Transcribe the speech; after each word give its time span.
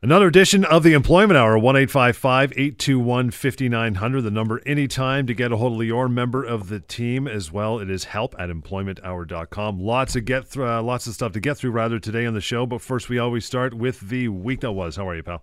Another 0.00 0.28
edition 0.28 0.64
of 0.64 0.84
the 0.84 0.92
Employment 0.92 1.36
Hour, 1.36 1.58
1 1.58 1.76
821 1.76 3.32
5900. 3.32 4.20
The 4.20 4.30
number 4.30 4.62
anytime 4.64 5.26
to 5.26 5.34
get 5.34 5.50
a 5.50 5.56
hold 5.56 5.80
of 5.80 5.84
your 5.88 6.08
member 6.08 6.44
of 6.44 6.68
the 6.68 6.78
team 6.78 7.26
as 7.26 7.50
well. 7.50 7.80
It 7.80 7.90
is 7.90 8.04
help 8.04 8.36
at 8.38 8.48
employmenthour.com. 8.48 9.80
Lots 9.80 10.14
of 10.14 10.24
get 10.24 10.46
through, 10.46 10.68
uh, 10.68 10.82
lots 10.82 11.08
of 11.08 11.14
stuff 11.14 11.32
to 11.32 11.40
get 11.40 11.56
through 11.56 11.72
rather 11.72 11.98
today 11.98 12.26
on 12.26 12.34
the 12.34 12.40
show. 12.40 12.64
But 12.64 12.80
first, 12.80 13.08
we 13.08 13.18
always 13.18 13.44
start 13.44 13.74
with 13.74 14.08
the 14.08 14.28
week 14.28 14.60
that 14.60 14.70
was. 14.70 14.94
How 14.94 15.08
are 15.08 15.16
you, 15.16 15.24
pal? 15.24 15.42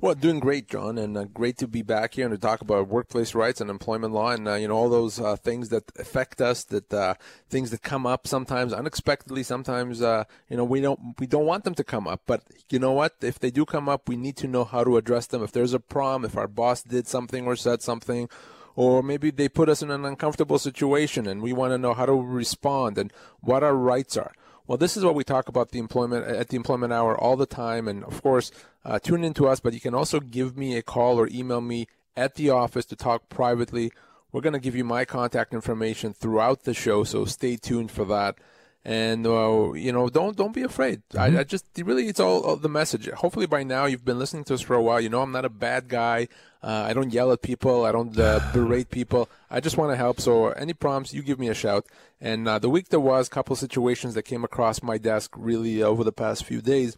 Well, 0.00 0.14
doing 0.14 0.40
great, 0.40 0.68
John, 0.68 0.98
and 0.98 1.16
uh, 1.16 1.24
great 1.24 1.56
to 1.58 1.68
be 1.68 1.82
back 1.82 2.14
here 2.14 2.26
and 2.26 2.34
to 2.34 2.38
talk 2.38 2.60
about 2.60 2.88
workplace 2.88 3.34
rights 3.34 3.60
and 3.60 3.70
employment 3.70 4.12
law, 4.12 4.30
and 4.30 4.48
uh, 4.48 4.54
you 4.54 4.68
know 4.68 4.76
all 4.76 4.88
those 4.88 5.20
uh, 5.20 5.36
things 5.36 5.68
that 5.68 5.84
affect 5.98 6.40
us, 6.40 6.64
that 6.64 6.92
uh, 6.92 7.14
things 7.48 7.70
that 7.70 7.82
come 7.82 8.06
up 8.06 8.26
sometimes 8.26 8.72
unexpectedly. 8.72 9.42
Sometimes 9.42 10.02
uh, 10.02 10.24
you 10.48 10.56
know 10.56 10.64
we 10.64 10.80
don't 10.80 11.18
we 11.18 11.26
don't 11.26 11.46
want 11.46 11.64
them 11.64 11.74
to 11.74 11.84
come 11.84 12.08
up, 12.08 12.22
but 12.26 12.42
you 12.70 12.78
know 12.78 12.92
what? 12.92 13.16
If 13.20 13.38
they 13.38 13.50
do 13.50 13.64
come 13.64 13.88
up, 13.88 14.08
we 14.08 14.16
need 14.16 14.36
to 14.38 14.48
know 14.48 14.64
how 14.64 14.84
to 14.84 14.96
address 14.96 15.26
them. 15.26 15.42
If 15.42 15.52
there's 15.52 15.74
a 15.74 15.80
problem, 15.80 16.24
if 16.24 16.36
our 16.36 16.48
boss 16.48 16.82
did 16.82 17.06
something 17.06 17.46
or 17.46 17.54
said 17.56 17.82
something, 17.82 18.28
or 18.74 19.02
maybe 19.02 19.30
they 19.30 19.48
put 19.48 19.68
us 19.68 19.82
in 19.82 19.90
an 19.90 20.04
uncomfortable 20.04 20.58
situation, 20.58 21.26
and 21.26 21.42
we 21.42 21.52
want 21.52 21.72
to 21.72 21.78
know 21.78 21.94
how 21.94 22.06
to 22.06 22.12
respond 22.12 22.98
and 22.98 23.12
what 23.40 23.62
our 23.62 23.74
rights 23.74 24.16
are. 24.16 24.32
Well, 24.68 24.76
this 24.76 24.98
is 24.98 25.04
what 25.04 25.14
we 25.14 25.24
talk 25.24 25.48
about 25.48 25.70
the 25.70 25.78
employment 25.78 26.26
at 26.26 26.48
the 26.48 26.56
employment 26.56 26.92
hour 26.92 27.18
all 27.18 27.36
the 27.36 27.46
time, 27.46 27.88
and 27.88 28.04
of 28.04 28.22
course, 28.22 28.50
uh, 28.84 28.98
tune 28.98 29.24
in 29.24 29.32
to 29.34 29.48
us. 29.48 29.60
But 29.60 29.72
you 29.72 29.80
can 29.80 29.94
also 29.94 30.20
give 30.20 30.58
me 30.58 30.76
a 30.76 30.82
call 30.82 31.18
or 31.18 31.26
email 31.32 31.62
me 31.62 31.86
at 32.14 32.34
the 32.34 32.50
office 32.50 32.84
to 32.86 32.96
talk 32.96 33.30
privately. 33.30 33.90
We're 34.30 34.42
going 34.42 34.52
to 34.52 34.58
give 34.58 34.76
you 34.76 34.84
my 34.84 35.06
contact 35.06 35.54
information 35.54 36.12
throughout 36.12 36.64
the 36.64 36.74
show, 36.74 37.02
so 37.02 37.24
stay 37.24 37.56
tuned 37.56 37.90
for 37.90 38.04
that 38.04 38.36
and 38.84 39.26
uh, 39.26 39.72
you 39.74 39.92
know 39.92 40.08
don't 40.08 40.36
don't 40.36 40.54
be 40.54 40.62
afraid. 40.62 41.02
Mm-hmm. 41.10 41.36
I, 41.36 41.40
I, 41.40 41.44
just 41.44 41.66
really 41.78 42.08
it's 42.08 42.20
all, 42.20 42.40
all, 42.42 42.56
the 42.56 42.68
message. 42.68 43.08
Hopefully 43.10 43.46
by 43.46 43.62
now 43.62 43.86
you've 43.86 44.04
been 44.04 44.18
listening 44.18 44.44
to 44.44 44.54
us 44.54 44.60
for 44.60 44.74
a 44.74 44.82
while. 44.82 45.00
You 45.00 45.08
know 45.08 45.22
i'm 45.22 45.32
not 45.32 45.44
a 45.44 45.50
bad 45.50 45.88
guy. 45.88 46.28
Uh, 46.62 46.86
i 46.88 46.92
don't 46.92 47.12
yell 47.12 47.32
at 47.32 47.42
people. 47.42 47.84
I 47.84 47.92
don't 47.92 48.18
uh, 48.18 48.40
berate 48.52 48.90
people. 48.90 49.28
I 49.50 49.60
just 49.60 49.76
want 49.76 49.92
to 49.92 49.96
help. 49.96 50.20
So 50.20 50.48
any 50.50 50.72
problems 50.72 51.12
you 51.12 51.22
give 51.22 51.38
me 51.38 51.48
a 51.48 51.54
shout. 51.54 51.86
And 52.20 52.48
uh, 52.48 52.58
the 52.58 52.70
week 52.70 52.88
there 52.88 53.00
was 53.00 53.28
a 53.28 53.30
couple 53.30 53.54
situations 53.56 54.14
that 54.14 54.22
came 54.22 54.44
across 54.44 54.82
my 54.82 54.98
desk 54.98 55.32
really 55.36 55.82
over 55.82 56.02
the 56.02 56.12
past 56.12 56.44
few 56.44 56.60
days. 56.60 56.96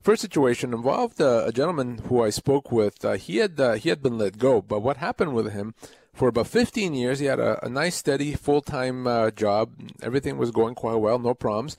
First 0.00 0.22
situation 0.22 0.72
involved 0.72 1.20
uh, 1.20 1.44
a 1.46 1.52
gentleman 1.52 1.98
who 2.06 2.22
I 2.22 2.30
spoke 2.30 2.70
with. 2.72 3.04
Uh, 3.04 3.14
he 3.14 3.38
had 3.38 3.58
he 3.78 3.88
had 3.88 4.02
been 4.02 4.16
let 4.16 4.38
go, 4.38 4.62
but 4.62 4.80
what 4.80 4.96
happened 4.96 5.34
with 5.34 5.52
him 5.52 5.74
for 6.18 6.28
about 6.28 6.48
15 6.48 6.94
years. 6.94 7.20
He 7.20 7.26
had 7.26 7.38
a, 7.38 7.64
a 7.64 7.68
nice, 7.68 7.94
steady, 7.94 8.34
full 8.34 8.60
time 8.60 9.06
uh, 9.06 9.30
job. 9.30 9.70
Everything 10.02 10.36
was 10.36 10.50
going 10.50 10.74
quite 10.74 10.96
well, 10.96 11.18
no 11.18 11.32
problems. 11.32 11.76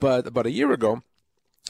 But 0.00 0.26
about 0.26 0.46
a 0.46 0.50
year 0.50 0.72
ago, 0.72 1.02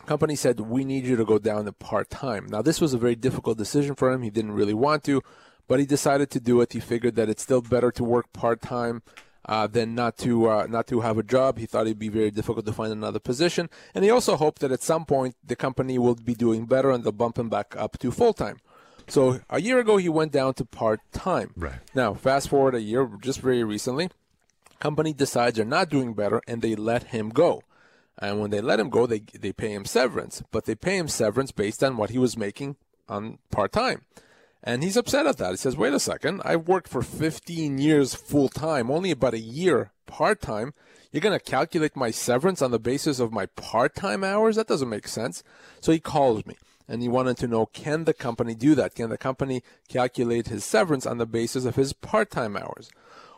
company 0.07 0.37
said, 0.37 0.61
We 0.61 0.85
need 0.85 1.05
you 1.05 1.17
to 1.17 1.25
go 1.25 1.39
down 1.39 1.65
to 1.67 1.73
part 1.73 2.09
time. 2.09 2.47
Now, 2.47 2.63
this 2.63 2.81
was 2.81 2.95
a 2.95 2.99
very 2.99 3.17
difficult 3.17 3.59
decision 3.59 3.97
for 3.97 4.11
him. 4.11 4.23
He 4.23 4.31
didn't 4.31 4.53
really 4.53 4.75
want 4.75 5.03
to, 5.05 5.23
but 5.67 5.81
he 5.81 5.87
decided 5.87 6.31
to 6.31 6.41
do 6.41 6.61
it. 6.61 6.73
He 6.73 6.81
figured 6.81 7.17
that 7.17 7.29
it's 7.29 7.43
still 7.43 7.61
better 7.61 7.91
to 7.91 8.05
work 8.05 8.33
part 8.33 8.63
time. 8.63 9.03
Uh, 9.47 9.67
than 9.67 9.95
not 9.95 10.17
to 10.17 10.49
uh, 10.49 10.67
not 10.71 10.87
to 10.87 11.01
have 11.01 11.19
a 11.19 11.23
job. 11.23 11.59
He 11.59 11.67
thought 11.67 11.85
it'd 11.85 11.99
be 11.99 12.09
very 12.09 12.31
difficult 12.31 12.65
to 12.65 12.73
find 12.73 12.91
another 12.91 13.19
position, 13.19 13.69
and 13.95 14.03
he 14.03 14.11
also 14.11 14.37
hoped 14.37 14.61
that 14.61 14.73
at 14.73 14.83
some 14.83 15.05
point 15.05 15.37
the 15.45 15.55
company 15.55 15.99
will 15.99 16.15
be 16.15 16.35
doing 16.35 16.65
better 16.65 16.91
and 16.91 17.05
they'll 17.05 17.13
bump 17.13 17.39
him 17.39 17.51
back 17.51 17.77
up 17.77 17.99
to 17.99 18.11
full 18.11 18.33
time. 18.33 18.57
So 19.09 19.41
a 19.51 19.61
year 19.61 19.79
ago, 19.79 19.97
he 19.97 20.09
went 20.09 20.33
down 20.33 20.55
to 20.55 20.65
part 20.65 21.01
time. 21.13 21.53
Right. 21.57 21.81
Now, 21.95 22.15
fast 22.15 22.49
forward 22.49 22.75
a 22.75 22.81
year, 22.81 23.09
just 23.21 23.41
very 23.41 23.63
recently, 23.65 24.11
company 24.81 25.13
decides 25.13 25.57
they're 25.57 25.65
not 25.65 25.91
doing 25.91 26.15
better 26.15 26.41
and 26.47 26.63
they 26.63 26.75
let 26.75 27.05
him 27.05 27.31
go. 27.31 27.63
And 28.19 28.41
when 28.41 28.51
they 28.51 28.61
let 28.61 28.81
him 28.81 28.91
go, 28.91 29.07
they 29.07 29.21
they 29.39 29.53
pay 29.53 29.73
him 29.73 29.85
severance, 29.85 30.43
but 30.51 30.67
they 30.67 30.75
pay 30.75 30.97
him 30.97 31.09
severance 31.09 31.51
based 31.51 31.83
on 31.83 31.97
what 31.97 32.11
he 32.11 32.19
was 32.19 32.37
making 32.37 32.77
on 33.09 33.39
part 33.51 33.73
time. 33.73 34.03
And 34.63 34.83
he's 34.83 34.97
upset 34.97 35.27
at 35.27 35.37
that. 35.39 35.51
He 35.51 35.57
says, 35.57 35.77
"Wait 35.77 35.93
a 35.93 36.01
second, 36.01 36.41
I've 36.45 36.69
worked 36.69 36.89
for 36.89 37.03
15 37.03 37.79
years 37.79 38.15
full 38.15 38.49
time, 38.49 38.91
only 38.91 39.11
about 39.11 39.35
a 39.35 39.41
year 39.41 39.91
part 40.07 40.41
time. 40.41 40.75
You're 41.11 41.21
going 41.21 41.39
to 41.39 41.45
calculate 41.45 41.97
my 41.97 42.11
severance 42.11 42.63
on 42.63 42.71
the 42.71 42.79
basis 42.79 43.21
of 43.21 43.33
my 43.33 43.47
part 43.47 43.95
time 43.95 44.23
hours? 44.23 44.57
That 44.57 44.69
doesn't 44.69 44.89
make 44.89 45.09
sense." 45.09 45.43
So 45.81 45.91
he 45.91 46.01
calls 46.01 46.47
me 46.47 46.57
and 46.89 47.03
he 47.03 47.09
wanted 47.09 47.37
to 47.39 47.49
know 47.49 47.67
can 47.67 48.05
the 48.05 48.15
company 48.15 48.55
do 48.55 48.75
that? 48.75 48.95
Can 48.95 49.11
the 49.11 49.19
company 49.19 49.63
calculate 49.89 50.49
his 50.49 50.65
severance 50.65 51.07
on 51.07 51.19
the 51.19 51.27
basis 51.27 51.65
of 51.65 51.77
his 51.77 51.93
part 51.93 52.31
time 52.31 52.57
hours? 52.57 52.91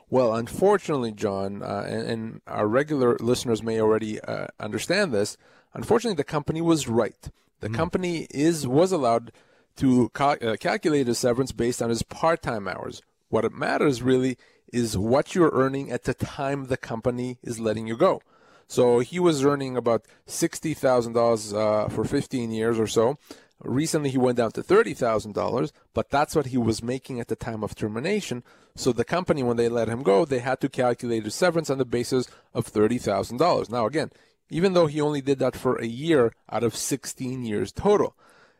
Well, 0.08 0.34
unfortunately, 0.34 1.12
John, 1.12 1.62
uh, 1.62 1.84
and, 1.88 2.08
and, 2.08 2.40
our 2.46 2.68
regular 2.68 3.16
listeners 3.18 3.62
may 3.62 3.80
already 3.80 4.20
uh, 4.20 4.46
understand 4.60 5.12
this. 5.12 5.36
Unfortunately, 5.74 6.14
the 6.14 6.22
company 6.22 6.60
was 6.60 6.86
right. 6.86 7.28
The 7.58 7.68
mm. 7.68 7.74
company 7.74 8.28
is 8.30 8.68
was 8.68 8.92
allowed 8.92 9.32
to 9.76 10.10
cal- 10.10 10.36
uh, 10.40 10.56
calculate 10.60 11.08
his 11.08 11.18
severance 11.18 11.52
based 11.52 11.82
on 11.82 11.90
his 11.90 12.02
part 12.02 12.40
time 12.40 12.68
hours. 12.68 13.02
What 13.28 13.44
it 13.44 13.52
matters 13.52 14.00
really 14.00 14.38
is 14.72 14.96
what 14.96 15.34
you're 15.34 15.50
earning 15.52 15.90
at 15.90 16.04
the 16.04 16.14
time 16.14 16.66
the 16.66 16.76
company 16.76 17.38
is 17.42 17.58
letting 17.58 17.86
you 17.86 17.96
go. 17.96 18.22
So 18.68 18.98
he 18.98 19.18
was 19.20 19.44
earning 19.44 19.76
about 19.76 20.04
sixty 20.26 20.74
thousand 20.74 21.16
uh, 21.16 21.20
dollars 21.20 21.52
for 21.92 22.04
fifteen 22.04 22.50
years 22.50 22.78
or 22.78 22.86
so. 22.86 23.18
Recently, 23.62 24.10
he 24.10 24.18
went 24.18 24.36
down 24.36 24.52
to 24.52 24.62
thirty 24.62 24.92
thousand 24.92 25.34
dollars, 25.34 25.72
but 25.94 26.10
that's 26.10 26.36
what 26.36 26.46
he 26.46 26.58
was 26.58 26.82
making 26.82 27.20
at 27.20 27.28
the 27.28 27.36
time 27.36 27.64
of 27.64 27.74
termination. 27.74 28.42
So 28.74 28.92
the 28.92 29.04
company, 29.04 29.42
when 29.42 29.56
they 29.56 29.70
let 29.70 29.88
him 29.88 30.02
go, 30.02 30.24
they 30.24 30.40
had 30.40 30.60
to 30.60 30.68
calculate 30.68 31.24
his 31.24 31.34
severance 31.34 31.70
on 31.70 31.78
the 31.78 31.84
basis 31.86 32.28
of 32.52 32.66
thirty 32.66 32.98
thousand 32.98 33.38
dollars. 33.38 33.70
Now, 33.70 33.86
again, 33.86 34.10
even 34.50 34.74
though 34.74 34.86
he 34.86 35.00
only 35.00 35.22
did 35.22 35.38
that 35.38 35.56
for 35.56 35.76
a 35.76 35.86
year 35.86 36.34
out 36.50 36.62
of 36.62 36.76
sixteen 36.76 37.44
years 37.44 37.72
total. 37.72 38.14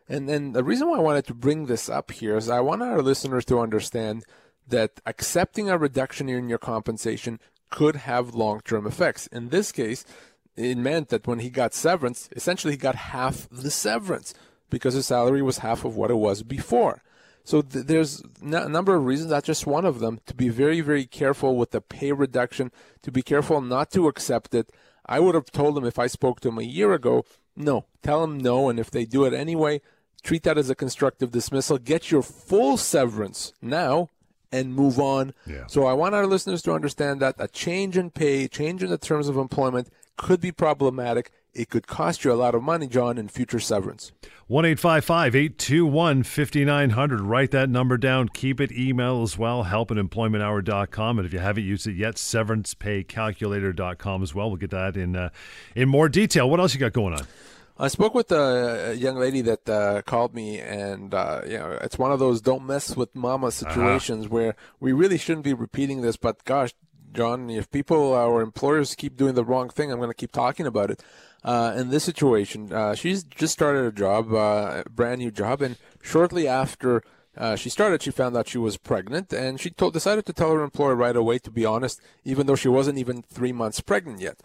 And 0.09 0.27
then 0.27 0.53
the 0.53 0.63
reason 0.63 0.89
why 0.89 0.97
I 0.97 1.01
wanted 1.01 1.25
to 1.27 1.33
bring 1.33 1.65
this 1.65 1.89
up 1.89 2.11
here 2.11 2.37
is 2.37 2.49
I 2.49 2.61
want 2.61 2.81
our 2.81 3.01
listeners 3.01 3.43
to 3.45 3.59
understand 3.59 4.23
that 4.67 5.01
accepting 5.05 5.69
a 5.69 5.77
reduction 5.77 6.29
in 6.29 6.49
your 6.49 6.57
compensation 6.57 7.39
could 7.69 7.95
have 7.95 8.35
long 8.35 8.61
term 8.61 8.87
effects. 8.87 9.27
In 9.27 9.49
this 9.49 9.71
case, 9.71 10.05
it 10.55 10.77
meant 10.77 11.09
that 11.09 11.27
when 11.27 11.39
he 11.39 11.49
got 11.49 11.73
severance, 11.73 12.29
essentially 12.35 12.73
he 12.73 12.77
got 12.77 12.95
half 12.95 13.47
the 13.51 13.71
severance 13.71 14.33
because 14.69 14.93
his 14.93 15.05
salary 15.05 15.41
was 15.41 15.59
half 15.59 15.85
of 15.85 15.95
what 15.95 16.11
it 16.11 16.17
was 16.17 16.43
before. 16.43 17.03
So 17.43 17.61
th- 17.61 17.85
there's 17.85 18.21
a 18.41 18.67
number 18.67 18.95
of 18.95 19.05
reasons. 19.05 19.29
That's 19.29 19.45
just 19.45 19.65
one 19.65 19.85
of 19.85 19.99
them. 19.99 20.19
To 20.25 20.33
be 20.33 20.49
very, 20.49 20.81
very 20.81 21.05
careful 21.05 21.55
with 21.55 21.71
the 21.71 21.79
pay 21.79 22.11
reduction. 22.11 22.71
To 23.03 23.11
be 23.11 23.21
careful 23.21 23.61
not 23.61 23.91
to 23.91 24.07
accept 24.07 24.53
it. 24.53 24.71
I 25.05 25.21
would 25.21 25.35
have 25.35 25.51
told 25.51 25.77
him 25.77 25.85
if 25.85 25.97
I 25.97 26.07
spoke 26.07 26.41
to 26.41 26.49
him 26.49 26.57
a 26.57 26.63
year 26.63 26.91
ago, 26.91 27.23
no. 27.55 27.85
Tell 28.03 28.23
him 28.23 28.37
no, 28.37 28.67
and 28.67 28.79
if 28.79 28.91
they 28.91 29.05
do 29.05 29.23
it 29.23 29.33
anyway, 29.33 29.81
treat 30.23 30.43
that 30.43 30.57
as 30.57 30.69
a 30.69 30.75
constructive 30.75 31.31
dismissal. 31.31 31.77
Get 31.77 32.11
your 32.11 32.21
full 32.21 32.75
severance 32.75 33.53
now, 33.61 34.09
and 34.51 34.73
move 34.73 34.99
on. 34.99 35.33
Yeah. 35.45 35.67
So 35.67 35.85
I 35.85 35.93
want 35.93 36.15
our 36.15 36.25
listeners 36.25 36.61
to 36.63 36.73
understand 36.73 37.21
that 37.21 37.35
a 37.37 37.47
change 37.47 37.97
in 37.97 38.11
pay, 38.11 38.47
change 38.47 38.83
in 38.83 38.89
the 38.89 38.97
terms 38.97 39.27
of 39.27 39.37
employment 39.37 39.89
could 40.17 40.41
be 40.41 40.51
problematic. 40.51 41.31
It 41.53 41.69
could 41.69 41.87
cost 41.87 42.23
you 42.23 42.31
a 42.31 42.35
lot 42.35 42.53
of 42.53 42.61
money, 42.61 42.87
John, 42.87 43.17
in 43.17 43.29
future 43.29 43.59
severance. 43.59 44.11
1 44.47 44.65
821 44.65 46.23
5900. 46.23 47.21
Write 47.21 47.51
that 47.51 47.69
number 47.69 47.97
down. 47.97 48.29
Keep 48.29 48.61
it. 48.61 48.71
Email 48.71 49.23
as 49.23 49.37
well. 49.37 49.63
Help 49.63 49.91
at 49.91 49.97
employmenthour.com. 49.97 51.19
And 51.19 51.25
if 51.25 51.33
you 51.33 51.39
haven't 51.39 51.63
used 51.63 51.87
it 51.87 51.95
yet, 51.95 52.15
severancepaycalculator.com 52.15 54.23
as 54.23 54.35
well. 54.35 54.49
We'll 54.49 54.57
get 54.57 54.71
that 54.71 54.97
in, 54.97 55.15
uh, 55.15 55.29
in 55.75 55.89
more 55.89 56.09
detail. 56.09 56.49
What 56.49 56.59
else 56.59 56.73
you 56.73 56.79
got 56.79 56.93
going 56.93 57.13
on? 57.13 57.25
I 57.79 57.89
spoke 57.89 58.15
with 58.15 58.31
a, 58.31 58.95
young 58.97 59.17
lady 59.17 59.41
that 59.41 59.69
uh, 59.69 60.01
called 60.01 60.33
me, 60.33 60.59
and 60.59 61.13
uh, 61.13 61.41
you 61.45 61.59
know, 61.59 61.77
it's 61.81 61.97
one 61.97 62.11
of 62.11 62.19
those 62.19 62.41
"don't 62.41 62.65
mess 62.65 62.95
with 62.95 63.15
mama" 63.15 63.47
uh-huh. 63.47 63.51
situations 63.51 64.25
uh-huh. 64.25 64.33
where 64.33 64.55
we 64.79 64.93
really 64.93 65.17
shouldn't 65.17 65.43
be 65.43 65.53
repeating 65.53 66.01
this. 66.01 66.17
But 66.17 66.43
gosh, 66.43 66.73
John, 67.13 67.49
if 67.49 67.69
people, 67.69 68.13
our 68.13 68.41
employers, 68.41 68.95
keep 68.95 69.15
doing 69.15 69.35
the 69.35 69.45
wrong 69.45 69.69
thing, 69.69 69.91
I'm 69.91 69.99
going 69.99 70.09
to 70.09 70.15
keep 70.15 70.31
talking 70.31 70.65
about 70.65 70.89
it. 70.89 71.03
Uh, 71.43 71.73
in 71.77 71.89
this 71.91 72.03
situation, 72.03 72.73
uh, 72.73 72.95
she's 72.95 73.23
just 73.23 73.53
started 73.53 73.85
a 73.85 73.91
job, 73.91 74.33
uh, 74.33 74.83
a 74.85 74.89
brand 74.89 75.19
new 75.19 75.29
job, 75.29 75.61
and 75.61 75.77
shortly 76.01 76.47
after 76.47 77.03
uh, 77.37 77.55
she 77.55 77.69
started, 77.69 78.01
she 78.01 78.09
found 78.09 78.35
out 78.35 78.47
she 78.47 78.57
was 78.57 78.77
pregnant, 78.77 79.31
and 79.31 79.59
she 79.59 79.69
told, 79.69 79.93
decided 79.93 80.25
to 80.25 80.33
tell 80.33 80.51
her 80.51 80.63
employer 80.63 80.95
right 80.95 81.15
away. 81.15 81.37
To 81.37 81.51
be 81.51 81.63
honest, 81.63 82.01
even 82.25 82.47
though 82.47 82.55
she 82.55 82.69
wasn't 82.69 82.97
even 82.97 83.21
three 83.21 83.51
months 83.51 83.81
pregnant 83.81 84.19
yet. 84.19 84.41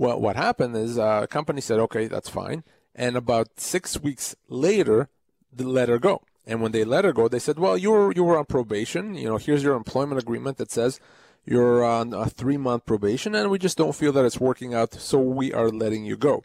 Well, 0.00 0.18
what 0.18 0.36
happened 0.36 0.74
is 0.76 0.98
uh, 0.98 1.20
a 1.24 1.26
company 1.26 1.60
said, 1.60 1.78
okay, 1.78 2.06
that's 2.06 2.30
fine. 2.30 2.64
And 3.00 3.16
about 3.16 3.58
six 3.58 3.98
weeks 3.98 4.36
later, 4.50 5.08
they 5.50 5.64
let 5.64 5.88
her 5.88 5.98
go. 5.98 6.20
And 6.46 6.60
when 6.60 6.72
they 6.72 6.84
let 6.84 7.06
her 7.06 7.14
go, 7.14 7.28
they 7.28 7.38
said, 7.38 7.58
well, 7.58 7.78
you 7.78 7.92
were, 7.92 8.12
you 8.12 8.22
were 8.22 8.36
on 8.36 8.44
probation. 8.44 9.14
You 9.14 9.26
know, 9.30 9.36
here's 9.38 9.62
your 9.62 9.74
employment 9.74 10.20
agreement 10.20 10.58
that 10.58 10.70
says 10.70 11.00
you're 11.46 11.82
on 11.82 12.12
a 12.12 12.26
three 12.26 12.58
month 12.58 12.84
probation, 12.84 13.34
and 13.34 13.50
we 13.50 13.58
just 13.58 13.78
don't 13.78 13.94
feel 13.94 14.12
that 14.12 14.26
it's 14.26 14.38
working 14.38 14.74
out, 14.74 14.92
so 14.92 15.18
we 15.18 15.50
are 15.50 15.70
letting 15.70 16.04
you 16.04 16.18
go. 16.18 16.44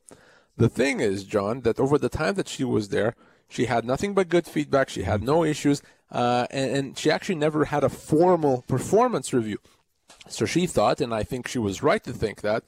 The 0.56 0.70
thing 0.70 1.02
is, 1.02 1.26
John, 1.26 1.60
that 1.62 1.78
over 1.78 1.98
the 1.98 2.08
time 2.08 2.36
that 2.36 2.48
she 2.48 2.64
was 2.64 2.88
there, 2.88 3.16
she 3.50 3.66
had 3.66 3.84
nothing 3.84 4.14
but 4.14 4.30
good 4.30 4.46
feedback. 4.46 4.88
She 4.88 5.04
had 5.04 5.24
no 5.24 5.44
issues, 5.44 5.82
uh, 6.10 6.48
and, 6.52 6.72
and 6.78 6.98
she 6.98 7.12
actually 7.12 7.36
never 7.36 7.66
had 7.66 7.84
a 7.84 7.90
formal 7.90 8.64
performance 8.66 9.34
review. 9.34 9.58
So 10.30 10.46
she 10.46 10.68
thought, 10.68 11.02
and 11.02 11.14
I 11.14 11.24
think 11.24 11.50
she 11.50 11.60
was 11.60 11.84
right 11.84 12.04
to 12.06 12.14
think 12.14 12.40
that, 12.44 12.64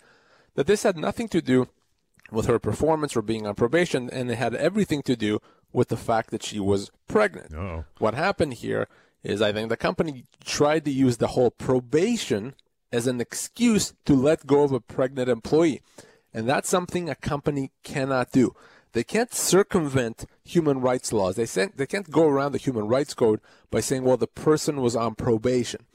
that 0.55 0.67
this 0.67 0.83
had 0.83 0.97
nothing 0.97 1.29
to 1.29 1.41
do 1.41 1.69
with 2.31 2.45
her 2.45 2.59
performance 2.59 3.15
or 3.15 3.21
being 3.21 3.47
on 3.47 3.55
probation, 3.55 4.09
and 4.11 4.31
it 4.31 4.37
had 4.37 4.55
everything 4.55 5.01
to 5.03 5.15
do 5.15 5.39
with 5.71 5.89
the 5.89 5.97
fact 5.97 6.31
that 6.31 6.43
she 6.43 6.59
was 6.59 6.91
pregnant. 7.07 7.53
Uh-oh. 7.53 7.85
What 7.99 8.13
happened 8.13 8.55
here 8.55 8.87
is 9.23 9.41
I 9.41 9.51
think 9.51 9.69
the 9.69 9.77
company 9.77 10.25
tried 10.43 10.85
to 10.85 10.91
use 10.91 11.17
the 11.17 11.27
whole 11.27 11.51
probation 11.51 12.55
as 12.91 13.07
an 13.07 13.19
excuse 13.19 13.93
to 14.05 14.13
let 14.13 14.47
go 14.47 14.63
of 14.63 14.71
a 14.71 14.79
pregnant 14.79 15.29
employee. 15.29 15.81
And 16.33 16.47
that's 16.47 16.69
something 16.69 17.09
a 17.09 17.15
company 17.15 17.71
cannot 17.83 18.31
do. 18.31 18.53
They 18.93 19.03
can't 19.03 19.33
circumvent 19.33 20.25
human 20.43 20.79
rights 20.81 21.11
laws. 21.11 21.35
They, 21.35 21.45
say, 21.45 21.69
they 21.75 21.85
can't 21.85 22.09
go 22.09 22.27
around 22.27 22.53
the 22.53 22.57
human 22.57 22.87
rights 22.87 23.13
code 23.13 23.41
by 23.69 23.81
saying, 23.81 24.03
well, 24.03 24.17
the 24.17 24.27
person 24.27 24.81
was 24.81 24.95
on 24.95 25.15
probation. 25.15 25.85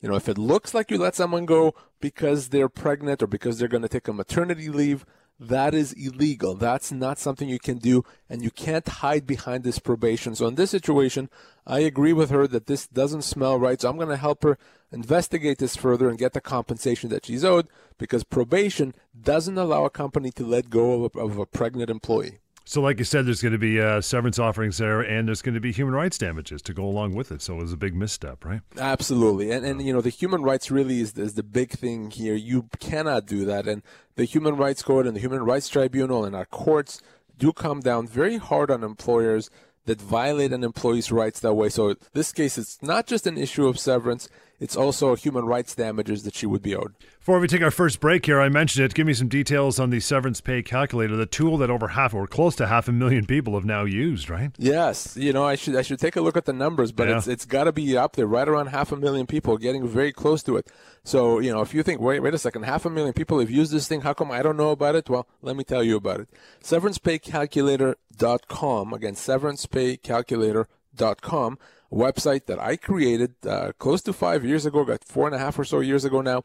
You 0.00 0.08
know, 0.08 0.16
if 0.16 0.28
it 0.28 0.38
looks 0.38 0.74
like 0.74 0.90
you 0.90 0.98
let 0.98 1.14
someone 1.14 1.44
go 1.44 1.74
because 2.00 2.48
they're 2.48 2.68
pregnant 2.68 3.22
or 3.22 3.26
because 3.26 3.58
they're 3.58 3.68
going 3.68 3.82
to 3.82 3.88
take 3.88 4.08
a 4.08 4.12
maternity 4.12 4.68
leave, 4.68 5.04
that 5.40 5.74
is 5.74 5.92
illegal. 5.92 6.54
That's 6.54 6.90
not 6.90 7.18
something 7.18 7.48
you 7.48 7.58
can 7.58 7.78
do, 7.78 8.04
and 8.28 8.42
you 8.42 8.50
can't 8.50 8.86
hide 8.86 9.26
behind 9.26 9.62
this 9.62 9.78
probation. 9.78 10.34
So, 10.34 10.46
in 10.46 10.56
this 10.56 10.70
situation, 10.70 11.30
I 11.66 11.80
agree 11.80 12.12
with 12.12 12.30
her 12.30 12.46
that 12.48 12.66
this 12.66 12.86
doesn't 12.88 13.22
smell 13.22 13.58
right. 13.58 13.80
So, 13.80 13.88
I'm 13.88 13.96
going 13.96 14.08
to 14.08 14.16
help 14.16 14.42
her 14.42 14.58
investigate 14.90 15.58
this 15.58 15.76
further 15.76 16.08
and 16.08 16.18
get 16.18 16.32
the 16.32 16.40
compensation 16.40 17.10
that 17.10 17.26
she's 17.26 17.44
owed 17.44 17.68
because 17.98 18.24
probation 18.24 18.94
doesn't 19.20 19.58
allow 19.58 19.84
a 19.84 19.90
company 19.90 20.30
to 20.32 20.44
let 20.44 20.70
go 20.70 21.04
of 21.04 21.14
a, 21.14 21.18
of 21.18 21.38
a 21.38 21.46
pregnant 21.46 21.90
employee. 21.90 22.38
So, 22.68 22.82
like 22.82 22.98
you 22.98 23.06
said, 23.06 23.24
there's 23.24 23.40
going 23.40 23.52
to 23.52 23.58
be 23.58 23.80
uh, 23.80 24.02
severance 24.02 24.38
offerings 24.38 24.76
there, 24.76 25.00
and 25.00 25.26
there's 25.26 25.40
going 25.40 25.54
to 25.54 25.60
be 25.60 25.72
human 25.72 25.94
rights 25.94 26.18
damages 26.18 26.60
to 26.60 26.74
go 26.74 26.84
along 26.84 27.14
with 27.14 27.32
it. 27.32 27.40
So, 27.40 27.54
it 27.54 27.62
was 27.62 27.72
a 27.72 27.78
big 27.78 27.94
misstep, 27.94 28.44
right? 28.44 28.60
Absolutely, 28.76 29.50
and 29.50 29.64
and 29.64 29.80
you 29.80 29.90
know 29.90 30.02
the 30.02 30.10
human 30.10 30.42
rights 30.42 30.70
really 30.70 31.00
is 31.00 31.16
is 31.16 31.32
the 31.32 31.42
big 31.42 31.70
thing 31.70 32.10
here. 32.10 32.34
You 32.34 32.68
cannot 32.78 33.24
do 33.24 33.46
that, 33.46 33.66
and 33.66 33.82
the 34.16 34.26
Human 34.26 34.54
Rights 34.54 34.82
Court 34.82 35.06
and 35.06 35.16
the 35.16 35.20
Human 35.20 35.44
Rights 35.44 35.70
Tribunal 35.70 36.26
and 36.26 36.36
our 36.36 36.44
courts 36.44 37.00
do 37.38 37.54
come 37.54 37.80
down 37.80 38.06
very 38.06 38.36
hard 38.36 38.70
on 38.70 38.84
employers 38.84 39.48
that 39.86 40.02
violate 40.02 40.52
an 40.52 40.62
employee's 40.62 41.10
rights 41.10 41.40
that 41.40 41.54
way. 41.54 41.70
So, 41.70 41.88
in 41.88 41.96
this 42.12 42.32
case, 42.32 42.58
it's 42.58 42.82
not 42.82 43.06
just 43.06 43.26
an 43.26 43.38
issue 43.38 43.66
of 43.66 43.78
severance; 43.78 44.28
it's 44.60 44.76
also 44.76 45.14
human 45.14 45.44
rights 45.44 45.74
damages 45.74 46.22
that 46.24 46.34
she 46.34 46.46
would 46.46 46.62
be 46.62 46.74
owed. 46.74 46.94
Before 47.18 47.38
we 47.40 47.46
take 47.48 47.62
our 47.62 47.70
first 47.70 48.00
break 48.00 48.24
here, 48.26 48.40
I 48.40 48.48
mentioned 48.48 48.84
it. 48.84 48.94
Give 48.94 49.06
me 49.06 49.14
some 49.14 49.28
details 49.28 49.78
on 49.78 49.90
the 49.90 50.00
severance 50.00 50.40
pay 50.40 50.62
calculator, 50.62 51.14
the 51.16 51.26
tool 51.26 51.58
that 51.58 51.70
over 51.70 51.88
half 51.88 52.14
or 52.14 52.26
close 52.26 52.56
to 52.56 52.66
half 52.66 52.88
a 52.88 52.92
million 52.92 53.26
people 53.26 53.54
have 53.54 53.64
now 53.66 53.84
used, 53.84 54.28
right? 54.30 54.50
Yes, 54.58 55.16
you 55.16 55.32
know 55.32 55.44
I 55.44 55.54
should 55.54 55.76
I 55.76 55.82
should 55.82 56.00
take 56.00 56.16
a 56.16 56.20
look 56.20 56.36
at 56.36 56.44
the 56.46 56.52
numbers, 56.52 56.90
but 56.92 57.08
Yeah. 57.08 57.18
it's 57.18 57.28
it's 57.28 57.44
got 57.44 57.64
to 57.64 57.72
be 57.72 57.96
up 57.96 58.16
there, 58.16 58.26
right 58.26 58.48
around 58.48 58.68
half 58.68 58.90
a 58.92 58.96
million 58.96 59.26
people, 59.26 59.56
getting 59.58 59.86
very 59.86 60.12
close 60.12 60.42
to 60.44 60.56
it. 60.56 60.66
So 61.04 61.38
you 61.38 61.52
know 61.52 61.60
if 61.60 61.74
you 61.74 61.82
think, 61.82 62.00
wait 62.00 62.20
wait 62.22 62.32
a 62.34 62.38
second, 62.38 62.62
half 62.64 62.84
a 62.86 62.90
million 62.90 63.12
people 63.12 63.38
have 63.40 63.50
used 63.50 63.72
this 63.72 63.86
thing, 63.88 64.00
how 64.00 64.14
come 64.14 64.30
I 64.30 64.40
don't 64.42 64.56
know 64.56 64.70
about 64.70 64.94
it? 64.96 65.08
Well, 65.10 65.28
let 65.42 65.54
me 65.56 65.64
tell 65.64 65.82
you 65.82 65.96
about 65.96 66.20
it. 66.20 66.28
SeverancePayCalculator.com 66.64 68.92
again, 68.94 69.14
SeverancePayCalculator.com, 69.14 71.58
website 71.92 72.46
that 72.46 72.58
I 72.58 72.76
created 72.76 73.34
uh, 73.46 73.72
close 73.78 74.02
to 74.02 74.12
five 74.12 74.44
years 74.44 74.66
ago, 74.66 74.84
got 74.84 75.04
four 75.04 75.26
and 75.26 75.34
a 75.34 75.38
half 75.38 75.58
or 75.58 75.64
so 75.64 75.80
years 75.80 76.04
ago 76.04 76.20
now. 76.20 76.42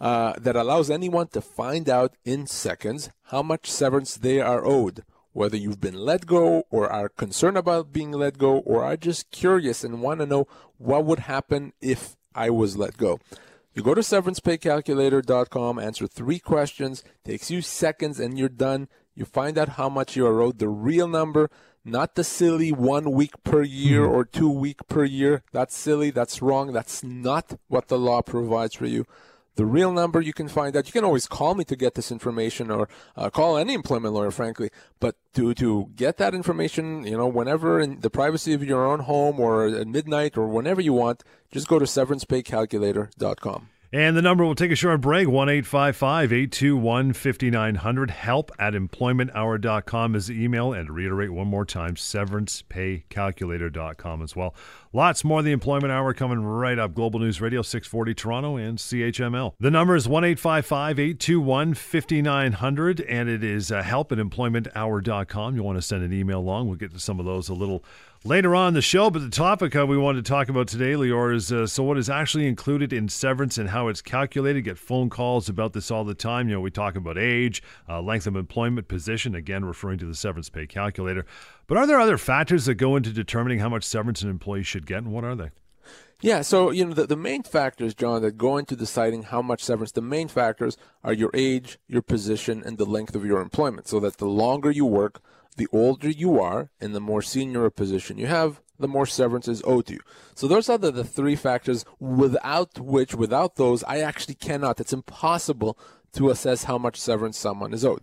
Uh, 0.00 0.32
that 0.40 0.56
allows 0.56 0.88
anyone 0.88 1.28
to 1.28 1.42
find 1.42 1.86
out 1.86 2.14
in 2.24 2.46
seconds 2.46 3.10
how 3.24 3.42
much 3.42 3.70
severance 3.70 4.16
they 4.16 4.40
are 4.40 4.64
owed 4.64 5.04
whether 5.32 5.56
you've 5.56 5.80
been 5.80 5.94
let 5.94 6.26
go 6.26 6.64
or 6.70 6.90
are 6.90 7.08
concerned 7.08 7.56
about 7.56 7.92
being 7.92 8.12
let 8.12 8.38
go 8.38 8.58
or 8.58 8.82
are 8.84 8.96
just 8.96 9.30
curious 9.30 9.84
and 9.84 10.02
want 10.02 10.20
to 10.20 10.26
know 10.26 10.46
what 10.78 11.04
would 11.04 11.20
happen 11.20 11.72
if 11.80 12.16
I 12.34 12.50
was 12.50 12.76
let 12.76 12.96
go. 12.96 13.20
You 13.72 13.82
go 13.82 13.94
to 13.94 14.00
severancepaycalculator.com, 14.00 15.78
answer 15.78 16.06
three 16.08 16.40
questions, 16.40 17.04
takes 17.24 17.50
you 17.50 17.62
seconds, 17.62 18.18
and 18.18 18.36
you're 18.36 18.48
done. 18.48 18.88
You 19.14 19.24
find 19.24 19.56
out 19.56 19.70
how 19.70 19.88
much 19.88 20.16
you 20.16 20.26
are 20.26 20.42
owed, 20.42 20.58
the 20.58 20.68
real 20.68 21.06
number, 21.06 21.50
not 21.84 22.14
the 22.14 22.24
silly 22.24 22.72
one 22.72 23.12
week 23.12 23.42
per 23.42 23.62
year 23.62 24.04
or 24.04 24.24
two 24.24 24.50
week 24.50 24.86
per 24.88 25.04
year. 25.04 25.42
That's 25.52 25.76
silly. 25.76 26.10
That's 26.10 26.42
wrong. 26.42 26.72
That's 26.72 27.02
not 27.02 27.58
what 27.68 27.88
the 27.88 27.98
law 27.98 28.22
provides 28.22 28.74
for 28.74 28.86
you. 28.86 29.06
The 29.56 29.66
real 29.66 29.92
number 29.92 30.20
you 30.20 30.32
can 30.32 30.48
find 30.48 30.76
out. 30.76 30.86
You 30.86 30.92
can 30.92 31.04
always 31.04 31.26
call 31.26 31.54
me 31.54 31.64
to 31.64 31.76
get 31.76 31.94
this 31.94 32.12
information 32.12 32.70
or 32.70 32.88
uh, 33.16 33.30
call 33.30 33.58
any 33.58 33.74
employment 33.74 34.14
lawyer, 34.14 34.30
frankly. 34.30 34.70
But 35.00 35.16
to, 35.34 35.52
to 35.54 35.90
get 35.96 36.16
that 36.18 36.34
information, 36.34 37.04
you 37.04 37.16
know, 37.16 37.26
whenever 37.26 37.80
in 37.80 38.00
the 38.00 38.10
privacy 38.10 38.54
of 38.54 38.64
your 38.64 38.86
own 38.86 39.00
home 39.00 39.40
or 39.40 39.66
at 39.66 39.86
midnight 39.86 40.38
or 40.38 40.46
whenever 40.46 40.80
you 40.80 40.92
want, 40.92 41.24
just 41.50 41.68
go 41.68 41.78
to 41.78 41.84
severancepaycalculator.com. 41.84 43.68
And 43.92 44.16
the 44.16 44.22
number 44.22 44.44
will 44.44 44.54
take 44.54 44.70
a 44.70 44.76
short 44.76 45.00
break 45.00 45.26
1 45.26 45.48
821 45.48 47.12
5900. 47.12 48.10
Help 48.10 48.52
at 48.56 48.74
employmenthour.com 48.74 50.14
is 50.14 50.28
the 50.28 50.40
email. 50.40 50.72
And 50.72 50.86
to 50.86 50.92
reiterate 50.92 51.32
one 51.32 51.48
more 51.48 51.64
time, 51.64 51.96
severancepaycalculator.com 51.96 54.22
as 54.22 54.36
well. 54.36 54.54
Lots 54.92 55.24
more 55.24 55.40
of 55.40 55.44
the 55.44 55.50
Employment 55.50 55.92
Hour 55.92 56.14
coming 56.14 56.44
right 56.44 56.78
up. 56.78 56.94
Global 56.94 57.18
News 57.18 57.40
Radio 57.40 57.62
640 57.62 58.14
Toronto 58.14 58.54
and 58.56 58.78
CHML. 58.78 59.54
The 59.58 59.72
number 59.72 59.96
is 59.96 60.06
1 60.06 60.24
821 60.24 61.74
5900. 61.74 63.00
And 63.00 63.28
it 63.28 63.42
is 63.42 63.72
uh, 63.72 63.82
help 63.82 64.12
at 64.12 64.18
employmenthour.com. 64.18 65.56
You 65.56 65.64
want 65.64 65.78
to 65.78 65.82
send 65.82 66.04
an 66.04 66.12
email 66.12 66.38
along. 66.38 66.68
We'll 66.68 66.76
get 66.76 66.92
to 66.92 67.00
some 67.00 67.18
of 67.18 67.26
those 67.26 67.48
a 67.48 67.54
little 67.54 67.82
later 68.24 68.54
on 68.54 68.74
the 68.74 68.82
show. 68.82 69.10
But 69.10 69.22
the 69.22 69.30
topic 69.30 69.74
uh, 69.74 69.86
we 69.86 69.96
wanted 69.96 70.24
to 70.24 70.28
talk 70.28 70.48
about 70.48 70.68
today, 70.68 70.92
Lior, 70.92 71.34
is 71.34 71.52
uh, 71.52 71.66
so 71.66 71.82
what 71.82 71.98
is 71.98 72.10
actually 72.10 72.46
included 72.46 72.92
in 72.92 73.08
severance 73.08 73.58
and 73.58 73.70
how 73.70 73.88
it's 73.88 74.02
calculated. 74.02 74.62
Get 74.62 74.78
phone 74.78 75.10
calls 75.10 75.48
about 75.48 75.72
this 75.72 75.90
all 75.90 76.04
the 76.04 76.14
time. 76.14 76.48
You 76.48 76.56
know, 76.56 76.60
we 76.60 76.70
talk 76.70 76.96
about 76.96 77.18
age, 77.18 77.62
uh, 77.88 78.00
length 78.00 78.26
of 78.26 78.36
employment, 78.36 78.88
position, 78.88 79.34
again, 79.34 79.64
referring 79.64 79.98
to 79.98 80.06
the 80.06 80.14
severance 80.14 80.48
pay 80.48 80.66
calculator. 80.66 81.24
But 81.66 81.78
are 81.78 81.86
there 81.86 82.00
other 82.00 82.18
factors 82.18 82.66
that 82.66 82.74
go 82.74 82.96
into 82.96 83.12
determining 83.12 83.60
how 83.60 83.68
much 83.68 83.84
severance 83.84 84.22
an 84.22 84.30
employee 84.30 84.64
should 84.64 84.86
get, 84.86 84.98
and 84.98 85.12
what 85.12 85.24
are 85.24 85.36
they? 85.36 85.50
Yeah, 86.22 86.42
so 86.42 86.70
you 86.70 86.84
know 86.84 86.92
the, 86.92 87.06
the 87.06 87.16
main 87.16 87.42
factors, 87.44 87.94
John, 87.94 88.20
that 88.20 88.36
go 88.36 88.58
into 88.58 88.76
deciding 88.76 89.24
how 89.24 89.40
much 89.40 89.64
severance. 89.64 89.92
The 89.92 90.02
main 90.02 90.28
factors 90.28 90.76
are 91.02 91.14
your 91.14 91.30
age, 91.32 91.78
your 91.88 92.02
position, 92.02 92.62
and 92.62 92.76
the 92.76 92.84
length 92.84 93.14
of 93.14 93.24
your 93.24 93.40
employment. 93.40 93.88
So 93.88 94.00
that 94.00 94.18
the 94.18 94.26
longer 94.26 94.70
you 94.70 94.84
work, 94.84 95.22
the 95.56 95.68
older 95.72 96.08
you 96.08 96.40
are, 96.40 96.70
and 96.80 96.94
the 96.94 97.00
more 97.00 97.22
senior 97.22 97.64
a 97.64 97.70
position 97.70 98.18
you 98.18 98.26
have, 98.26 98.60
the 98.78 98.88
more 98.88 99.06
severance 99.06 99.46
is 99.46 99.62
owed 99.64 99.86
to 99.86 99.94
you. 99.94 100.00
So 100.34 100.48
those 100.48 100.68
are 100.68 100.78
the, 100.78 100.90
the 100.90 101.04
three 101.04 101.36
factors 101.36 101.84
without 101.98 102.78
which, 102.78 103.14
without 103.14 103.56
those, 103.56 103.84
I 103.84 104.00
actually 104.00 104.34
cannot. 104.34 104.80
It's 104.80 104.92
impossible 104.92 105.78
to 106.14 106.30
assess 106.30 106.64
how 106.64 106.78
much 106.78 107.00
severance 107.00 107.38
someone 107.38 107.74
is 107.74 107.84
owed. 107.84 108.02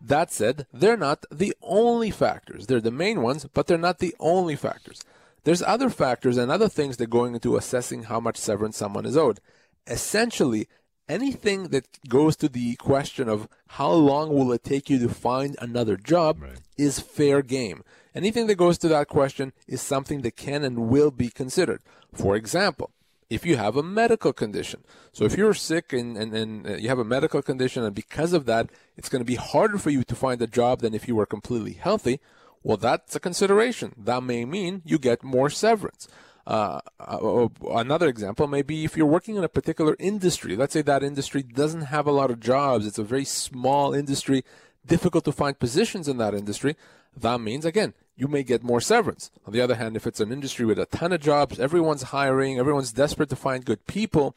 That 0.00 0.32
said, 0.32 0.66
they're 0.72 0.96
not 0.96 1.24
the 1.30 1.54
only 1.62 2.10
factors. 2.10 2.66
They're 2.66 2.80
the 2.80 2.90
main 2.90 3.22
ones, 3.22 3.46
but 3.52 3.66
they're 3.66 3.78
not 3.78 3.98
the 3.98 4.14
only 4.18 4.56
factors. 4.56 5.02
There's 5.44 5.62
other 5.62 5.90
factors 5.90 6.36
and 6.36 6.50
other 6.50 6.68
things 6.68 6.96
that 6.96 7.10
go 7.10 7.24
into 7.24 7.56
assessing 7.56 8.04
how 8.04 8.18
much 8.18 8.36
severance 8.36 8.76
someone 8.76 9.06
is 9.06 9.16
owed. 9.16 9.40
Essentially, 9.86 10.68
anything 11.08 11.68
that 11.68 11.86
goes 12.08 12.36
to 12.36 12.48
the 12.48 12.76
question 12.76 13.28
of 13.28 13.48
how 13.68 13.90
long 13.92 14.30
will 14.34 14.52
it 14.52 14.64
take 14.64 14.88
you 14.90 14.98
to 15.00 15.08
find 15.08 15.56
another 15.60 15.96
job 15.96 16.42
Right. 16.42 16.58
is 16.76 17.00
fair 17.00 17.42
game. 17.42 17.82
Anything 18.14 18.46
that 18.46 18.54
goes 18.56 18.78
to 18.78 18.88
that 18.88 19.08
question 19.08 19.52
is 19.66 19.80
something 19.80 20.22
that 20.22 20.36
can 20.36 20.62
and 20.64 20.88
will 20.88 21.10
be 21.10 21.28
considered. 21.30 21.82
For 22.12 22.36
example, 22.36 22.90
if 23.28 23.44
you 23.44 23.56
have 23.56 23.76
a 23.76 23.82
medical 23.82 24.32
condition. 24.32 24.84
So 25.12 25.24
if 25.24 25.36
you're 25.36 25.54
sick 25.54 25.92
and, 25.92 26.16
and, 26.16 26.32
and 26.34 26.66
uh, 26.66 26.74
you 26.76 26.88
have 26.88 26.98
a 26.98 27.04
medical 27.04 27.42
condition 27.42 27.82
and 27.82 27.94
because 27.94 28.32
of 28.32 28.44
that, 28.46 28.70
it's 28.96 29.08
going 29.08 29.20
to 29.20 29.24
be 29.26 29.34
harder 29.34 29.78
for 29.78 29.90
you 29.90 30.04
to 30.04 30.14
find 30.14 30.40
a 30.40 30.46
job 30.46 30.80
than 30.80 30.94
if 30.94 31.08
you 31.08 31.16
were 31.16 31.26
completely 31.26 31.72
healthy. 31.72 32.20
Well, 32.62 32.76
that's 32.76 33.16
a 33.16 33.20
consideration. 33.20 33.94
That 33.96 34.22
may 34.22 34.44
mean 34.44 34.82
you 34.84 34.98
get 34.98 35.22
more 35.24 35.50
severance. 35.50 36.06
Uh, 36.46 36.80
uh, 37.00 37.48
another 37.70 38.08
example 38.08 38.46
may 38.46 38.62
be 38.62 38.84
if 38.84 38.96
you're 38.96 39.06
working 39.06 39.36
in 39.36 39.44
a 39.44 39.48
particular 39.48 39.96
industry. 39.98 40.56
Let's 40.56 40.74
say 40.74 40.82
that 40.82 41.02
industry 41.02 41.42
doesn't 41.42 41.82
have 41.82 42.06
a 42.06 42.12
lot 42.12 42.30
of 42.30 42.40
jobs. 42.40 42.86
It's 42.86 42.98
a 42.98 43.04
very 43.04 43.24
small 43.24 43.94
industry, 43.94 44.44
difficult 44.86 45.24
to 45.24 45.32
find 45.32 45.58
positions 45.58 46.06
in 46.06 46.18
that 46.18 46.34
industry. 46.34 46.76
That 47.16 47.40
means, 47.40 47.64
again, 47.64 47.94
you 48.16 48.28
may 48.28 48.42
get 48.42 48.62
more 48.62 48.80
severance. 48.80 49.30
On 49.46 49.52
the 49.52 49.60
other 49.60 49.76
hand, 49.76 49.96
if 49.96 50.06
it's 50.06 50.20
an 50.20 50.32
industry 50.32 50.66
with 50.66 50.78
a 50.78 50.86
ton 50.86 51.12
of 51.12 51.20
jobs, 51.20 51.58
everyone's 51.58 52.04
hiring, 52.04 52.58
everyone's 52.58 52.92
desperate 52.92 53.30
to 53.30 53.36
find 53.36 53.64
good 53.64 53.86
people, 53.86 54.36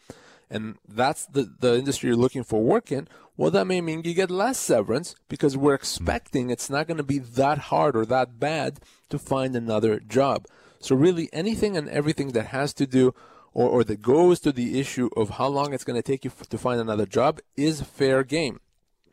and 0.49 0.77
that's 0.87 1.25
the, 1.25 1.51
the 1.59 1.77
industry 1.77 2.07
you're 2.07 2.17
looking 2.17 2.43
for 2.43 2.61
work 2.63 2.91
in, 2.91 3.07
well, 3.35 3.51
that 3.51 3.67
may 3.67 3.81
mean 3.81 4.03
you 4.03 4.13
get 4.13 4.31
less 4.31 4.57
severance 4.57 5.15
because 5.27 5.57
we're 5.57 5.73
expecting 5.73 6.49
it's 6.49 6.69
not 6.69 6.87
going 6.87 6.97
to 6.97 7.03
be 7.03 7.19
that 7.19 7.57
hard 7.57 7.95
or 7.95 8.05
that 8.05 8.39
bad 8.39 8.79
to 9.09 9.19
find 9.19 9.55
another 9.55 9.99
job. 9.99 10.47
So, 10.87 10.95
really, 10.95 11.27
anything 11.33 11.75
and 11.75 11.89
everything 11.89 12.29
that 12.31 12.47
has 12.47 12.73
to 12.75 12.87
do 12.87 13.13
or, 13.53 13.67
or 13.69 13.83
that 13.83 14.01
goes 14.01 14.39
to 14.39 14.53
the 14.53 14.79
issue 14.79 15.09
of 15.17 15.31
how 15.31 15.47
long 15.47 15.73
it's 15.73 15.83
going 15.83 15.99
to 16.01 16.01
take 16.11 16.23
you 16.23 16.31
f- 16.31 16.47
to 16.47 16.57
find 16.57 16.79
another 16.79 17.05
job 17.05 17.39
is 17.57 17.81
fair 17.81 18.23
game. 18.23 18.61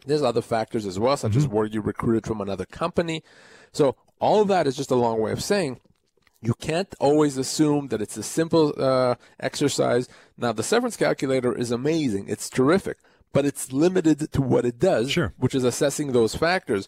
There's 0.07 0.23
other 0.23 0.40
factors 0.43 0.87
as 0.87 0.99
well, 1.00 1.16
such 1.16 1.35
as 1.35 1.49
were 1.49 1.66
you 1.66 1.81
recruited 1.81 2.26
from 2.26 2.40
another 2.40 2.64
company. 2.64 3.25
So, 3.73 3.97
all 4.21 4.40
of 4.40 4.47
that 4.49 4.69
is 4.69 4.76
just 4.76 4.93
a 4.93 4.95
long 4.95 5.19
way 5.21 5.33
of 5.33 5.43
saying 5.43 5.81
you 6.40 6.54
can't 6.54 6.95
always 7.00 7.37
assume 7.38 7.88
that 7.88 8.00
it's 8.00 8.16
a 8.16 8.23
simple 8.23 8.73
uh, 8.78 9.16
exercise. 9.40 10.07
Now, 10.37 10.52
the 10.52 10.62
severance 10.62 10.97
calculator 10.97 11.57
is 11.59 11.73
amazing, 11.73 12.28
it's 12.28 12.49
terrific, 12.49 12.99
but 13.33 13.45
it's 13.45 13.73
limited 13.73 14.31
to 14.31 14.40
what 14.43 14.64
it 14.64 14.78
does, 14.78 15.11
Sure. 15.11 15.33
which 15.38 15.57
is 15.57 15.64
assessing 15.64 16.12
those 16.12 16.37
factors. 16.37 16.87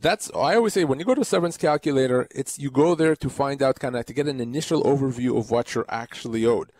That's 0.00 0.30
I 0.34 0.56
always 0.56 0.72
say 0.72 0.84
when 0.84 0.98
you 0.98 1.04
go 1.04 1.14
to 1.14 1.24
severance 1.24 1.56
calculator, 1.56 2.28
it's 2.30 2.58
you 2.58 2.70
go 2.70 2.94
there 2.94 3.16
to 3.16 3.30
find 3.30 3.62
out 3.62 3.80
kind 3.80 3.96
of 3.96 4.06
to 4.06 4.12
get 4.12 4.26
an 4.26 4.40
initial 4.40 4.82
overview 4.84 5.38
of 5.38 5.50
what 5.50 5.74
you're 5.74 5.86
actually 5.88 6.44
owed. 6.44 6.70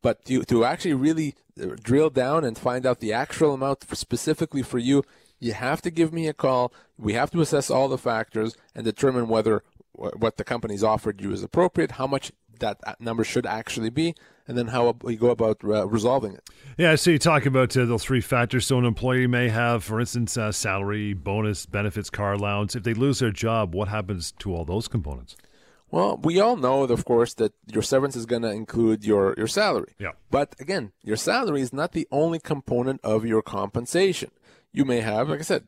But 0.00 0.24
to, 0.26 0.44
to 0.44 0.64
actually 0.64 0.94
really 0.94 1.34
uh, 1.60 1.76
drill 1.82 2.10
down 2.10 2.44
and 2.44 2.56
find 2.56 2.86
out 2.86 3.00
the 3.00 3.12
actual 3.12 3.54
amount 3.54 3.84
for 3.84 3.96
specifically 3.96 4.62
for 4.62 4.78
you, 4.78 5.02
you 5.40 5.54
have 5.54 5.82
to 5.82 5.90
give 5.90 6.12
me 6.12 6.28
a 6.28 6.32
call. 6.32 6.72
We 6.96 7.14
have 7.14 7.30
to 7.32 7.40
assess 7.40 7.70
all 7.70 7.88
the 7.88 7.98
factors 7.98 8.56
and 8.74 8.84
determine 8.84 9.28
whether 9.28 9.62
what 9.98 10.36
the 10.36 10.44
company's 10.44 10.84
offered 10.84 11.20
you 11.20 11.32
is 11.32 11.42
appropriate, 11.42 11.92
how 11.92 12.06
much 12.06 12.32
that 12.60 12.78
number 13.00 13.24
should 13.24 13.46
actually 13.46 13.90
be, 13.90 14.14
and 14.46 14.56
then 14.56 14.68
how 14.68 14.96
we 15.02 15.16
go 15.16 15.30
about 15.30 15.62
uh, 15.64 15.86
resolving 15.86 16.32
it. 16.34 16.48
Yeah, 16.76 16.94
so 16.96 17.10
you 17.10 17.18
talk 17.18 17.46
about 17.46 17.76
uh, 17.76 17.84
those 17.84 18.04
three 18.04 18.20
factors. 18.20 18.66
So 18.66 18.78
an 18.78 18.84
employee 18.84 19.26
may 19.26 19.48
have, 19.48 19.84
for 19.84 20.00
instance, 20.00 20.36
uh, 20.36 20.52
salary, 20.52 21.14
bonus, 21.14 21.66
benefits, 21.66 22.10
car 22.10 22.32
allowance. 22.32 22.74
If 22.74 22.82
they 22.82 22.94
lose 22.94 23.18
their 23.18 23.30
job, 23.30 23.74
what 23.74 23.88
happens 23.88 24.32
to 24.40 24.54
all 24.54 24.64
those 24.64 24.88
components? 24.88 25.36
Well, 25.90 26.18
we 26.22 26.38
all 26.38 26.56
know, 26.56 26.82
of 26.82 27.04
course, 27.04 27.34
that 27.34 27.54
your 27.72 27.82
severance 27.82 28.14
is 28.14 28.26
going 28.26 28.42
to 28.42 28.50
include 28.50 29.04
your, 29.04 29.34
your 29.38 29.46
salary. 29.46 29.94
Yeah. 29.98 30.12
But 30.30 30.54
again, 30.60 30.92
your 31.02 31.16
salary 31.16 31.62
is 31.62 31.72
not 31.72 31.92
the 31.92 32.06
only 32.10 32.38
component 32.38 33.00
of 33.02 33.24
your 33.24 33.40
compensation. 33.40 34.30
You 34.70 34.84
may 34.84 35.00
have, 35.00 35.30
like 35.30 35.40
I 35.40 35.42
said, 35.42 35.66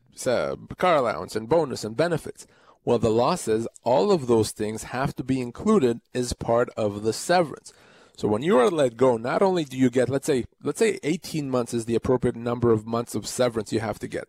car 0.76 0.96
allowance 0.96 1.34
and 1.34 1.48
bonus 1.48 1.84
and 1.84 1.96
benefits. 1.96 2.46
Well, 2.84 2.98
the 2.98 3.10
law 3.10 3.34
says 3.34 3.68
all 3.84 4.10
of 4.10 4.26
those 4.26 4.52
things 4.52 4.84
have 4.84 5.14
to 5.16 5.24
be 5.24 5.40
included 5.40 6.00
as 6.14 6.32
part 6.32 6.70
of 6.76 7.02
the 7.02 7.12
severance. 7.12 7.72
So 8.16 8.28
when 8.28 8.42
you 8.42 8.58
are 8.58 8.70
let 8.70 8.96
go, 8.96 9.16
not 9.16 9.42
only 9.42 9.64
do 9.64 9.76
you 9.76 9.90
get, 9.90 10.08
let's 10.08 10.26
say, 10.26 10.44
let's 10.62 10.78
say 10.78 10.98
18 11.02 11.50
months 11.50 11.72
is 11.72 11.86
the 11.86 11.94
appropriate 11.94 12.36
number 12.36 12.70
of 12.70 12.86
months 12.86 13.14
of 13.14 13.26
severance 13.26 13.72
you 13.72 13.80
have 13.80 13.98
to 14.00 14.08
get. 14.08 14.28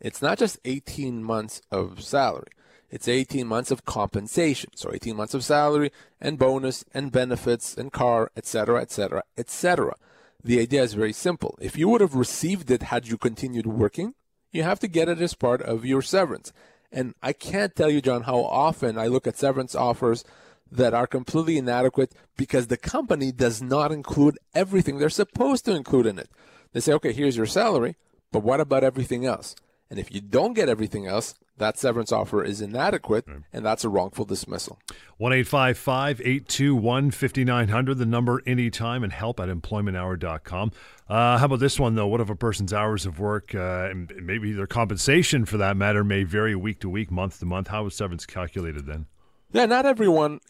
It's 0.00 0.22
not 0.22 0.38
just 0.38 0.58
18 0.64 1.22
months 1.22 1.60
of 1.70 2.02
salary. 2.02 2.52
It's 2.90 3.08
18 3.08 3.46
months 3.46 3.70
of 3.70 3.84
compensation. 3.84 4.70
So 4.74 4.92
18 4.92 5.16
months 5.16 5.34
of 5.34 5.44
salary 5.44 5.90
and 6.20 6.38
bonus 6.38 6.84
and 6.92 7.10
benefits 7.10 7.76
and 7.76 7.90
car, 7.92 8.30
etc., 8.36 8.82
etc., 8.82 9.24
etc. 9.38 9.96
The 10.44 10.60
idea 10.60 10.82
is 10.82 10.94
very 10.94 11.12
simple. 11.12 11.56
If 11.60 11.76
you 11.76 11.88
would 11.88 12.00
have 12.00 12.14
received 12.14 12.70
it 12.70 12.82
had 12.82 13.06
you 13.06 13.16
continued 13.16 13.66
working, 13.66 14.14
you 14.52 14.62
have 14.62 14.80
to 14.80 14.88
get 14.88 15.08
it 15.08 15.20
as 15.20 15.34
part 15.34 15.62
of 15.62 15.84
your 15.86 16.02
severance. 16.02 16.52
And 16.92 17.14
I 17.22 17.32
can't 17.32 17.74
tell 17.74 17.90
you, 17.90 18.00
John, 18.00 18.22
how 18.22 18.40
often 18.44 18.98
I 18.98 19.06
look 19.06 19.26
at 19.26 19.38
severance 19.38 19.74
offers 19.74 20.24
that 20.70 20.94
are 20.94 21.06
completely 21.06 21.58
inadequate 21.58 22.12
because 22.36 22.66
the 22.66 22.76
company 22.76 23.32
does 23.32 23.62
not 23.62 23.92
include 23.92 24.38
everything 24.54 24.98
they're 24.98 25.10
supposed 25.10 25.64
to 25.64 25.74
include 25.74 26.06
in 26.06 26.18
it. 26.18 26.30
They 26.72 26.80
say, 26.80 26.92
okay, 26.94 27.12
here's 27.12 27.36
your 27.36 27.46
salary, 27.46 27.96
but 28.30 28.42
what 28.42 28.60
about 28.60 28.84
everything 28.84 29.26
else? 29.26 29.54
And 29.90 29.98
if 29.98 30.14
you 30.14 30.20
don't 30.20 30.54
get 30.54 30.70
everything 30.70 31.06
else, 31.06 31.34
that 31.58 31.78
severance 31.78 32.12
offer 32.12 32.42
is 32.42 32.60
inadequate, 32.60 33.26
and 33.52 33.64
that's 33.64 33.84
a 33.84 33.88
wrongful 33.88 34.24
dismissal. 34.24 34.78
1 35.18 35.32
821 35.32 37.10
5900, 37.10 37.94
the 37.94 38.06
number 38.06 38.42
anytime, 38.46 39.04
and 39.04 39.12
help 39.12 39.38
at 39.38 39.48
employmenthour.com. 39.48 40.72
Uh, 41.08 41.38
how 41.38 41.44
about 41.44 41.60
this 41.60 41.78
one, 41.78 41.94
though? 41.94 42.06
What 42.06 42.20
if 42.20 42.30
a 42.30 42.34
person's 42.34 42.72
hours 42.72 43.06
of 43.06 43.18
work, 43.18 43.54
uh, 43.54 43.88
and 43.90 44.12
maybe 44.22 44.52
their 44.52 44.66
compensation 44.66 45.44
for 45.44 45.58
that 45.58 45.76
matter, 45.76 46.02
may 46.02 46.24
vary 46.24 46.56
week 46.56 46.80
to 46.80 46.88
week, 46.88 47.10
month 47.10 47.38
to 47.40 47.46
month? 47.46 47.68
How 47.68 47.86
is 47.86 47.94
severance 47.94 48.26
calculated 48.26 48.86
then? 48.86 49.06
Yeah, 49.52 49.66
not 49.66 49.84
everyone 49.84 50.40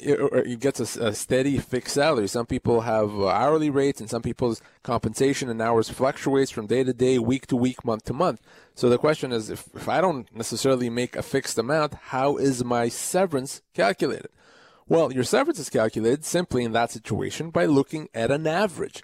gets 0.60 0.78
a, 0.78 1.12
steady 1.12 1.58
fixed 1.58 1.94
salary. 1.94 2.28
Some 2.28 2.46
people 2.46 2.82
have 2.82 3.12
uh, 3.18 3.26
hourly 3.26 3.68
rates, 3.68 4.00
and 4.00 4.08
some 4.08 4.22
people's 4.22 4.62
compensation 4.84 5.48
and 5.48 5.60
hours 5.60 5.88
fluctuates 5.88 6.52
from 6.52 6.68
day 6.68 6.84
to 6.84 6.92
day, 6.92 7.18
week 7.18 7.48
to 7.48 7.56
week, 7.56 7.84
month 7.84 8.04
to 8.04 8.12
month. 8.12 8.40
So 8.76 8.88
the 8.88 8.98
question 8.98 9.32
is, 9.32 9.50
if, 9.50 9.66
if 9.74 9.88
I 9.88 10.00
don't 10.00 10.32
necessarily 10.32 10.88
make 10.88 11.16
a 11.16 11.22
fixed 11.22 11.58
amount, 11.58 11.94
how 11.94 12.36
is 12.36 12.62
my 12.62 12.88
severance 12.88 13.60
calculated? 13.74 14.28
Well, 14.86 15.12
your 15.12 15.24
severance 15.24 15.58
is 15.58 15.68
calculated 15.68 16.24
simply 16.24 16.62
in 16.62 16.70
that 16.72 16.92
situation 16.92 17.50
by 17.50 17.64
looking 17.64 18.08
at 18.14 18.30
an 18.30 18.46
average. 18.46 19.02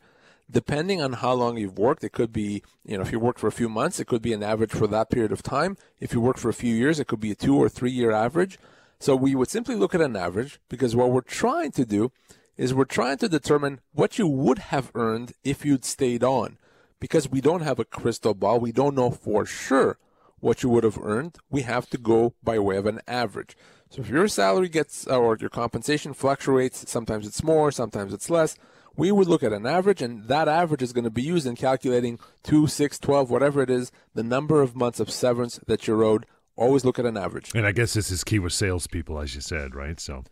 Depending 0.48 1.02
on 1.02 1.14
how 1.14 1.32
long 1.32 1.58
you've 1.58 1.76
worked, 1.76 2.04
it 2.04 2.12
could 2.12 2.32
be, 2.32 2.62
you 2.84 2.96
know, 2.96 3.02
if 3.02 3.10
you 3.10 3.18
worked 3.18 3.40
for 3.40 3.48
a 3.48 3.52
few 3.52 3.68
months, 3.68 3.98
it 3.98 4.06
could 4.06 4.22
be 4.22 4.32
an 4.32 4.44
average 4.44 4.70
for 4.70 4.86
that 4.86 5.10
period 5.10 5.32
of 5.32 5.42
time. 5.42 5.76
If 5.98 6.12
you 6.12 6.20
worked 6.20 6.38
for 6.38 6.48
a 6.48 6.54
few 6.54 6.74
years, 6.74 7.00
it 7.00 7.08
could 7.08 7.20
be 7.20 7.32
a 7.32 7.34
two 7.34 7.56
or 7.56 7.68
three 7.68 7.90
year 7.90 8.12
average. 8.12 8.58
So 9.00 9.14
we 9.14 9.34
would 9.34 9.48
simply 9.48 9.76
look 9.76 9.94
at 9.94 10.00
an 10.00 10.16
average 10.16 10.60
because 10.68 10.96
what 10.96 11.10
we're 11.10 11.20
trying 11.20 11.72
to 11.72 11.84
do 11.84 12.10
is 12.56 12.74
we're 12.74 12.84
trying 12.84 13.18
to 13.18 13.28
determine 13.28 13.80
what 13.92 14.18
you 14.18 14.26
would 14.26 14.58
have 14.58 14.90
earned 14.94 15.32
if 15.44 15.64
you'd 15.64 15.84
stayed 15.84 16.24
on. 16.24 16.58
Because 17.00 17.30
we 17.30 17.40
don't 17.40 17.62
have 17.62 17.78
a 17.78 17.84
crystal 17.84 18.34
ball, 18.34 18.58
we 18.58 18.72
don't 18.72 18.96
know 18.96 19.10
for 19.10 19.46
sure 19.46 19.98
what 20.40 20.64
you 20.64 20.68
would 20.68 20.82
have 20.82 20.98
earned. 21.00 21.38
We 21.48 21.62
have 21.62 21.88
to 21.90 21.98
go 21.98 22.34
by 22.42 22.58
way 22.58 22.76
of 22.76 22.86
an 22.86 23.00
average. 23.06 23.56
So 23.90 24.02
if 24.02 24.08
your 24.08 24.26
salary 24.26 24.68
gets 24.68 25.06
uh, 25.06 25.16
or 25.16 25.36
your 25.40 25.48
compensation 25.48 26.12
fluctuates, 26.12 26.90
sometimes 26.90 27.26
it's 27.26 27.44
more, 27.44 27.70
sometimes 27.70 28.12
it's 28.12 28.28
less, 28.28 28.56
we 28.96 29.12
would 29.12 29.28
look 29.28 29.44
at 29.44 29.52
an 29.52 29.64
average 29.64 30.02
and 30.02 30.26
that 30.26 30.48
average 30.48 30.82
is 30.82 30.92
going 30.92 31.04
to 31.04 31.10
be 31.10 31.22
used 31.22 31.46
in 31.46 31.54
calculating 31.54 32.18
2, 32.42 32.66
6, 32.66 32.98
12, 32.98 33.30
whatever 33.30 33.62
it 33.62 33.70
is, 33.70 33.92
the 34.14 34.24
number 34.24 34.60
of 34.60 34.74
months 34.74 34.98
of 34.98 35.10
severance 35.10 35.60
that 35.68 35.86
you're 35.86 36.02
owed 36.02 36.26
Always 36.58 36.84
look 36.84 36.98
at 36.98 37.06
an 37.06 37.16
average. 37.16 37.52
And 37.54 37.64
I 37.64 37.70
guess 37.70 37.94
this 37.94 38.10
is 38.10 38.24
key 38.24 38.40
with 38.40 38.52
salespeople, 38.52 39.20
as 39.20 39.32
you 39.36 39.40
said, 39.40 39.76
right? 39.76 40.00
So, 40.00 40.24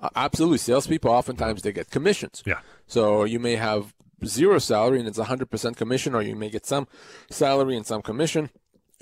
uh, 0.00 0.08
absolutely, 0.16 0.58
salespeople 0.58 1.08
oftentimes 1.08 1.62
they 1.62 1.72
get 1.72 1.88
commissions. 1.88 2.42
Yeah. 2.44 2.58
So 2.88 3.22
you 3.22 3.38
may 3.38 3.54
have 3.54 3.94
zero 4.24 4.58
salary 4.58 4.98
and 4.98 5.06
it's 5.06 5.20
100% 5.20 5.76
commission, 5.76 6.16
or 6.16 6.22
you 6.22 6.34
may 6.34 6.50
get 6.50 6.66
some 6.66 6.88
salary 7.30 7.76
and 7.76 7.86
some 7.86 8.02
commission. 8.02 8.50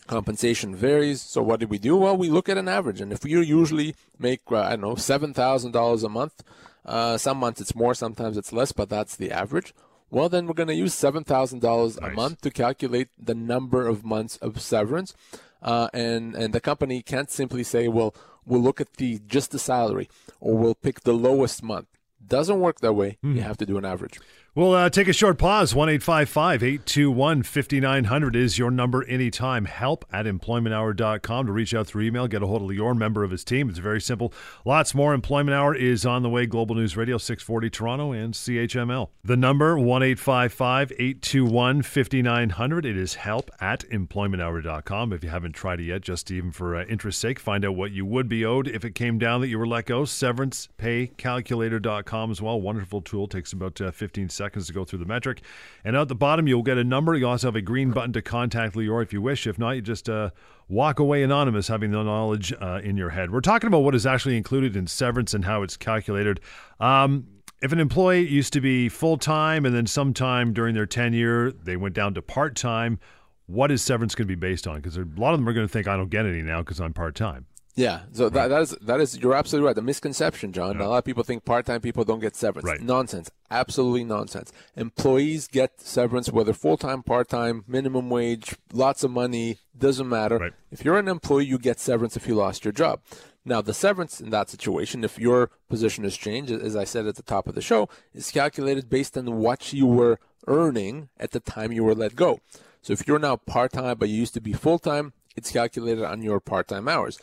Compensation 0.07 0.76
varies. 0.76 1.23
So 1.23 1.40
what 1.40 1.61
do 1.61 1.67
we 1.67 1.79
do? 1.79 1.97
Well, 1.97 2.17
we 2.17 2.29
look 2.29 2.50
at 2.50 2.59
an 2.59 2.69
average, 2.69 3.00
and 3.00 3.11
if 3.11 3.25
you 3.25 3.40
usually 3.40 3.95
make 4.19 4.40
uh, 4.50 4.59
I 4.59 4.71
don't 4.71 4.81
know 4.83 4.97
seven 4.97 5.33
thousand 5.33 5.73
dollars 5.73 6.02
a 6.02 6.09
month, 6.09 6.43
uh, 6.85 7.17
some 7.17 7.38
months 7.38 7.61
it's 7.61 7.75
more, 7.75 7.95
sometimes 7.95 8.37
it's 8.37 8.52
less, 8.52 8.73
but 8.73 8.90
that's 8.90 9.17
the 9.17 9.31
average. 9.31 9.73
Well, 10.11 10.29
then 10.29 10.47
we're 10.47 10.55
going 10.55 10.69
to 10.69 10.75
use 10.75 10.95
seven 10.95 11.23
thousand 11.23 11.59
nice. 11.59 11.62
dollars 11.62 11.97
a 11.99 12.11
month 12.11 12.40
to 12.40 12.50
calculate 12.50 13.09
the 13.19 13.35
number 13.35 13.87
of 13.87 14.05
months 14.05 14.37
of 14.38 14.61
severance 14.61 15.14
uh, 15.62 15.88
and 15.93 16.35
and 16.35 16.52
the 16.52 16.61
company 16.61 17.02
can't 17.02 17.31
simply 17.31 17.62
say, 17.62 17.88
well, 17.88 18.14
we'll 18.45 18.61
look 18.61 18.81
at 18.81 18.95
the 18.95 19.21
just 19.26 19.50
the 19.50 19.59
salary, 19.59 20.09
or 20.40 20.57
we'll 20.57 20.75
pick 20.75 21.00
the 21.00 21.12
lowest 21.12 21.62
month. 21.62 21.87
Doesn't 22.25 22.61
work 22.61 22.81
that 22.81 22.93
way. 22.93 23.19
Mm. 23.25 23.37
You 23.37 23.43
hmm. 23.43 23.49
have 23.49 23.57
to 23.59 23.67
do 23.67 23.79
an 23.79 23.85
average. 23.85 24.21
We'll 24.52 24.73
uh, 24.73 24.90
take 24.90 25.07
a 25.07 25.12
short 25.12 25.38
pause. 25.38 25.76
1 25.76 25.88
821 25.88 27.45
5900 27.45 28.35
is 28.35 28.59
your 28.59 28.73
number 28.73 29.04
anytime. 29.04 29.64
Help 29.66 30.04
at 30.12 30.26
employmenthour.com 30.26 31.47
to 31.47 31.52
reach 31.52 31.73
out 31.73 31.87
through 31.87 32.02
email. 32.02 32.26
Get 32.26 32.42
a 32.42 32.49
hold 32.49 32.69
of 32.69 32.76
your 32.76 32.92
member 32.97 33.23
of 33.23 33.30
his 33.30 33.45
team. 33.45 33.69
It's 33.69 33.78
very 33.78 34.00
simple. 34.00 34.33
Lots 34.64 34.92
more. 34.92 35.14
Employment 35.14 35.54
Hour 35.54 35.76
is 35.76 36.04
on 36.04 36.25
the 36.25 36.28
way. 36.28 36.47
Global 36.47 36.75
News 36.75 36.97
Radio, 36.97 37.16
640 37.16 37.71
Toronto 37.71 38.11
and 38.11 38.35
CHML. 38.35 39.11
The 39.23 39.37
number, 39.37 39.78
1 39.78 40.02
821 40.02 41.83
5900. 41.83 42.87
It 42.87 42.97
is 42.97 43.14
help 43.14 43.52
at 43.61 43.88
employmenthour.com. 43.88 45.12
If 45.12 45.23
you 45.23 45.30
haven't 45.30 45.52
tried 45.52 45.78
it 45.78 45.85
yet, 45.85 46.00
just 46.00 46.28
even 46.33 46.50
for 46.50 46.75
uh, 46.75 46.85
interest's 46.87 47.23
sake, 47.23 47.38
find 47.38 47.64
out 47.64 47.76
what 47.76 47.92
you 47.92 48.04
would 48.04 48.28
be 48.28 48.45
owed 48.45 48.66
if 48.66 48.85
it 48.85 48.97
came 48.97 49.16
down 49.16 49.42
that 49.42 49.49
you 49.49 49.61
were 49.61 49.66
let 49.66 49.87
go. 49.87 50.04
Severance 50.04 50.69
pay 50.76 51.07
SeverancePayCalculator.com 51.07 52.33
as 52.33 52.42
well. 52.42 52.61
Wonderful 52.61 53.00
tool. 53.00 53.28
Takes 53.28 53.52
about 53.52 53.80
uh, 53.80 53.92
15 53.92 54.28
seconds 54.28 54.39
seconds 54.40 54.66
to 54.66 54.73
go 54.73 54.85
through 54.85 55.00
the 55.00 55.04
metric. 55.04 55.42
And 55.85 55.97
at 55.97 56.09
the 56.09 56.14
bottom, 56.14 56.47
you'll 56.49 56.62
get 56.62 56.78
a 56.78 56.85
number. 56.85 57.14
You 57.14 57.28
also 57.28 57.49
have 57.49 57.56
a 57.56 57.62
green 57.62 57.90
button 57.90 58.12
to 58.14 58.23
contact 58.23 58.75
Lior 58.75 59.02
if 59.02 59.12
you 59.12 59.20
wish. 59.20 59.47
If 59.47 59.59
not, 59.59 59.73
you 59.73 59.82
just 59.82 60.09
uh, 60.09 60.30
walk 60.68 60.99
away 60.99 61.23
anonymous, 61.23 61.68
having 61.68 61.90
the 61.90 62.02
knowledge 62.02 62.52
uh, 62.61 62.80
in 62.82 62.97
your 62.97 63.11
head. 63.11 63.30
We're 63.30 63.40
talking 63.40 63.68
about 63.68 63.80
what 63.80 63.94
is 63.94 64.06
actually 64.06 64.37
included 64.37 64.76
in 64.76 64.87
severance 64.87 65.35
and 65.35 65.44
how 65.44 65.62
it's 65.62 65.76
calculated. 65.76 66.40
Um, 66.78 67.26
if 67.61 67.73
an 67.73 67.80
employee 67.80 68.26
used 68.26 68.54
to 68.54 68.61
be 68.61 68.88
full 68.88 69.18
time 69.18 69.66
and 69.66 69.75
then 69.75 69.87
sometime 69.87 70.54
during 70.54 70.75
their 70.75 70.87
tenure 70.87 71.52
they 71.52 71.76
went 71.76 71.94
down 71.94 72.14
to 72.14 72.23
part 72.23 72.56
time, 72.56 72.99
what 73.47 73.70
is 73.70 73.82
severance 73.82 74.14
going 74.14 74.26
to 74.26 74.35
be 74.35 74.40
based 74.40 74.66
on? 74.66 74.76
Because 74.76 74.97
a 74.97 75.06
lot 75.16 75.35
of 75.35 75.40
them 75.40 75.49
are 75.49 75.52
going 75.52 75.66
to 75.66 75.73
think 75.73 75.87
I 75.87 75.97
don't 75.97 76.09
get 76.09 76.25
any 76.25 76.40
now 76.40 76.61
because 76.62 76.80
I'm 76.80 76.94
part 76.94 77.14
time. 77.14 77.47
Yeah, 77.77 78.00
so 78.12 78.29
that, 78.29 78.49
that 78.49 78.62
is 78.62 78.71
that 78.83 79.00
is 79.00 79.19
you're 79.19 79.35
absolutely 79.35 79.67
right. 79.67 79.77
The 79.77 79.83
misconception, 79.83 80.53
John. 80.53 80.79
Yeah. 80.79 80.87
A 80.87 80.89
lot 80.89 80.99
of 80.99 81.05
people 81.05 81.23
think 81.23 81.45
part-time 81.45 81.81
people 81.81 82.05
don't 82.05 82.19
get 82.21 82.37
severance. 82.37 82.69
Right. 82.69 82.81
Nonsense. 82.81 83.31
Absolutely 83.50 84.05
nonsense. 84.05 84.53
Employees 84.77 85.47
get 85.47 85.81
severance 85.81 86.31
whether 86.31 86.53
full-time, 86.53 87.03
part-time, 87.03 87.65
minimum 87.67 88.11
wage, 88.11 88.57
lots 88.73 89.05
of 89.05 89.12
money, 89.12 89.59
doesn't 89.79 90.09
matter. 90.09 90.39
Right. 90.39 90.53
If 90.71 90.85
you're 90.85 90.99
an 90.99 91.09
employee, 91.09 91.47
you 91.47 91.59
get 91.59 91.79
severance 91.79 92.17
if 92.17 92.27
you 92.27 92.35
lost 92.35 92.65
your 92.65 92.73
job. 92.73 93.00
Now, 93.45 93.62
the 93.62 93.73
severance 93.73 94.21
in 94.21 94.31
that 94.31 94.50
situation, 94.50 95.03
if 95.03 95.19
your 95.19 95.50
position 95.69 96.05
has 96.05 96.17
changed, 96.17 96.53
as 96.53 96.77
I 96.77 96.85
said 96.85 97.07
at 97.07 97.17
the 97.17 97.23
top 97.23 97.49
of 97.49 97.55
the 97.55 97.62
show, 97.62 97.89
is 98.12 98.31
calculated 98.31 98.91
based 98.91 99.17
on 99.17 99.39
what 99.39 99.73
you 99.73 99.87
were 99.87 100.19
earning 100.47 101.09
at 101.19 101.31
the 101.31 101.41
time 101.41 101.73
you 101.73 101.85
were 101.85 101.95
let 101.95 102.17
go. 102.17 102.41
So 102.83 102.93
if 102.93 103.07
you're 103.07 103.19
now 103.19 103.37
part-time 103.37 103.97
but 103.99 104.09
you 104.09 104.17
used 104.17 104.35
to 104.35 104.41
be 104.41 104.53
full-time, 104.53 105.15
it's 105.37 105.53
calculated 105.53 106.05
on 106.05 106.23
your 106.23 106.41
part-time 106.41 106.89
hours. 106.89 107.19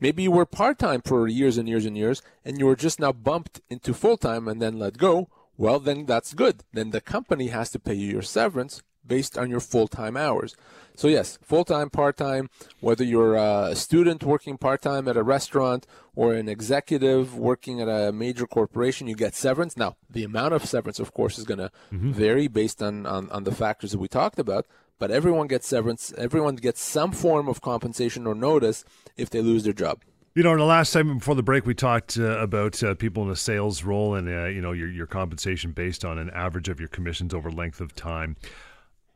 Maybe 0.00 0.22
you 0.22 0.30
were 0.30 0.46
part 0.46 0.78
time 0.78 1.02
for 1.02 1.28
years 1.28 1.58
and 1.58 1.68
years 1.68 1.84
and 1.84 1.96
years, 1.96 2.22
and 2.44 2.58
you 2.58 2.66
were 2.66 2.76
just 2.76 2.98
now 2.98 3.12
bumped 3.12 3.60
into 3.68 3.92
full 3.94 4.16
time 4.16 4.48
and 4.48 4.60
then 4.60 4.78
let 4.78 4.96
go. 4.96 5.28
Well, 5.56 5.78
then 5.78 6.06
that's 6.06 6.32
good. 6.32 6.64
Then 6.72 6.90
the 6.90 7.02
company 7.02 7.48
has 7.48 7.70
to 7.70 7.78
pay 7.78 7.94
you 7.94 8.10
your 8.10 8.22
severance 8.22 8.82
based 9.06 9.36
on 9.36 9.50
your 9.50 9.60
full 9.60 9.88
time 9.88 10.16
hours. 10.16 10.56
So, 10.94 11.08
yes, 11.08 11.38
full 11.42 11.64
time, 11.64 11.90
part 11.90 12.16
time, 12.16 12.50
whether 12.80 13.04
you're 13.04 13.36
a 13.36 13.74
student 13.74 14.22
working 14.22 14.58
part 14.58 14.82
time 14.82 15.08
at 15.08 15.16
a 15.16 15.22
restaurant 15.22 15.86
or 16.14 16.34
an 16.34 16.48
executive 16.48 17.36
working 17.36 17.80
at 17.80 17.88
a 17.88 18.12
major 18.12 18.46
corporation, 18.46 19.06
you 19.06 19.14
get 19.14 19.34
severance. 19.34 19.76
Now, 19.76 19.96
the 20.08 20.24
amount 20.24 20.54
of 20.54 20.64
severance, 20.64 21.00
of 21.00 21.14
course, 21.14 21.38
is 21.38 21.44
going 21.44 21.58
to 21.58 21.70
mm-hmm. 21.92 22.12
vary 22.12 22.48
based 22.48 22.82
on, 22.82 23.06
on, 23.06 23.30
on 23.30 23.44
the 23.44 23.54
factors 23.54 23.92
that 23.92 23.98
we 23.98 24.08
talked 24.08 24.38
about, 24.38 24.66
but 25.00 25.10
everyone 25.10 25.48
gets 25.48 25.66
severance. 25.66 26.12
Everyone 26.16 26.54
gets 26.54 26.80
some 26.80 27.10
form 27.10 27.48
of 27.48 27.60
compensation 27.60 28.28
or 28.28 28.36
notice 28.36 28.84
if 29.16 29.30
they 29.30 29.40
lose 29.40 29.64
their 29.64 29.72
job. 29.72 30.02
You 30.36 30.44
know, 30.44 30.52
in 30.52 30.58
the 30.58 30.64
last 30.64 30.92
time 30.92 31.18
before 31.18 31.34
the 31.34 31.42
break, 31.42 31.66
we 31.66 31.74
talked 31.74 32.16
uh, 32.16 32.38
about 32.38 32.80
uh, 32.84 32.94
people 32.94 33.24
in 33.24 33.30
a 33.30 33.36
sales 33.36 33.82
role 33.82 34.14
and 34.14 34.28
uh, 34.28 34.44
you 34.44 34.60
know 34.60 34.70
your 34.70 34.88
your 34.88 35.08
compensation 35.08 35.72
based 35.72 36.04
on 36.04 36.18
an 36.18 36.30
average 36.30 36.68
of 36.68 36.78
your 36.78 36.88
commissions 36.88 37.34
over 37.34 37.50
length 37.50 37.80
of 37.80 37.96
time. 37.96 38.36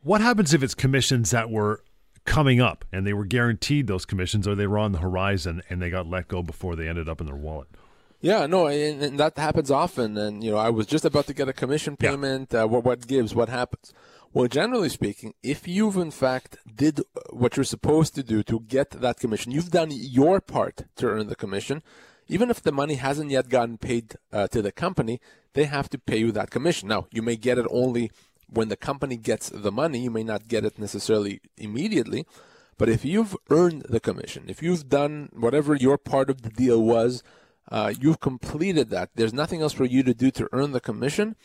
What 0.02 0.20
happens 0.20 0.52
if 0.52 0.64
it's 0.64 0.74
commissions 0.74 1.30
that 1.30 1.50
were 1.50 1.84
coming 2.24 2.60
up 2.60 2.84
and 2.90 3.06
they 3.06 3.12
were 3.12 3.26
guaranteed 3.26 3.86
those 3.86 4.04
commissions, 4.04 4.48
or 4.48 4.56
they 4.56 4.66
were 4.66 4.78
on 4.78 4.90
the 4.90 4.98
horizon 4.98 5.62
and 5.70 5.80
they 5.80 5.88
got 5.88 6.08
let 6.08 6.26
go 6.26 6.42
before 6.42 6.74
they 6.74 6.88
ended 6.88 7.08
up 7.08 7.20
in 7.20 7.26
their 7.26 7.36
wallet? 7.36 7.68
Yeah, 8.20 8.46
no, 8.46 8.66
and, 8.66 9.02
and 9.02 9.20
that 9.20 9.36
happens 9.36 9.70
often. 9.70 10.16
And 10.16 10.42
you 10.42 10.50
know, 10.50 10.56
I 10.56 10.70
was 10.70 10.86
just 10.86 11.04
about 11.04 11.26
to 11.28 11.34
get 11.34 11.46
a 11.46 11.52
commission 11.52 11.96
payment. 11.96 12.48
Yeah. 12.52 12.62
Uh, 12.62 12.66
what 12.66 12.82
what 12.82 13.06
gives? 13.06 13.34
What 13.34 13.50
happens? 13.50 13.92
Well, 14.34 14.48
generally 14.48 14.88
speaking, 14.88 15.34
if 15.44 15.68
you've 15.68 15.96
in 15.96 16.10
fact 16.10 16.56
did 16.66 17.02
what 17.30 17.56
you're 17.56 17.62
supposed 17.62 18.16
to 18.16 18.24
do 18.24 18.42
to 18.42 18.58
get 18.58 18.90
that 18.90 19.20
commission, 19.20 19.52
you've 19.52 19.70
done 19.70 19.92
your 19.92 20.40
part 20.40 20.86
to 20.96 21.06
earn 21.06 21.28
the 21.28 21.36
commission. 21.36 21.84
Even 22.26 22.50
if 22.50 22.60
the 22.60 22.72
money 22.72 22.96
hasn't 22.96 23.30
yet 23.30 23.48
gotten 23.48 23.78
paid 23.78 24.16
uh, 24.32 24.48
to 24.48 24.60
the 24.60 24.72
company, 24.72 25.20
they 25.52 25.66
have 25.66 25.88
to 25.90 25.98
pay 25.98 26.16
you 26.16 26.32
that 26.32 26.50
commission. 26.50 26.88
Now, 26.88 27.06
you 27.12 27.22
may 27.22 27.36
get 27.36 27.58
it 27.58 27.66
only 27.70 28.10
when 28.48 28.70
the 28.70 28.76
company 28.76 29.16
gets 29.16 29.50
the 29.50 29.70
money. 29.70 30.00
You 30.00 30.10
may 30.10 30.24
not 30.24 30.48
get 30.48 30.64
it 30.64 30.80
necessarily 30.80 31.40
immediately. 31.56 32.26
But 32.76 32.88
if 32.88 33.04
you've 33.04 33.36
earned 33.50 33.82
the 33.82 34.00
commission, 34.00 34.46
if 34.48 34.64
you've 34.64 34.88
done 34.88 35.28
whatever 35.32 35.76
your 35.76 35.96
part 35.96 36.28
of 36.28 36.42
the 36.42 36.50
deal 36.50 36.82
was, 36.82 37.22
uh, 37.70 37.94
you've 38.00 38.18
completed 38.18 38.90
that. 38.90 39.10
There's 39.14 39.32
nothing 39.32 39.62
else 39.62 39.72
for 39.72 39.84
you 39.84 40.02
to 40.02 40.12
do 40.12 40.32
to 40.32 40.48
earn 40.50 40.72
the 40.72 40.80
commission 40.80 41.36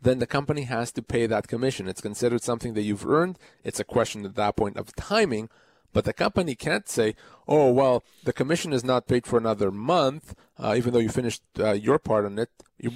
then 0.00 0.18
the 0.18 0.26
company 0.26 0.62
has 0.62 0.92
to 0.92 1.02
pay 1.02 1.26
that 1.26 1.48
commission. 1.48 1.88
It's 1.88 2.00
considered 2.00 2.42
something 2.42 2.74
that 2.74 2.82
you've 2.82 3.06
earned. 3.06 3.38
It's 3.64 3.80
a 3.80 3.84
question 3.84 4.24
at 4.24 4.36
that 4.36 4.56
point 4.56 4.76
of 4.76 4.94
timing. 4.96 5.48
But 5.92 6.04
the 6.04 6.12
company 6.12 6.54
can't 6.54 6.88
say, 6.88 7.14
oh, 7.46 7.72
well, 7.72 8.04
the 8.24 8.32
commission 8.32 8.72
is 8.72 8.84
not 8.84 9.08
paid 9.08 9.26
for 9.26 9.38
another 9.38 9.70
month, 9.70 10.34
uh, 10.58 10.74
even 10.76 10.92
though 10.92 10.98
you 10.98 11.08
finished 11.08 11.42
uh, 11.58 11.72
your 11.72 11.98
part 11.98 12.26
on 12.26 12.38
it. 12.38 12.50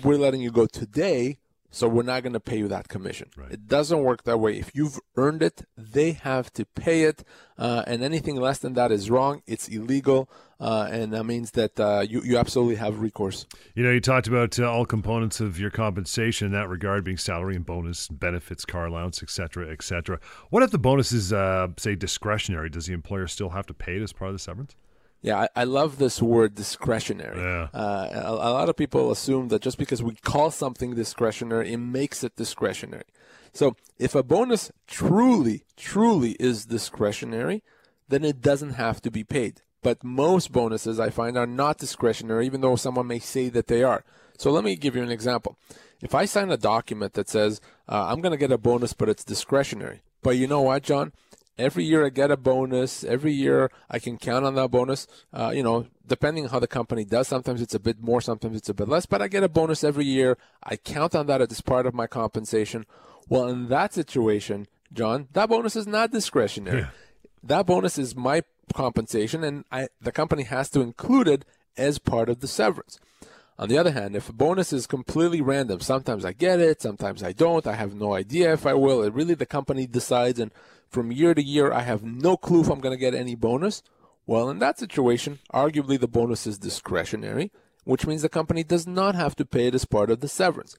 We're 0.04 0.18
letting 0.18 0.42
you 0.42 0.50
go 0.50 0.66
today 0.66 1.38
so 1.74 1.88
we're 1.88 2.02
not 2.02 2.22
going 2.22 2.34
to 2.34 2.40
pay 2.40 2.58
you 2.58 2.68
that 2.68 2.88
commission. 2.88 3.30
Right. 3.34 3.50
It 3.50 3.66
doesn't 3.66 4.02
work 4.02 4.24
that 4.24 4.38
way. 4.38 4.58
If 4.58 4.74
you've 4.74 5.00
earned 5.16 5.42
it, 5.42 5.62
they 5.76 6.12
have 6.12 6.52
to 6.52 6.66
pay 6.66 7.04
it, 7.04 7.24
uh, 7.58 7.82
and 7.86 8.02
anything 8.04 8.36
less 8.36 8.58
than 8.58 8.74
that 8.74 8.92
is 8.92 9.10
wrong. 9.10 9.42
It's 9.46 9.68
illegal, 9.68 10.30
uh, 10.62 10.88
and 10.92 11.12
that 11.12 11.24
means 11.24 11.50
that 11.50 11.78
uh, 11.80 12.06
you 12.08 12.22
you 12.22 12.38
absolutely 12.38 12.76
have 12.76 13.00
recourse. 13.00 13.46
You 13.74 13.82
know, 13.82 13.90
you 13.90 14.00
talked 14.00 14.28
about 14.28 14.60
uh, 14.60 14.70
all 14.70 14.86
components 14.86 15.40
of 15.40 15.58
your 15.58 15.70
compensation 15.70 16.46
in 16.46 16.52
that 16.52 16.68
regard, 16.68 17.02
being 17.02 17.16
salary 17.16 17.56
and 17.56 17.66
bonus, 17.66 18.06
benefits, 18.06 18.64
car 18.64 18.86
allowance, 18.86 19.24
etc., 19.24 19.72
etc. 19.72 20.20
What 20.50 20.62
if 20.62 20.70
the 20.70 20.78
bonus 20.78 21.10
is, 21.10 21.32
uh, 21.32 21.68
say, 21.78 21.96
discretionary? 21.96 22.70
Does 22.70 22.86
the 22.86 22.92
employer 22.92 23.26
still 23.26 23.48
have 23.48 23.66
to 23.66 23.74
pay 23.74 23.96
it 23.96 24.02
as 24.02 24.12
part 24.12 24.28
of 24.28 24.36
the 24.36 24.38
severance? 24.38 24.76
Yeah, 25.20 25.40
I, 25.40 25.48
I, 25.62 25.64
love 25.64 25.98
this 25.98 26.22
word 26.22 26.54
discretionary. 26.54 27.38
Yeah. 27.38 27.68
Uh, 27.72 28.08
a, 28.12 28.30
a, 28.30 28.50
lot 28.50 28.68
of 28.68 28.76
people 28.76 29.12
assume 29.12 29.48
that 29.48 29.62
just 29.62 29.78
because 29.78 30.02
we 30.02 30.14
call 30.16 30.50
something 30.50 30.94
discretionary, 30.94 31.72
it 31.72 31.78
makes 31.78 32.24
it 32.24 32.34
discretionary. 32.34 33.04
So 33.52 33.76
if 33.98 34.14
a 34.16 34.22
bonus 34.22 34.72
truly, 34.88 35.64
truly 35.76 36.32
is 36.40 36.66
discretionary, 36.66 37.62
then 38.08 38.24
it 38.24 38.40
doesn't 38.40 38.74
have 38.74 39.00
to 39.02 39.10
be 39.10 39.22
paid. 39.22 39.62
But 39.82 40.04
most 40.04 40.52
bonuses 40.52 41.00
I 41.00 41.10
find 41.10 41.36
are 41.36 41.46
not 41.46 41.78
discretionary, 41.78 42.46
even 42.46 42.60
though 42.60 42.76
someone 42.76 43.06
may 43.06 43.18
say 43.18 43.48
that 43.50 43.66
they 43.66 43.82
are. 43.82 44.04
So 44.38 44.50
let 44.50 44.64
me 44.64 44.76
give 44.76 44.96
you 44.96 45.02
an 45.02 45.10
example. 45.10 45.56
If 46.00 46.14
I 46.14 46.24
sign 46.24 46.50
a 46.50 46.56
document 46.56 47.14
that 47.14 47.28
says, 47.28 47.60
uh, 47.88 48.06
I'm 48.08 48.20
going 48.20 48.32
to 48.32 48.38
get 48.38 48.52
a 48.52 48.58
bonus, 48.58 48.92
but 48.92 49.08
it's 49.08 49.24
discretionary. 49.24 50.02
But 50.22 50.36
you 50.36 50.46
know 50.46 50.62
what, 50.62 50.82
John? 50.82 51.12
every 51.58 51.84
year 51.84 52.04
I 52.04 52.08
get 52.10 52.30
a 52.30 52.36
bonus. 52.36 53.04
Every 53.04 53.32
year 53.32 53.70
I 53.90 53.98
can 53.98 54.18
count 54.18 54.44
on 54.44 54.54
that 54.54 54.70
bonus. 54.70 55.06
Uh, 55.32 55.52
you 55.54 55.62
know, 55.62 55.86
depending 56.06 56.44
on 56.44 56.50
how 56.50 56.58
the 56.58 56.66
company 56.66 57.04
does, 57.04 57.28
sometimes 57.28 57.60
it's 57.60 57.74
a 57.74 57.80
bit 57.80 58.00
more, 58.00 58.20
sometimes 58.20 58.56
it's 58.56 58.68
a 58.68 58.74
bit 58.74 58.88
less, 58.88 59.06
but 59.06 59.22
I 59.22 59.28
get 59.28 59.42
a 59.42 59.48
bonus 59.48 59.84
every 59.84 60.04
year. 60.04 60.36
I 60.62 60.76
count 60.76 61.14
on 61.14 61.26
that 61.26 61.40
as 61.40 61.60
part 61.60 61.86
of 61.86 61.94
my 61.94 62.06
compensation. 62.06 62.86
Well, 63.28 63.46
in 63.46 63.68
that 63.68 63.94
situation, 63.94 64.66
John, 64.92 65.28
that 65.32 65.48
bonus 65.48 65.76
is 65.76 65.86
not 65.86 66.10
discretionary. 66.10 66.80
Yeah. 66.80 66.88
That 67.42 67.66
bonus 67.66 67.98
is 67.98 68.14
my 68.14 68.42
compensation, 68.72 69.44
and 69.44 69.64
I, 69.70 69.88
the 70.00 70.12
company 70.12 70.44
has 70.44 70.70
to 70.70 70.80
include 70.80 71.28
it 71.28 71.44
as 71.76 71.98
part 71.98 72.28
of 72.28 72.40
the 72.40 72.48
severance. 72.48 72.98
On 73.58 73.68
the 73.68 73.78
other 73.78 73.92
hand, 73.92 74.16
if 74.16 74.28
a 74.28 74.32
bonus 74.32 74.72
is 74.72 74.86
completely 74.86 75.40
random, 75.40 75.80
sometimes 75.80 76.24
I 76.24 76.32
get 76.32 76.58
it, 76.58 76.82
sometimes 76.82 77.22
I 77.22 77.32
don't, 77.32 77.66
I 77.66 77.74
have 77.74 77.94
no 77.94 78.14
idea 78.14 78.52
if 78.52 78.66
I 78.66 78.74
will, 78.74 79.02
it 79.02 79.12
really 79.12 79.34
the 79.34 79.46
company 79.46 79.86
decides, 79.86 80.40
and 80.40 80.50
from 80.88 81.12
year 81.12 81.34
to 81.34 81.42
year, 81.42 81.72
I 81.72 81.80
have 81.80 82.02
no 82.02 82.36
clue 82.36 82.62
if 82.62 82.68
I'm 82.68 82.80
going 82.80 82.94
to 82.94 83.00
get 83.00 83.14
any 83.14 83.34
bonus. 83.34 83.82
Well, 84.26 84.50
in 84.50 84.58
that 84.60 84.78
situation, 84.78 85.38
arguably 85.52 85.98
the 85.98 86.08
bonus 86.08 86.46
is 86.46 86.58
discretionary, 86.58 87.50
which 87.84 88.06
means 88.06 88.22
the 88.22 88.28
company 88.28 88.62
does 88.62 88.86
not 88.86 89.14
have 89.14 89.34
to 89.36 89.44
pay 89.44 89.66
it 89.66 89.74
as 89.74 89.84
part 89.84 90.10
of 90.10 90.20
the 90.20 90.28
severance. 90.28 90.76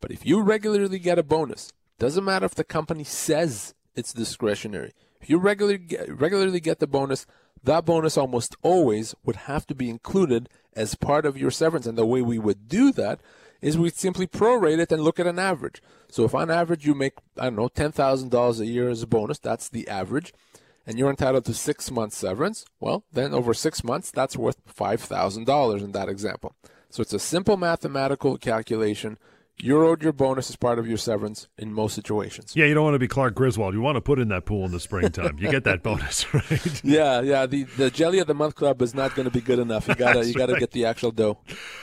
But 0.00 0.10
if 0.10 0.26
you 0.26 0.40
regularly 0.40 0.98
get 0.98 1.18
a 1.18 1.22
bonus, 1.22 1.72
doesn't 1.98 2.24
matter 2.24 2.44
if 2.44 2.54
the 2.54 2.64
company 2.64 3.04
says 3.04 3.74
it's 3.94 4.12
discretionary. 4.12 4.92
If 5.22 5.30
you 5.30 5.38
regularly 5.38 5.78
get, 5.78 6.20
regularly 6.20 6.60
get 6.60 6.80
the 6.80 6.86
bonus, 6.86 7.26
that 7.62 7.84
bonus 7.84 8.18
almost 8.18 8.56
always 8.62 9.14
would 9.24 9.36
have 9.36 9.66
to 9.68 9.74
be 9.74 9.88
included 9.88 10.48
as 10.74 10.96
part 10.96 11.24
of 11.24 11.38
your 11.38 11.50
severance. 11.50 11.86
And 11.86 11.96
the 11.96 12.04
way 12.04 12.22
we 12.22 12.38
would 12.38 12.68
do 12.68 12.90
that 12.92 13.20
is 13.60 13.78
we 13.78 13.90
simply 13.90 14.26
prorate 14.26 14.80
it 14.80 14.90
and 14.90 15.02
look 15.02 15.20
at 15.20 15.28
an 15.28 15.38
average. 15.38 15.80
So 16.10 16.24
if 16.24 16.34
on 16.34 16.50
average 16.50 16.84
you 16.84 16.94
make, 16.94 17.14
I 17.38 17.44
don't 17.44 17.56
know, 17.56 17.68
$10,000 17.68 18.60
a 18.60 18.66
year 18.66 18.90
as 18.90 19.02
a 19.02 19.06
bonus, 19.06 19.38
that's 19.38 19.68
the 19.68 19.86
average, 19.86 20.34
and 20.84 20.98
you're 20.98 21.10
entitled 21.10 21.44
to 21.44 21.54
six 21.54 21.88
months 21.92 22.16
severance, 22.16 22.64
well, 22.80 23.04
then 23.12 23.32
over 23.32 23.54
six 23.54 23.84
months, 23.84 24.10
that's 24.10 24.36
worth 24.36 24.56
$5,000 24.66 25.80
in 25.80 25.92
that 25.92 26.08
example. 26.08 26.56
So 26.90 27.00
it's 27.00 27.14
a 27.14 27.20
simple 27.20 27.56
mathematical 27.56 28.36
calculation 28.36 29.16
you're 29.58 29.84
owed 29.84 30.02
your 30.02 30.12
bonus 30.12 30.50
as 30.50 30.56
part 30.56 30.78
of 30.78 30.86
your 30.88 30.96
severance 30.96 31.48
in 31.56 31.72
most 31.72 31.94
situations. 31.94 32.54
Yeah, 32.56 32.66
you 32.66 32.74
don't 32.74 32.84
want 32.84 32.94
to 32.94 32.98
be 32.98 33.08
Clark 33.08 33.34
Griswold. 33.34 33.74
You 33.74 33.80
want 33.80 33.96
to 33.96 34.00
put 34.00 34.18
in 34.18 34.28
that 34.28 34.44
pool 34.44 34.64
in 34.64 34.72
the 34.72 34.80
springtime. 34.80 35.38
you 35.38 35.50
get 35.50 35.64
that 35.64 35.82
bonus, 35.84 36.32
right? 36.34 36.84
Yeah, 36.84 37.20
yeah. 37.20 37.46
The 37.46 37.64
the 37.64 37.90
jelly 37.90 38.18
of 38.18 38.26
the 38.26 38.34
month 38.34 38.54
club 38.54 38.82
is 38.82 38.94
not 38.94 39.14
going 39.14 39.24
to 39.24 39.30
be 39.30 39.40
good 39.40 39.58
enough. 39.58 39.86
You 39.88 39.94
gotta 39.94 40.26
you 40.26 40.34
gotta 40.34 40.54
right. 40.54 40.60
get 40.60 40.72
the 40.72 40.84
actual 40.86 41.10
dough. 41.10 41.38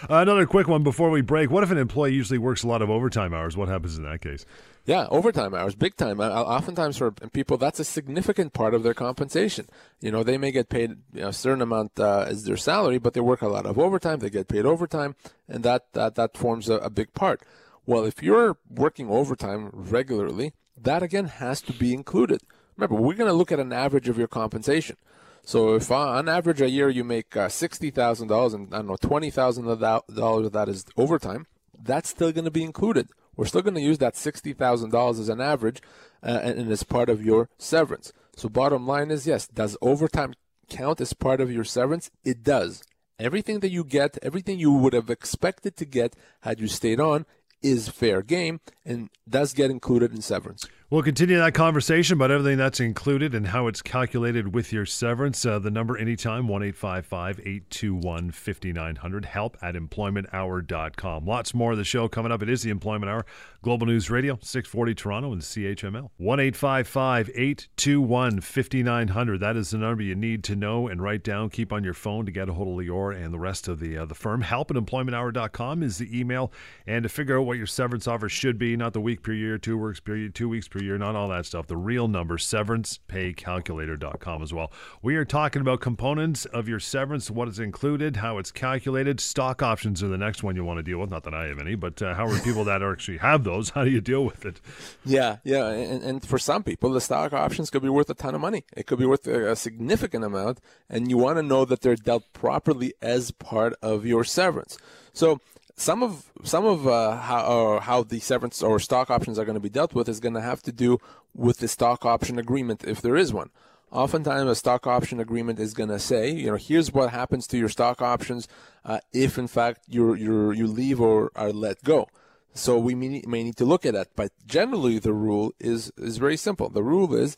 Uh, 0.10 0.16
another 0.18 0.46
quick 0.46 0.68
one 0.68 0.84
before 0.84 1.10
we 1.10 1.22
break. 1.22 1.50
What 1.50 1.64
if 1.64 1.72
an 1.72 1.78
employee 1.78 2.14
usually 2.14 2.40
works 2.40 2.64
a 2.64 2.68
lot 2.68 2.82
of 2.82 2.90
overtime 2.90 3.34
hours? 3.34 3.56
What 3.56 3.70
happens 3.70 3.98
in 3.98 4.04
that 4.04 4.22
case? 4.22 4.46
Yeah, 4.90 5.06
overtime 5.12 5.54
hours, 5.54 5.76
big 5.76 5.98
time. 5.98 6.20
Oftentimes 6.20 6.98
for 6.98 7.12
people, 7.12 7.58
that's 7.58 7.80
a 7.80 7.84
significant 7.84 8.54
part 8.54 8.74
of 8.74 8.82
their 8.82 8.96
compensation. 8.96 9.68
You 10.02 10.10
know, 10.10 10.24
they 10.24 10.40
may 10.40 10.50
get 10.50 10.70
paid 10.70 10.96
you 11.14 11.22
know, 11.22 11.28
a 11.28 11.34
certain 11.34 11.62
amount 11.62 12.00
uh, 12.00 12.26
as 12.28 12.46
their 12.46 12.58
salary, 12.58 12.98
but 12.98 13.14
they 13.14 13.20
work 13.20 13.44
a 13.44 13.50
lot 13.50 13.68
of 13.68 13.78
overtime. 13.78 14.18
They 14.18 14.32
get 14.32 14.48
paid 14.48 14.66
overtime, 14.66 15.16
and 15.48 15.64
that 15.64 15.94
that 15.94 16.16
that 16.16 16.36
forms 16.36 16.70
a, 16.70 16.78
a 16.78 16.90
big 16.90 17.14
part. 17.14 17.44
Well, 17.86 18.04
if 18.04 18.24
you're 18.24 18.58
working 18.68 19.12
overtime 19.12 19.70
regularly, 19.72 20.54
that 20.76 21.04
again 21.04 21.26
has 21.26 21.62
to 21.62 21.74
be 21.74 21.94
included. 21.94 22.42
Remember, 22.76 22.96
we're 23.00 23.14
going 23.14 23.30
to 23.30 23.38
look 23.38 23.52
at 23.52 23.60
an 23.60 23.72
average 23.72 24.10
of 24.10 24.18
your 24.18 24.28
compensation. 24.28 24.96
So 25.44 25.76
if 25.76 25.92
uh, 25.92 26.18
on 26.18 26.28
average 26.28 26.62
a 26.62 26.70
year 26.70 26.90
you 26.90 27.04
make 27.04 27.38
uh, 27.38 27.50
sixty 27.50 27.92
thousand 27.92 28.30
dollars 28.30 28.56
and 28.56 28.74
I 28.74 28.78
don't 28.78 28.88
know 28.88 28.98
twenty 29.00 29.30
thousand 29.30 29.66
dollars 29.66 30.48
of 30.48 30.52
that 30.54 30.68
is 30.68 30.84
overtime, 30.98 31.46
that's 31.80 32.10
still 32.10 32.32
going 32.32 32.46
to 32.46 32.58
be 32.60 32.64
included. 32.64 33.10
We're 33.40 33.46
still 33.46 33.62
going 33.62 33.76
to 33.76 33.82
use 33.82 34.00
that 34.00 34.18
sixty 34.18 34.52
thousand 34.52 34.90
dollars 34.90 35.18
as 35.18 35.30
an 35.30 35.40
average, 35.40 35.82
uh, 36.22 36.42
and, 36.44 36.60
and 36.60 36.70
as 36.70 36.84
part 36.84 37.10
of 37.10 37.24
your 37.24 37.48
severance. 37.58 38.12
So 38.36 38.50
bottom 38.50 38.86
line 38.86 39.12
is 39.12 39.26
yes, 39.26 39.48
does 39.48 39.78
overtime 39.82 40.34
count 40.68 41.00
as 41.00 41.14
part 41.14 41.40
of 41.40 41.50
your 41.50 41.64
severance? 41.64 42.12
It 42.26 42.44
does. 42.44 42.84
Everything 43.18 43.62
that 43.62 43.72
you 43.72 43.86
get, 43.86 44.18
everything 44.22 44.60
you 44.60 44.74
would 44.74 44.92
have 44.92 45.10
expected 45.10 45.78
to 45.78 45.86
get 45.86 46.18
had 46.42 46.60
you 46.60 46.68
stayed 46.68 47.00
on, 47.00 47.26
is 47.62 47.88
fair 47.88 48.22
game 48.22 48.60
and 48.84 49.10
does 49.26 49.54
get 49.54 49.72
included 49.72 50.12
in 50.12 50.22
severance. 50.22 50.68
We'll 50.92 51.04
continue 51.04 51.38
that 51.38 51.54
conversation 51.54 52.16
about 52.16 52.32
everything 52.32 52.58
that's 52.58 52.80
included 52.80 53.36
and 53.36 53.46
how 53.46 53.68
it's 53.68 53.84
calculated 53.84 54.56
with 54.56 54.74
your 54.74 54.88
severance. 54.88 55.46
Uh, 55.46 55.60
the 55.60 55.70
number 55.70 55.96
anytime, 55.96 56.48
1 56.48 56.64
821 56.64 58.32
5900. 58.32 59.26
Help 59.26 59.56
at 59.62 59.76
employmenthour.com. 59.76 61.28
Lots 61.28 61.54
more 61.54 61.74
of 61.74 61.78
the 61.78 61.84
show 61.84 62.08
coming 62.08 62.32
up. 62.32 62.42
It 62.42 62.50
is 62.50 62.64
the 62.64 62.72
Employment 62.72 63.08
Hour, 63.08 63.24
Global 63.62 63.86
News 63.86 64.10
Radio, 64.10 64.40
640 64.42 64.96
Toronto 64.96 65.32
and 65.32 65.44
CHML. 65.44 66.10
1 66.18 66.40
821 66.40 68.42
5900. 68.42 69.40
That 69.40 69.58
is 69.58 69.70
the 69.70 69.78
number 69.78 70.02
you 70.02 70.16
need 70.16 70.44
to 70.46 70.56
know 70.56 70.88
and 70.88 71.04
write 71.04 71.24
down. 71.24 71.52
Keep 71.52 71.72
on 71.72 71.84
your 71.84 71.94
phone 71.94 72.26
to 72.26 72.32
get 72.32 72.50
a 72.50 72.54
hold 72.54 72.82
of 72.82 72.88
Lior 72.88 73.16
and 73.16 73.32
the 73.32 73.38
rest 73.38 73.68
of 73.68 73.80
the, 73.80 73.96
uh, 73.96 74.06
the 74.06 74.16
firm. 74.16 74.42
Help 74.42 74.72
at 74.72 74.78
employmenthour.com 74.78 75.84
is 75.84 76.00
the 76.00 76.20
email. 76.20 76.52
And 76.88 77.04
to 77.04 77.10
figure 77.10 77.38
out 77.38 77.46
what 77.46 77.58
your 77.58 77.68
severance 77.68 78.08
offer 78.08 78.28
should 78.28 78.58
be, 78.58 78.76
not 78.76 78.94
the 78.94 79.02
week 79.02 79.22
per 79.22 79.34
year, 79.34 79.60
two 79.60 79.78
weeks 79.78 80.00
per 80.00 80.16
year, 80.16 80.30
two 80.30 80.50
weeks 80.50 80.68
per 80.68 80.79
fiscal 80.80 80.86
year, 80.86 80.98
not 80.98 81.16
all 81.16 81.30
that 81.30 81.46
stuff. 81.46 81.68
The 81.68 81.78
real 81.78 82.08
number, 82.08 82.38
severancepaycalculator.com 82.38 84.42
as 84.42 84.54
well. 84.54 84.72
We 85.02 85.16
are 85.16 85.26
talking 85.26 85.62
about 85.62 85.82
components 85.82 86.46
of 86.46 86.68
your 86.68 86.80
severance, 86.80 87.30
what 87.30 87.48
is 87.48 87.60
included, 87.60 88.18
how 88.18 88.38
it's 88.38 88.52
calculated. 88.52 89.20
Stock 89.20 89.62
options 89.62 90.02
are 90.04 90.08
the 90.08 90.18
next 90.18 90.44
one 90.44 90.56
you 90.56 90.64
want 90.64 90.78
to 90.78 90.84
deal 90.84 91.00
with. 91.00 91.10
Not 91.10 91.24
that 91.24 91.34
I 91.34 91.48
have 91.48 91.60
any, 91.60 91.76
but 91.76 92.02
uh, 92.02 92.16
how 92.16 92.28
are 92.28 92.40
people 92.40 92.64
that 92.66 92.82
actually 92.82 93.18
have 93.18 93.44
those? 93.44 93.72
How 93.72 93.84
do 93.84 93.92
you 93.92 94.02
deal 94.02 94.26
with 94.26 94.46
it? 94.46 94.62
Yeah, 95.06 95.38
yeah. 95.44 95.70
And, 95.70 96.04
and 96.04 96.26
for 96.26 96.40
some 96.40 96.64
people, 96.64 96.92
the 96.92 97.02
stock 97.02 97.34
options 97.34 97.70
could 97.70 97.82
be 97.82 97.90
worth 97.90 98.10
a 98.10 98.14
ton 98.14 98.36
of 98.36 98.42
money. 98.42 98.66
It 98.76 98.88
could 98.88 99.00
be 99.00 99.06
worth 99.06 99.28
a 99.28 99.56
significant 99.56 100.24
amount. 100.24 100.60
And 100.90 101.10
you 101.10 101.18
want 101.18 101.38
to 101.38 101.44
know 101.44 101.66
that 101.66 101.82
they're 101.82 101.96
dealt 101.96 102.32
properly 102.34 102.94
as 103.02 103.32
part 103.32 103.74
of 103.82 104.06
your 104.06 104.24
severance. 104.24 104.78
So 105.14 105.40
some 105.80 106.04
of 106.04 106.32
some 106.44 106.66
of 106.66 106.88
uh, 106.88 107.16
how 107.16 107.40
uh, 107.40 107.80
how 107.80 108.04
the 108.04 108.20
severance 108.20 108.62
or 108.62 108.80
stock 108.80 109.10
options 109.10 109.40
are 109.40 109.46
going 109.46 109.56
to 109.56 109.62
be 109.62 109.70
dealt 109.70 109.94
with 109.94 110.10
is 110.10 110.20
going 110.20 110.34
to 110.34 110.42
have 110.42 110.62
to 110.64 110.72
do 110.74 111.00
with 111.34 111.60
the 111.60 111.68
stock 111.68 112.06
option 112.06 112.38
agreement 112.38 112.84
if 112.84 113.02
there 113.02 113.16
is 113.16 113.34
one. 113.34 113.50
Oftentimes, 113.92 114.50
a 114.50 114.56
stock 114.56 114.86
option 114.86 115.20
agreement 115.20 115.60
is 115.60 115.74
going 115.74 115.90
to 115.90 115.98
say, 115.98 116.30
you 116.30 116.48
know, 116.52 116.58
here's 116.58 116.94
what 116.94 117.10
happens 117.10 117.48
to 117.48 117.58
your 117.58 117.70
stock 117.70 118.02
options 118.02 118.48
uh, 118.86 119.00
if, 119.14 119.38
in 119.38 119.48
fact, 119.48 119.86
you 119.88 120.14
you 120.14 120.52
you 120.52 120.68
leave 120.68 121.00
or 121.00 121.32
are 121.36 121.54
let 121.54 121.82
go. 121.84 122.08
So 122.54 122.78
we 122.78 122.94
may, 122.94 123.24
may 123.26 123.44
need 123.44 123.58
to 123.58 123.66
look 123.66 123.86
at 123.86 123.94
that. 123.94 124.10
But 124.16 124.32
generally, 124.46 125.00
the 125.00 125.14
rule 125.14 125.54
is 125.60 125.92
is 125.98 126.18
very 126.18 126.38
simple. 126.38 126.70
The 126.70 126.84
rule 126.84 127.16
is 127.16 127.38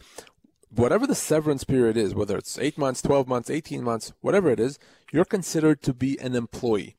whatever 0.74 1.06
the 1.06 1.16
severance 1.16 1.64
period 1.64 1.96
is, 1.96 2.16
whether 2.16 2.38
it's 2.38 2.58
eight 2.58 2.78
months, 2.78 3.02
12 3.02 3.28
months, 3.28 3.50
18 3.50 3.84
months, 3.84 4.14
whatever 4.22 4.50
it 4.50 4.60
is, 4.60 4.80
you're 5.12 5.26
considered 5.26 5.84
to 5.84 5.94
be 5.94 6.18
an 6.20 6.34
employee. 6.36 6.96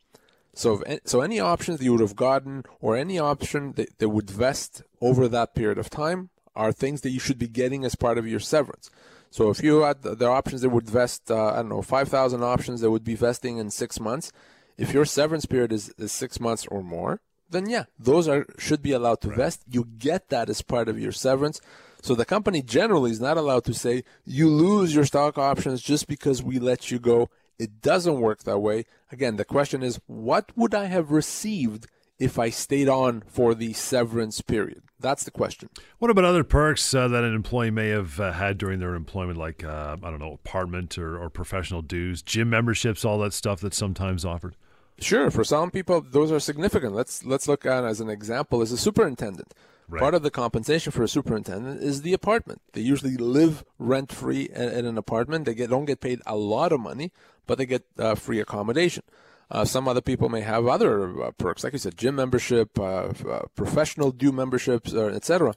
So, 0.55 0.83
if, 0.87 1.01
so 1.05 1.21
any 1.21 1.41
options 1.41 1.79
that 1.79 1.85
you 1.85 1.93
would 1.93 2.01
have 2.01 2.17
gotten 2.17 2.65
or 2.81 2.97
any 2.97 3.19
option 3.19 3.73
that, 3.73 3.99
that 3.99 4.09
would 4.11 4.31
vest 4.31 4.83
over 5.01 5.29
that 5.29 5.55
period 5.55 5.79
of 5.79 5.91
time 5.91 6.31
are 6.55 6.73
things 6.73 7.01
that 7.01 7.11
you 7.11 7.21
should 7.21 7.39
be 7.39 7.49
getting 7.49 7.85
as 7.85 7.95
part 7.95 8.19
of 8.19 8.27
your 8.27 8.41
severance. 8.41 8.91
So 9.31 9.49
if 9.49 9.63
you 9.63 9.81
had 9.81 10.03
the, 10.03 10.15
the 10.15 10.27
options 10.27 10.61
that 10.61 10.69
would 10.69 10.89
vest, 10.89 11.31
uh, 11.31 11.53
I 11.53 11.57
don't 11.57 11.71
know, 11.71 11.81
5,000 11.81 12.43
options 12.43 12.83
that 12.83 12.91
would 12.91 13.05
be 13.05 13.15
vesting 13.15 13.57
in 13.57 13.71
six 13.71 13.99
months, 13.99 14.31
if 14.77 14.93
your 14.93 15.07
severance 15.07 15.47
period 15.47 15.73
is, 15.73 15.89
is 15.97 16.13
six 16.13 16.39
months 16.39 16.67
or 16.67 16.83
more, 16.83 17.21
then 17.49 17.69
yeah, 17.69 17.85
those 17.99 18.29
are 18.29 18.47
should 18.59 18.83
be 18.83 18.93
allowed 18.93 19.21
to 19.23 19.29
right. 19.29 19.39
vest. 19.39 19.63
You 19.71 19.87
get 19.99 20.29
that 20.31 20.49
as 20.49 20.63
part 20.63 20.89
of 20.89 20.99
your 20.99 21.13
severance. 21.13 21.61
So 22.03 22.15
the 22.15 22.25
company 22.25 22.63
generally 22.63 23.11
is 23.11 23.21
not 23.21 23.37
allowed 23.37 23.65
to 23.65 23.75
say 23.75 24.05
you 24.25 24.49
lose 24.49 24.95
your 24.95 25.05
stock 25.05 25.39
options 25.39 25.83
just 25.83 26.09
because 26.09 26.43
we 26.43 26.59
let 26.59 26.91
you 26.91 26.99
go 26.99 27.31
it 27.63 27.81
doesn't 27.81 28.21
work 28.21 28.43
that 28.43 28.59
way. 28.59 28.85
Again, 29.11 29.37
the 29.37 29.45
question 29.45 29.83
is 29.83 30.01
what 30.07 30.51
would 30.57 30.75
I 30.75 30.87
have 30.87 31.13
received 31.13 31.87
if 32.19 32.39
I 32.39 32.51
stayed 32.51 32.89
on 32.89 33.23
for 33.27 33.55
the 33.55 33.73
severance 33.73 34.41
period? 34.41 34.83
That's 34.99 35.25
the 35.25 35.31
question. 35.31 35.69
What 35.99 36.11
about 36.11 36.25
other 36.25 36.45
perks 36.45 36.95
uh, 36.95 37.09
that 37.09 37.25
an 37.25 37.35
employee 37.35 37.71
may 37.71 37.89
have 37.89 38.21
uh, 38.21 38.33
had 38.33 38.59
during 38.59 38.79
their 38.79 38.95
employment, 38.95 39.39
like, 39.39 39.65
uh, 39.65 39.97
I 40.03 40.11
don't 40.11 40.21
know, 40.21 40.33
apartment 40.33 40.97
or, 40.99 41.19
or 41.19 41.29
professional 41.31 41.83
dues, 41.83 42.23
gym 42.23 42.51
memberships, 42.51 43.05
all 43.05 43.19
that 43.19 43.33
stuff 43.33 43.61
that's 43.61 43.77
sometimes 43.77 44.25
offered? 44.25 44.57
Sure, 44.99 45.31
for 45.31 45.43
some 45.43 45.71
people, 45.71 46.01
those 46.01 46.31
are 46.31 46.39
significant. 46.39 46.95
Let's 46.95 47.25
let's 47.25 47.49
look 47.49 47.67
at 47.67 47.85
as 47.85 48.01
an 48.01 48.09
example 48.09 48.63
as 48.63 48.71
a 48.71 48.77
superintendent. 48.79 49.53
Right. 49.93 50.01
Part 50.01 50.15
of 50.15 50.23
the 50.23 50.31
compensation 50.31 50.91
for 50.91 51.03
a 51.03 51.09
superintendent 51.09 51.83
is 51.83 52.01
the 52.01 52.15
apartment. 52.15 52.63
They 52.73 52.81
usually 52.81 53.19
live 53.19 53.63
rent 53.79 54.11
free 54.11 54.49
in, 54.49 54.87
an 54.87 54.97
apartment. 54.97 55.45
They 55.45 55.53
get, 55.53 55.69
don't 55.69 55.85
get 55.85 56.01
paid 56.01 56.23
a 56.25 56.35
lot 56.35 56.73
of 56.73 56.81
money, 56.81 57.13
but 57.47 57.59
they 57.59 57.67
get 57.67 57.85
uh, 57.99 58.15
free 58.15 58.41
accommodation. 58.41 59.03
Uh, 59.51 59.67
some 59.67 59.87
other 59.87 60.01
people 60.01 60.31
may 60.31 60.41
have 60.41 60.67
other 60.67 61.23
uh, 61.23 61.31
perks, 61.33 61.63
like 61.63 61.75
you 61.75 61.79
said, 61.79 61.99
gym 61.99 62.15
membership, 62.15 62.79
uh, 62.79 63.13
uh, 63.29 63.43
professional 63.55 64.13
due 64.13 64.33
memberships, 64.33 64.95
uh, 64.95 65.09
etc. 65.09 65.55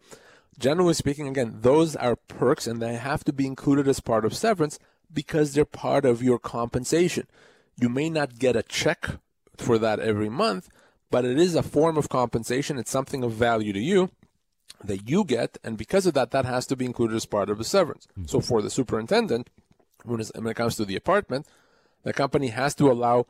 Generally 0.59 0.95
speaking, 0.95 1.29
again, 1.29 1.59
those 1.61 1.95
are 1.95 2.17
perks 2.17 2.67
and 2.67 2.81
they 2.81 2.95
have 2.95 3.23
to 3.23 3.31
be 3.31 3.45
included 3.45 3.87
as 3.87 4.01
part 4.01 4.25
of 4.25 4.35
severance 4.35 4.77
because 5.13 5.53
they're 5.53 5.63
part 5.63 6.03
of 6.03 6.21
your 6.21 6.39
compensation. 6.39 7.25
You 7.79 7.87
may 7.87 8.09
not 8.09 8.37
get 8.37 8.57
a 8.57 8.63
check 8.63 9.11
for 9.55 9.77
that 9.77 10.01
every 10.01 10.29
month, 10.29 10.67
but 11.09 11.23
it 11.23 11.39
is 11.39 11.55
a 11.55 11.63
form 11.63 11.95
of 11.95 12.09
compensation. 12.09 12.77
It's 12.77 12.91
something 12.91 13.23
of 13.23 13.31
value 13.31 13.71
to 13.71 13.79
you 13.79 14.09
that 14.87 15.09
you 15.09 15.23
get, 15.23 15.57
and 15.63 15.77
because 15.77 16.05
of 16.05 16.13
that, 16.13 16.31
that 16.31 16.45
has 16.45 16.65
to 16.67 16.75
be 16.75 16.85
included 16.85 17.15
as 17.15 17.25
part 17.25 17.49
of 17.49 17.57
the 17.57 17.63
severance. 17.63 18.07
Mm-hmm. 18.11 18.27
So 18.27 18.39
for 18.39 18.61
the 18.61 18.69
superintendent, 18.69 19.49
when, 20.03 20.21
when 20.35 20.47
it 20.47 20.55
comes 20.55 20.75
to 20.77 20.85
the 20.85 20.95
apartment, 20.95 21.47
the 22.03 22.13
company 22.13 22.47
has 22.47 22.75
to 22.75 22.91
allow 22.91 23.25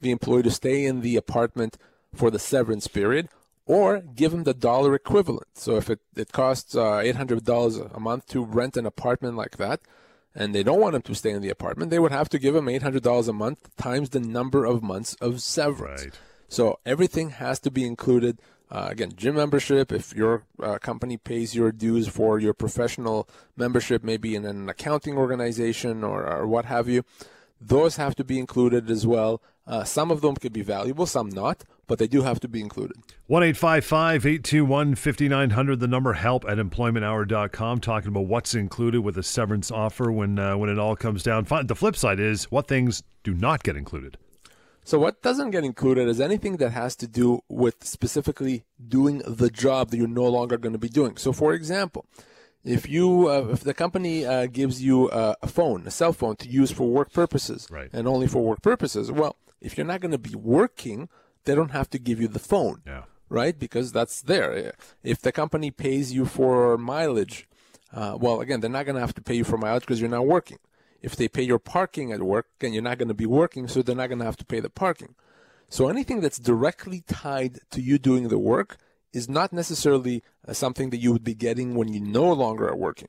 the 0.00 0.10
employee 0.10 0.44
to 0.44 0.50
stay 0.50 0.84
in 0.84 1.00
the 1.00 1.16
apartment 1.16 1.76
for 2.14 2.30
the 2.30 2.38
severance 2.38 2.86
period 2.86 3.28
or 3.66 4.00
give 4.00 4.32
him 4.32 4.44
the 4.44 4.54
dollar 4.54 4.94
equivalent. 4.94 5.46
So 5.54 5.76
if 5.76 5.90
it, 5.90 6.00
it 6.16 6.32
costs 6.32 6.74
uh, 6.74 7.02
$800 7.04 7.94
a 7.94 8.00
month 8.00 8.26
to 8.28 8.44
rent 8.44 8.76
an 8.76 8.86
apartment 8.86 9.36
like 9.36 9.58
that, 9.58 9.80
and 10.34 10.54
they 10.54 10.62
don't 10.62 10.80
want 10.80 10.94
him 10.94 11.02
to 11.02 11.14
stay 11.14 11.30
in 11.30 11.42
the 11.42 11.50
apartment, 11.50 11.90
they 11.90 11.98
would 11.98 12.12
have 12.12 12.28
to 12.30 12.38
give 12.38 12.54
him 12.54 12.66
$800 12.66 13.28
a 13.28 13.32
month 13.32 13.76
times 13.76 14.10
the 14.10 14.20
number 14.20 14.64
of 14.64 14.82
months 14.82 15.14
of 15.14 15.42
severance. 15.42 16.04
Right. 16.04 16.18
So 16.48 16.80
everything 16.84 17.30
has 17.30 17.60
to 17.60 17.70
be 17.70 17.84
included 17.84 18.40
uh, 18.70 18.88
again, 18.90 19.12
gym 19.16 19.34
membership, 19.34 19.90
if 19.90 20.14
your 20.14 20.44
uh, 20.62 20.78
company 20.78 21.16
pays 21.16 21.54
your 21.54 21.72
dues 21.72 22.06
for 22.06 22.38
your 22.38 22.54
professional 22.54 23.28
membership, 23.56 24.04
maybe 24.04 24.36
in 24.36 24.44
an 24.44 24.68
accounting 24.68 25.16
organization 25.16 26.04
or, 26.04 26.24
or 26.24 26.46
what 26.46 26.66
have 26.66 26.88
you, 26.88 27.04
those 27.60 27.96
have 27.96 28.14
to 28.14 28.24
be 28.24 28.38
included 28.38 28.90
as 28.90 29.06
well. 29.06 29.42
Uh, 29.66 29.84
some 29.84 30.10
of 30.10 30.20
them 30.20 30.34
could 30.36 30.52
be 30.52 30.62
valuable, 30.62 31.04
some 31.04 31.28
not, 31.28 31.64
but 31.86 31.98
they 31.98 32.06
do 32.06 32.22
have 32.22 32.40
to 32.40 32.48
be 32.48 32.60
included. 32.60 32.96
1 33.26 33.42
821 33.42 34.94
5900, 34.94 35.80
the 35.80 35.86
number 35.86 36.12
help 36.14 36.44
at 36.48 36.58
employmenthour.com, 36.58 37.80
talking 37.80 38.08
about 38.08 38.26
what's 38.26 38.54
included 38.54 39.00
with 39.02 39.18
a 39.18 39.22
severance 39.22 39.70
offer 39.70 40.10
when, 40.10 40.38
uh, 40.38 40.56
when 40.56 40.70
it 40.70 40.78
all 40.78 40.96
comes 40.96 41.22
down. 41.22 41.44
The 41.64 41.76
flip 41.76 41.96
side 41.96 42.20
is 42.20 42.44
what 42.50 42.68
things 42.68 43.02
do 43.22 43.34
not 43.34 43.62
get 43.62 43.76
included. 43.76 44.16
So 44.84 44.98
what 44.98 45.22
doesn't 45.22 45.50
get 45.50 45.64
included 45.64 46.08
is 46.08 46.20
anything 46.20 46.56
that 46.56 46.70
has 46.70 46.96
to 46.96 47.06
do 47.06 47.42
with 47.48 47.84
specifically 47.84 48.64
doing 48.88 49.22
the 49.26 49.50
job 49.50 49.90
that 49.90 49.98
you're 49.98 50.08
no 50.08 50.26
longer 50.26 50.56
going 50.56 50.72
to 50.72 50.78
be 50.78 50.88
doing. 50.88 51.16
So 51.16 51.32
for 51.32 51.52
example, 51.52 52.06
if 52.64 52.88
you 52.88 53.28
uh, 53.28 53.48
if 53.50 53.60
the 53.60 53.74
company 53.74 54.26
uh, 54.26 54.46
gives 54.46 54.82
you 54.82 55.10
a, 55.10 55.36
a, 55.42 55.46
phone, 55.46 55.86
a 55.86 55.90
cell 55.90 56.12
phone 56.12 56.36
to 56.36 56.48
use 56.48 56.70
for 56.70 56.88
work 56.88 57.12
purposes 57.12 57.66
right. 57.70 57.90
and 57.92 58.06
only 58.06 58.26
for 58.26 58.42
work 58.42 58.62
purposes, 58.62 59.10
well, 59.10 59.36
if 59.60 59.76
you're 59.76 59.86
not 59.86 60.00
going 60.00 60.12
to 60.12 60.18
be 60.18 60.34
working, 60.34 61.08
they 61.44 61.54
don't 61.54 61.70
have 61.70 61.88
to 61.90 61.98
give 61.98 62.20
you 62.20 62.28
the 62.28 62.38
phone. 62.38 62.82
Yeah. 62.86 63.04
Right? 63.28 63.56
Because 63.56 63.92
that's 63.92 64.22
there. 64.22 64.74
If 65.04 65.20
the 65.20 65.30
company 65.30 65.70
pays 65.70 66.12
you 66.12 66.26
for 66.26 66.76
mileage, 66.76 67.48
uh, 67.94 68.18
well, 68.20 68.40
again, 68.40 68.60
they're 68.60 68.68
not 68.68 68.86
going 68.86 68.96
to 68.96 69.00
have 69.00 69.14
to 69.14 69.22
pay 69.22 69.34
you 69.34 69.44
for 69.44 69.56
mileage 69.56 69.82
because 69.82 70.00
you're 70.00 70.10
not 70.10 70.26
working. 70.26 70.58
If 71.02 71.16
they 71.16 71.28
pay 71.28 71.42
your 71.42 71.58
parking 71.58 72.12
at 72.12 72.22
work, 72.22 72.46
and 72.60 72.74
you're 72.74 72.82
not 72.82 72.98
going 72.98 73.08
to 73.08 73.14
be 73.14 73.26
working, 73.26 73.68
so 73.68 73.82
they're 73.82 73.96
not 73.96 74.08
going 74.08 74.18
to 74.18 74.24
have 74.24 74.36
to 74.38 74.44
pay 74.44 74.60
the 74.60 74.70
parking. 74.70 75.14
So 75.68 75.88
anything 75.88 76.20
that's 76.20 76.38
directly 76.38 77.02
tied 77.06 77.60
to 77.70 77.80
you 77.80 77.98
doing 77.98 78.28
the 78.28 78.38
work 78.38 78.76
is 79.12 79.28
not 79.28 79.52
necessarily 79.52 80.22
uh, 80.46 80.52
something 80.52 80.90
that 80.90 80.98
you 80.98 81.12
would 81.12 81.24
be 81.24 81.34
getting 81.34 81.74
when 81.74 81.92
you 81.92 82.00
no 82.00 82.32
longer 82.32 82.68
are 82.68 82.76
working. 82.76 83.08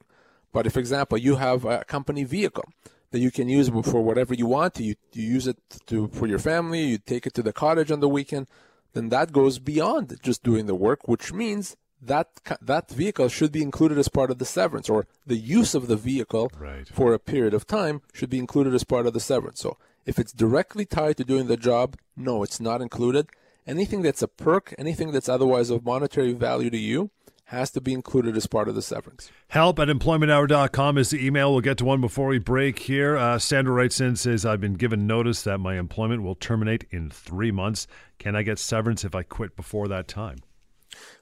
But 0.53 0.65
if, 0.65 0.73
for 0.73 0.79
example, 0.79 1.17
you 1.17 1.35
have 1.35 1.65
a 1.65 1.83
company 1.85 2.23
vehicle 2.23 2.65
that 3.11 3.19
you 3.19 3.31
can 3.31 3.49
use 3.49 3.69
for 3.69 4.01
whatever 4.01 4.33
you 4.33 4.45
want 4.45 4.73
to, 4.75 4.83
you, 4.83 4.95
you 5.13 5.23
use 5.23 5.47
it 5.47 5.57
to 5.87 6.07
for 6.09 6.27
your 6.27 6.39
family, 6.39 6.83
you 6.83 6.97
take 6.97 7.25
it 7.25 7.33
to 7.35 7.43
the 7.43 7.53
cottage 7.53 7.91
on 7.91 7.99
the 7.99 8.09
weekend, 8.09 8.47
then 8.93 9.09
that 9.09 9.31
goes 9.31 9.59
beyond 9.59 10.17
just 10.21 10.43
doing 10.43 10.65
the 10.65 10.75
work, 10.75 11.07
which 11.07 11.33
means 11.33 11.75
that 12.01 12.29
that 12.61 12.89
vehicle 12.89 13.29
should 13.29 13.51
be 13.51 13.61
included 13.61 13.97
as 13.97 14.07
part 14.07 14.31
of 14.31 14.39
the 14.39 14.45
severance, 14.45 14.89
or 14.89 15.07
the 15.25 15.37
use 15.37 15.75
of 15.75 15.87
the 15.87 15.95
vehicle 15.95 16.51
right. 16.57 16.87
for 16.87 17.13
a 17.13 17.19
period 17.19 17.53
of 17.53 17.67
time 17.67 18.01
should 18.13 18.29
be 18.29 18.39
included 18.39 18.73
as 18.73 18.83
part 18.83 19.05
of 19.05 19.13
the 19.13 19.19
severance. 19.19 19.59
So 19.59 19.77
if 20.05 20.17
it's 20.17 20.33
directly 20.33 20.85
tied 20.85 21.17
to 21.17 21.23
doing 21.23 21.47
the 21.47 21.57
job, 21.57 21.97
no, 22.17 22.43
it's 22.43 22.59
not 22.59 22.81
included. 22.81 23.27
Anything 23.67 24.01
that's 24.01 24.23
a 24.23 24.27
perk, 24.27 24.73
anything 24.79 25.11
that's 25.11 25.29
otherwise 25.29 25.69
of 25.69 25.85
monetary 25.85 26.33
value 26.33 26.71
to 26.71 26.77
you, 26.77 27.11
has 27.51 27.69
to 27.69 27.81
be 27.81 27.93
included 27.93 28.37
as 28.37 28.47
part 28.47 28.69
of 28.69 28.75
the 28.75 28.81
severance. 28.81 29.29
Help 29.49 29.77
at 29.77 29.89
employmenthour.com 29.89 30.97
is 30.97 31.09
the 31.09 31.23
email. 31.23 31.51
We'll 31.51 31.61
get 31.61 31.77
to 31.79 31.85
one 31.85 31.99
before 31.99 32.27
we 32.27 32.39
break 32.39 32.79
here. 32.79 33.17
Uh, 33.17 33.37
Sandra 33.37 33.73
writes 33.73 33.99
in 33.99 34.15
says, 34.15 34.45
I've 34.45 34.61
been 34.61 34.75
given 34.75 35.05
notice 35.05 35.43
that 35.43 35.57
my 35.57 35.77
employment 35.77 36.23
will 36.23 36.35
terminate 36.35 36.85
in 36.91 37.09
three 37.09 37.51
months. 37.51 37.87
Can 38.19 38.37
I 38.37 38.43
get 38.43 38.57
severance 38.57 39.03
if 39.03 39.13
I 39.13 39.23
quit 39.23 39.57
before 39.57 39.89
that 39.89 40.07
time? 40.07 40.37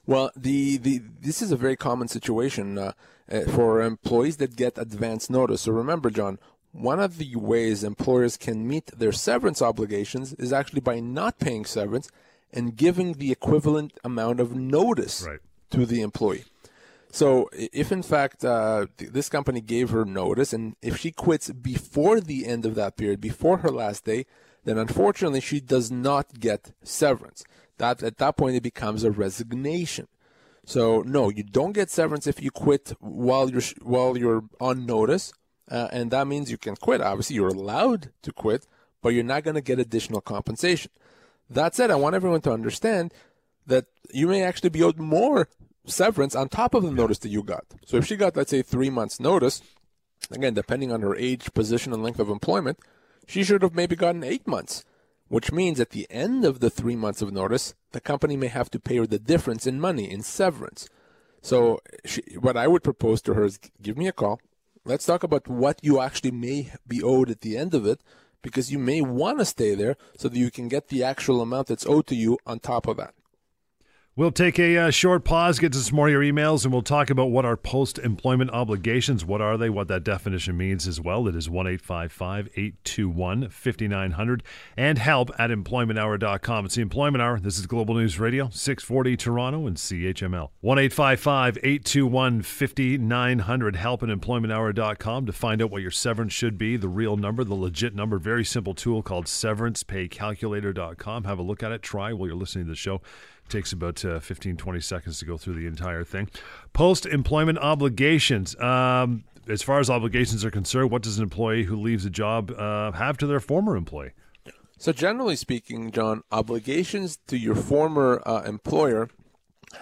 Well, 0.06 0.30
the, 0.36 0.76
the 0.76 1.02
this 1.20 1.42
is 1.42 1.52
a 1.52 1.56
very 1.56 1.76
common 1.76 2.08
situation 2.08 2.78
uh, 2.78 2.92
uh, 3.30 3.42
for 3.42 3.80
employees 3.80 4.38
that 4.38 4.56
get 4.56 4.78
advance 4.78 5.30
notice. 5.30 5.62
So 5.62 5.72
remember, 5.72 6.10
John, 6.10 6.38
one 6.72 7.00
of 7.00 7.18
the 7.18 7.36
ways 7.36 7.84
employers 7.84 8.36
can 8.36 8.66
meet 8.66 8.86
their 8.86 9.12
severance 9.12 9.60
obligations 9.60 10.32
is 10.34 10.52
actually 10.52 10.80
by 10.80 11.00
not 11.00 11.38
paying 11.38 11.64
severance 11.64 12.10
and 12.52 12.76
giving 12.76 13.14
the 13.14 13.32
equivalent 13.32 13.98
amount 14.04 14.40
of 14.40 14.54
notice 14.54 15.24
right. 15.26 15.40
to 15.70 15.86
the 15.86 16.02
employee. 16.02 16.44
So, 17.12 17.50
if 17.52 17.90
in 17.90 18.02
fact 18.02 18.44
uh, 18.44 18.86
this 18.96 19.28
company 19.28 19.60
gave 19.60 19.90
her 19.90 20.04
notice, 20.04 20.52
and 20.52 20.76
if 20.80 20.96
she 20.96 21.10
quits 21.10 21.50
before 21.50 22.20
the 22.20 22.46
end 22.46 22.64
of 22.64 22.76
that 22.76 22.96
period, 22.96 23.20
before 23.20 23.58
her 23.58 23.70
last 23.70 24.04
day, 24.04 24.26
then 24.64 24.78
unfortunately 24.78 25.40
she 25.40 25.60
does 25.60 25.90
not 25.90 26.38
get 26.38 26.72
severance. 26.82 27.42
That 27.80 28.02
at 28.02 28.18
that 28.18 28.36
point 28.36 28.56
it 28.56 28.62
becomes 28.62 29.04
a 29.04 29.10
resignation. 29.10 30.06
So 30.66 31.00
no, 31.00 31.30
you 31.30 31.42
don't 31.42 31.72
get 31.72 31.90
severance 31.90 32.26
if 32.26 32.42
you 32.42 32.50
quit 32.50 32.92
while 33.00 33.50
you're 33.50 33.62
while 33.80 34.18
you're 34.18 34.44
on 34.60 34.84
notice, 34.84 35.32
uh, 35.70 35.88
and 35.90 36.10
that 36.10 36.26
means 36.26 36.50
you 36.50 36.58
can 36.58 36.76
quit. 36.76 37.00
Obviously, 37.00 37.36
you're 37.36 37.48
allowed 37.48 38.12
to 38.20 38.32
quit, 38.32 38.66
but 39.00 39.14
you're 39.14 39.24
not 39.24 39.44
going 39.44 39.54
to 39.54 39.62
get 39.62 39.78
additional 39.78 40.20
compensation. 40.20 40.90
That 41.48 41.74
said, 41.74 41.90
I 41.90 41.94
want 41.94 42.14
everyone 42.14 42.42
to 42.42 42.52
understand 42.52 43.14
that 43.66 43.86
you 44.12 44.26
may 44.26 44.42
actually 44.42 44.68
be 44.68 44.82
owed 44.82 44.98
more 44.98 45.48
severance 45.86 46.34
on 46.34 46.50
top 46.50 46.74
of 46.74 46.82
the 46.82 46.92
notice 46.92 47.18
that 47.20 47.30
you 47.30 47.42
got. 47.42 47.64
So 47.86 47.96
if 47.96 48.04
she 48.04 48.16
got, 48.16 48.36
let's 48.36 48.50
say, 48.50 48.60
three 48.60 48.90
months 48.90 49.20
notice, 49.20 49.62
again, 50.30 50.52
depending 50.52 50.92
on 50.92 51.00
her 51.00 51.16
age, 51.16 51.54
position, 51.54 51.94
and 51.94 52.02
length 52.02 52.20
of 52.20 52.28
employment, 52.28 52.78
she 53.26 53.42
should 53.42 53.62
have 53.62 53.74
maybe 53.74 53.96
gotten 53.96 54.22
eight 54.22 54.46
months 54.46 54.84
which 55.30 55.52
means 55.52 55.78
at 55.78 55.90
the 55.90 56.08
end 56.10 56.44
of 56.44 56.58
the 56.58 56.68
three 56.68 56.96
months 56.96 57.22
of 57.22 57.32
notice, 57.32 57.72
the 57.92 58.00
company 58.00 58.36
may 58.36 58.48
have 58.48 58.68
to 58.68 58.80
pay 58.80 58.96
her 58.96 59.06
the 59.06 59.20
difference 59.20 59.64
in 59.64 59.80
money, 59.80 60.10
in 60.10 60.22
severance. 60.22 60.88
So, 61.40 61.78
she, 62.04 62.20
what 62.40 62.56
I 62.56 62.66
would 62.66 62.82
propose 62.82 63.22
to 63.22 63.34
her 63.34 63.44
is 63.44 63.60
give 63.80 63.96
me 63.96 64.08
a 64.08 64.12
call. 64.12 64.40
Let's 64.84 65.06
talk 65.06 65.22
about 65.22 65.46
what 65.46 65.78
you 65.82 66.00
actually 66.00 66.32
may 66.32 66.72
be 66.84 67.00
owed 67.00 67.30
at 67.30 67.42
the 67.42 67.56
end 67.56 67.74
of 67.74 67.86
it, 67.86 68.00
because 68.42 68.72
you 68.72 68.78
may 68.80 69.02
want 69.02 69.38
to 69.38 69.44
stay 69.44 69.76
there 69.76 69.96
so 70.18 70.28
that 70.28 70.36
you 70.36 70.50
can 70.50 70.66
get 70.66 70.88
the 70.88 71.04
actual 71.04 71.40
amount 71.40 71.68
that's 71.68 71.86
owed 71.86 72.08
to 72.08 72.16
you 72.16 72.36
on 72.44 72.58
top 72.58 72.88
of 72.88 72.96
that. 72.96 73.14
We'll 74.16 74.32
take 74.32 74.58
a 74.58 74.76
uh, 74.76 74.90
short 74.90 75.24
pause, 75.24 75.60
get 75.60 75.72
to 75.72 75.78
some 75.78 75.94
more 75.94 76.08
of 76.08 76.12
your 76.12 76.22
emails, 76.22 76.64
and 76.64 76.72
we'll 76.72 76.82
talk 76.82 77.10
about 77.10 77.26
what 77.26 77.44
are 77.44 77.56
post 77.56 77.96
employment 77.96 78.50
obligations. 78.50 79.24
What 79.24 79.40
are 79.40 79.56
they? 79.56 79.70
What 79.70 79.86
that 79.86 80.02
definition 80.02 80.56
means 80.56 80.88
as 80.88 81.00
well. 81.00 81.28
It 81.28 81.36
is 81.36 81.48
1 81.48 81.68
821 81.68 83.48
5900 83.48 84.42
and 84.76 84.98
help 84.98 85.30
at 85.38 85.50
employmenthour.com. 85.50 86.66
It's 86.66 86.74
the 86.74 86.82
Employment 86.82 87.22
Hour. 87.22 87.38
This 87.38 87.56
is 87.56 87.66
Global 87.66 87.94
News 87.94 88.18
Radio, 88.18 88.48
640 88.50 89.16
Toronto 89.16 89.68
and 89.68 89.76
CHML. 89.76 90.50
1 90.60 90.78
821 90.80 92.42
5900. 92.42 93.76
Help 93.76 94.02
at 94.02 94.08
employmenthour.com 94.08 95.26
to 95.26 95.32
find 95.32 95.62
out 95.62 95.70
what 95.70 95.82
your 95.82 95.92
severance 95.92 96.32
should 96.32 96.58
be, 96.58 96.76
the 96.76 96.88
real 96.88 97.16
number, 97.16 97.44
the 97.44 97.54
legit 97.54 97.94
number. 97.94 98.18
Very 98.18 98.44
simple 98.44 98.74
tool 98.74 99.04
called 99.04 99.26
severancepaycalculator.com. 99.26 101.22
Have 101.24 101.38
a 101.38 101.42
look 101.42 101.62
at 101.62 101.70
it. 101.70 101.80
Try 101.80 102.12
while 102.12 102.26
you're 102.26 102.36
listening 102.36 102.64
to 102.64 102.70
the 102.70 102.76
show 102.76 103.00
takes 103.50 103.72
about 103.72 104.04
uh, 104.04 104.20
15, 104.20 104.56
20 104.56 104.80
seconds 104.80 105.18
to 105.18 105.24
go 105.24 105.36
through 105.36 105.54
the 105.54 105.66
entire 105.66 106.04
thing. 106.04 106.28
Post 106.72 107.06
employment 107.06 107.58
obligations. 107.58 108.58
Um, 108.60 109.24
as 109.48 109.62
far 109.62 109.80
as 109.80 109.90
obligations 109.90 110.44
are 110.44 110.50
concerned, 110.50 110.90
what 110.90 111.02
does 111.02 111.18
an 111.18 111.24
employee 111.24 111.64
who 111.64 111.76
leaves 111.76 112.04
a 112.04 112.10
job 112.10 112.50
uh, 112.52 112.92
have 112.92 113.18
to 113.18 113.26
their 113.26 113.40
former 113.40 113.76
employee? 113.76 114.12
So, 114.78 114.92
generally 114.92 115.36
speaking, 115.36 115.90
John, 115.90 116.22
obligations 116.32 117.18
to 117.26 117.36
your 117.36 117.54
former 117.54 118.22
uh, 118.24 118.42
employer 118.46 119.10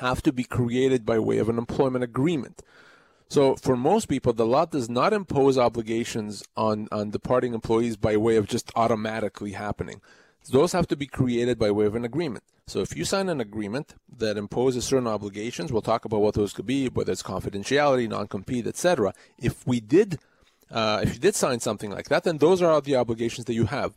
have 0.00 0.22
to 0.22 0.33
be 0.33 0.44
created 0.44 1.07
by 1.07 1.18
way 1.18 1.38
of 1.38 1.48
an 1.48 1.59
employment 1.59 2.02
agreement. 2.02 2.62
So, 3.28 3.57
for 3.57 3.76
most 3.76 4.09
people, 4.09 4.33
the 4.33 4.46
law 4.46 4.64
does 4.64 4.88
not 4.88 5.12
impose 5.12 5.59
obligations 5.59 6.42
on, 6.57 6.88
on 6.90 7.11
departing 7.11 7.54
employees 7.54 7.96
by 7.96 8.16
way 8.16 8.37
of 8.37 8.46
just 8.48 8.72
automatically 8.74 9.52
happening. 9.52 10.00
Those 10.50 10.72
have 10.72 10.87
to 10.88 10.96
be 10.96 11.06
created 11.06 11.58
by 11.58 11.70
way 11.70 11.87
of 11.87 11.94
an 11.94 12.04
agreement. 12.04 12.44
So 12.66 12.80
if 12.80 12.96
you 12.96 13.04
sign 13.04 13.28
an 13.28 13.40
agreement 13.40 13.94
that 14.18 14.37
imposes 14.37 14.84
certain 14.84 15.06
obligations, 15.06 15.72
we'll 15.72 15.82
talk 15.82 16.04
about 16.04 16.20
what 16.20 16.34
those 16.34 16.52
could 16.52 16.66
be, 16.66 16.88
whether 16.88 17.12
it's 17.12 17.22
confidentiality, 17.22 18.08
non-compete, 18.08 18.66
etc. 18.66 19.14
If 19.38 19.66
we 19.66 19.80
did, 19.80 20.18
uh, 20.70 21.00
if 21.02 21.14
you 21.14 21.20
did 21.20 21.34
sign 21.34 21.61
something 21.61 21.90
like 21.90 22.08
that, 22.08 22.24
then 22.24 22.38
those 22.38 22.61
are 22.62 22.80
the 22.80 22.96
obligations 22.96 23.46
that 23.46 23.54
you 23.54 23.66
have. 23.66 23.94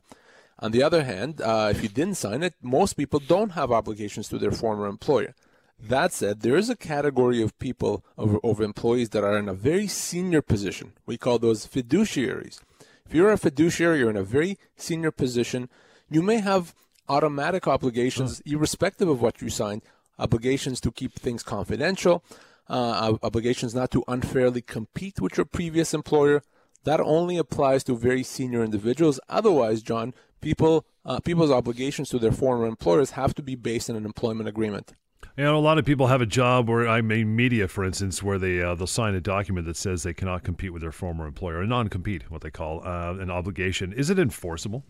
On 0.59 0.71
the 0.71 0.83
other 0.83 1.03
hand, 1.03 1.41
uh, 1.41 1.69
if 1.71 1.81
you 1.81 1.89
didn't 1.89 2.15
sign 2.15 2.43
it, 2.43 2.53
most 2.61 2.93
people 2.93 3.19
don't 3.19 3.51
have 3.51 3.71
obligations 3.71 4.29
to 4.29 4.37
their 4.37 4.51
former 4.51 4.87
employer. 4.87 5.33
That 5.79 6.13
said, 6.13 6.41
there 6.41 6.55
is 6.55 6.69
a 6.69 6.75
category 6.75 7.41
of 7.41 7.57
people, 7.57 8.05
of, 8.15 8.39
of 8.43 8.61
employees 8.61 9.09
that 9.09 9.23
are 9.23 9.37
in 9.37 9.49
a 9.49 9.53
very 9.53 9.87
senior 9.87 10.41
position. 10.41 10.93
We 11.07 11.17
call 11.17 11.39
those 11.39 11.65
fiduciaries. 11.65 12.59
If 13.05 13.15
you're 13.15 13.31
a 13.31 13.37
fiduciary, 13.37 13.99
you're 13.99 14.11
in 14.11 14.15
a 14.15 14.23
very 14.23 14.59
senior 14.77 15.11
position 15.11 15.69
you 16.12 16.21
may 16.21 16.39
have 16.39 16.76
automatic 17.10 17.67
obligations, 17.67 18.41
irrespective 18.45 19.08
of 19.08 19.21
what 19.21 19.41
you 19.41 19.50
signed, 19.50 19.82
obligations 20.19 20.80
to 20.82 20.91
keep 20.91 21.13
things 21.13 21.41
confidential, 21.41 22.24
uh, 22.69 23.17
obligations 23.24 23.74
not 23.74 23.91
to 23.91 24.04
unfairly 24.08 24.62
compete 24.62 25.19
with 25.19 25.38
your 25.38 25.45
previous 25.45 25.93
employer. 25.93 26.43
That 26.84 27.00
only 27.00 27.38
applies 27.38 27.84
to 27.86 27.97
very 27.97 28.24
senior 28.24 28.63
individuals. 28.63 29.19
Otherwise, 29.30 29.82
John, 29.82 30.13
people 30.41 30.86
uh, 31.06 31.19
people's 31.19 31.52
obligations 31.52 32.10
to 32.10 32.19
their 32.19 32.32
former 32.32 32.67
employers 32.67 33.12
have 33.12 33.34
to 33.36 33.41
be 33.41 33.56
based 33.56 33.89
on 33.89 33.95
an 33.95 34.06
employment 34.06 34.47
agreement. 34.47 34.93
You 35.38 35.45
know, 35.45 35.58
a 35.58 35.60
lot 35.60 35.78
of 35.78 35.86
people 35.86 36.08
have 36.08 36.21
a 36.21 36.26
job 36.26 36.69
where 36.69 36.88
I 36.88 37.02
mean, 37.02 37.36
media, 37.36 37.67
for 37.67 37.84
instance, 37.86 38.21
where 38.21 38.38
they 38.38 38.62
uh, 38.62 38.76
they'll 38.76 38.88
sign 38.88 39.15
a 39.15 39.21
document 39.21 39.65
that 39.67 39.78
says 39.78 40.04
they 40.04 40.13
cannot 40.13 40.43
compete 40.43 40.74
with 40.74 40.82
their 40.82 40.91
former 40.91 41.26
employer, 41.26 41.62
a 41.62 41.67
non-compete, 41.67 42.30
what 42.30 42.41
they 42.41 42.52
call 42.52 42.82
uh, 42.86 43.13
an 43.13 43.32
obligation. 43.32 43.93
Is 43.93 44.10
it 44.10 44.19
enforceable? 44.19 44.84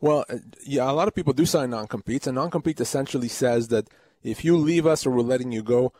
Well, 0.00 0.24
uh, 0.28 0.36
yeah, 0.64 0.90
a 0.90 0.92
lot 0.92 1.08
of 1.08 1.14
people 1.14 1.32
do 1.32 1.44
sign 1.44 1.70
non-competes, 1.70 2.26
and 2.26 2.34
non-compete 2.34 2.80
essentially 2.80 3.28
says 3.28 3.68
that 3.68 3.88
if 4.22 4.44
you 4.44 4.56
leave 4.56 4.86
us 4.86 5.06
or 5.06 5.10
we're 5.10 5.22
letting 5.22 5.52
you 5.52 5.62
go, 5.62 5.92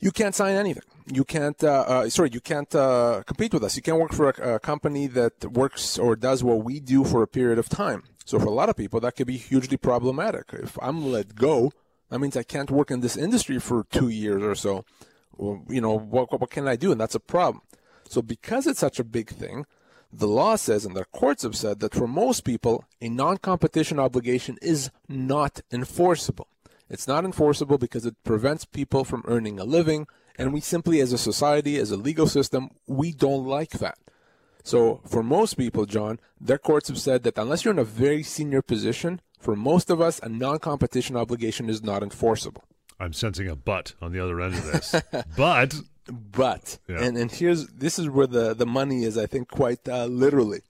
you 0.00 0.10
can't 0.10 0.34
sign 0.34 0.56
anything. 0.56 0.82
You 1.06 1.24
can't, 1.24 1.62
uh, 1.62 1.84
uh, 1.86 2.10
sorry, 2.10 2.30
you 2.32 2.40
can't 2.40 2.72
uh, 2.74 3.22
compete 3.24 3.54
with 3.54 3.64
us. 3.64 3.76
You 3.76 3.82
can't 3.82 3.98
work 3.98 4.12
for 4.12 4.30
a, 4.30 4.54
a, 4.54 4.58
company 4.58 5.06
that 5.08 5.52
works 5.52 5.98
or 5.98 6.16
does 6.16 6.42
what 6.42 6.64
we 6.64 6.80
do 6.80 7.04
for 7.04 7.22
a 7.22 7.26
period 7.26 7.58
of 7.58 7.68
time. 7.68 8.02
So 8.24 8.38
for 8.38 8.46
a 8.46 8.50
lot 8.52 8.68
of 8.68 8.76
people, 8.76 9.00
that 9.00 9.16
could 9.16 9.26
be 9.28 9.36
hugely 9.36 9.76
problematic. 9.76 10.50
If 10.52 10.76
I'm 10.82 11.10
let 11.10 11.34
go, 11.34 11.72
that 12.10 12.18
means 12.18 12.36
I 12.36 12.42
can't 12.42 12.70
work 12.70 12.90
in 12.90 13.00
this 13.00 13.16
industry 13.16 13.58
for 13.58 13.84
two 13.90 14.08
years 14.08 14.42
or 14.42 14.54
so. 14.54 14.84
Well, 15.36 15.64
you 15.68 15.80
know, 15.80 15.96
what, 15.96 16.38
what 16.40 16.50
can 16.50 16.68
I 16.68 16.76
do? 16.76 16.92
And 16.92 17.00
that's 17.00 17.14
a 17.14 17.20
problem. 17.20 17.62
So 18.08 18.22
because 18.22 18.66
it's 18.66 18.80
such 18.80 18.98
a 18.98 19.04
big 19.04 19.30
thing, 19.30 19.66
the 20.12 20.28
law 20.28 20.56
says, 20.56 20.84
and 20.84 20.94
the 20.94 21.06
courts 21.06 21.42
have 21.42 21.56
said, 21.56 21.80
that 21.80 21.94
for 21.94 22.06
most 22.06 22.44
people, 22.44 22.84
a 23.00 23.08
non 23.08 23.38
competition 23.38 23.98
obligation 23.98 24.58
is 24.60 24.90
not 25.08 25.60
enforceable. 25.72 26.48
It's 26.90 27.08
not 27.08 27.24
enforceable 27.24 27.78
because 27.78 28.04
it 28.04 28.22
prevents 28.22 28.66
people 28.66 29.04
from 29.04 29.24
earning 29.26 29.58
a 29.58 29.64
living, 29.64 30.06
and 30.36 30.52
we 30.52 30.60
simply, 30.60 31.00
as 31.00 31.12
a 31.12 31.18
society, 31.18 31.76
as 31.76 31.90
a 31.90 31.96
legal 31.96 32.26
system, 32.26 32.70
we 32.86 33.12
don't 33.12 33.46
like 33.46 33.70
that. 33.70 33.96
So, 34.62 35.00
for 35.06 35.22
most 35.22 35.54
people, 35.54 35.86
John, 35.86 36.20
their 36.40 36.58
courts 36.58 36.88
have 36.88 36.98
said 36.98 37.22
that 37.22 37.38
unless 37.38 37.64
you're 37.64 37.72
in 37.72 37.78
a 37.78 37.84
very 37.84 38.22
senior 38.22 38.62
position, 38.62 39.20
for 39.40 39.56
most 39.56 39.90
of 39.90 40.00
us, 40.00 40.20
a 40.20 40.28
non 40.28 40.58
competition 40.58 41.16
obligation 41.16 41.70
is 41.70 41.82
not 41.82 42.02
enforceable. 42.02 42.64
I'm 43.00 43.12
sensing 43.12 43.48
a 43.48 43.56
but 43.56 43.94
on 44.00 44.12
the 44.12 44.20
other 44.22 44.40
end 44.40 44.54
of 44.54 44.64
this. 44.64 44.94
but 45.36 45.74
but 46.06 46.78
yeah. 46.88 47.02
and 47.02 47.16
and 47.16 47.30
here's 47.30 47.66
this 47.68 47.98
is 47.98 48.08
where 48.08 48.26
the 48.26 48.54
the 48.54 48.66
money 48.66 49.04
is. 49.04 49.16
I 49.16 49.26
think 49.26 49.48
quite 49.48 49.88
uh, 49.88 50.06
literally. 50.06 50.60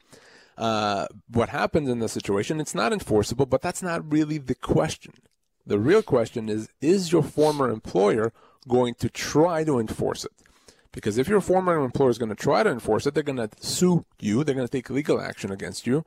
Uh, 0.59 1.07
what 1.29 1.49
happens 1.49 1.89
in 1.89 1.99
the 1.99 2.09
situation? 2.09 2.61
It's 2.61 2.75
not 2.75 2.93
enforceable, 2.93 3.47
but 3.47 3.63
that's 3.63 3.83
not 3.83 4.13
really 4.13 4.37
the 4.37 4.55
question. 4.55 5.15
The 5.67 5.79
real 5.79 6.03
question 6.03 6.49
is: 6.49 6.69
Is 6.81 7.11
your 7.11 7.23
former 7.23 7.71
employer 7.71 8.33
going 8.69 8.95
to 8.95 9.09
try 9.09 9.65
to 9.65 9.79
enforce 9.79 10.25
it? 10.25 10.33
Because 10.93 11.17
if 11.17 11.27
your 11.27 11.41
former 11.41 11.83
employer 11.83 12.11
is 12.11 12.19
going 12.19 12.29
to 12.29 12.35
try 12.35 12.63
to 12.63 12.71
enforce 12.71 13.07
it, 13.07 13.15
they're 13.15 13.23
going 13.23 13.39
to 13.39 13.49
sue 13.61 14.05
you. 14.21 14.45
They're 14.45 14.55
going 14.55 14.67
to 14.67 14.73
take 14.73 14.91
legal 14.91 15.21
action 15.21 15.51
against 15.51 15.87
you, 15.87 16.05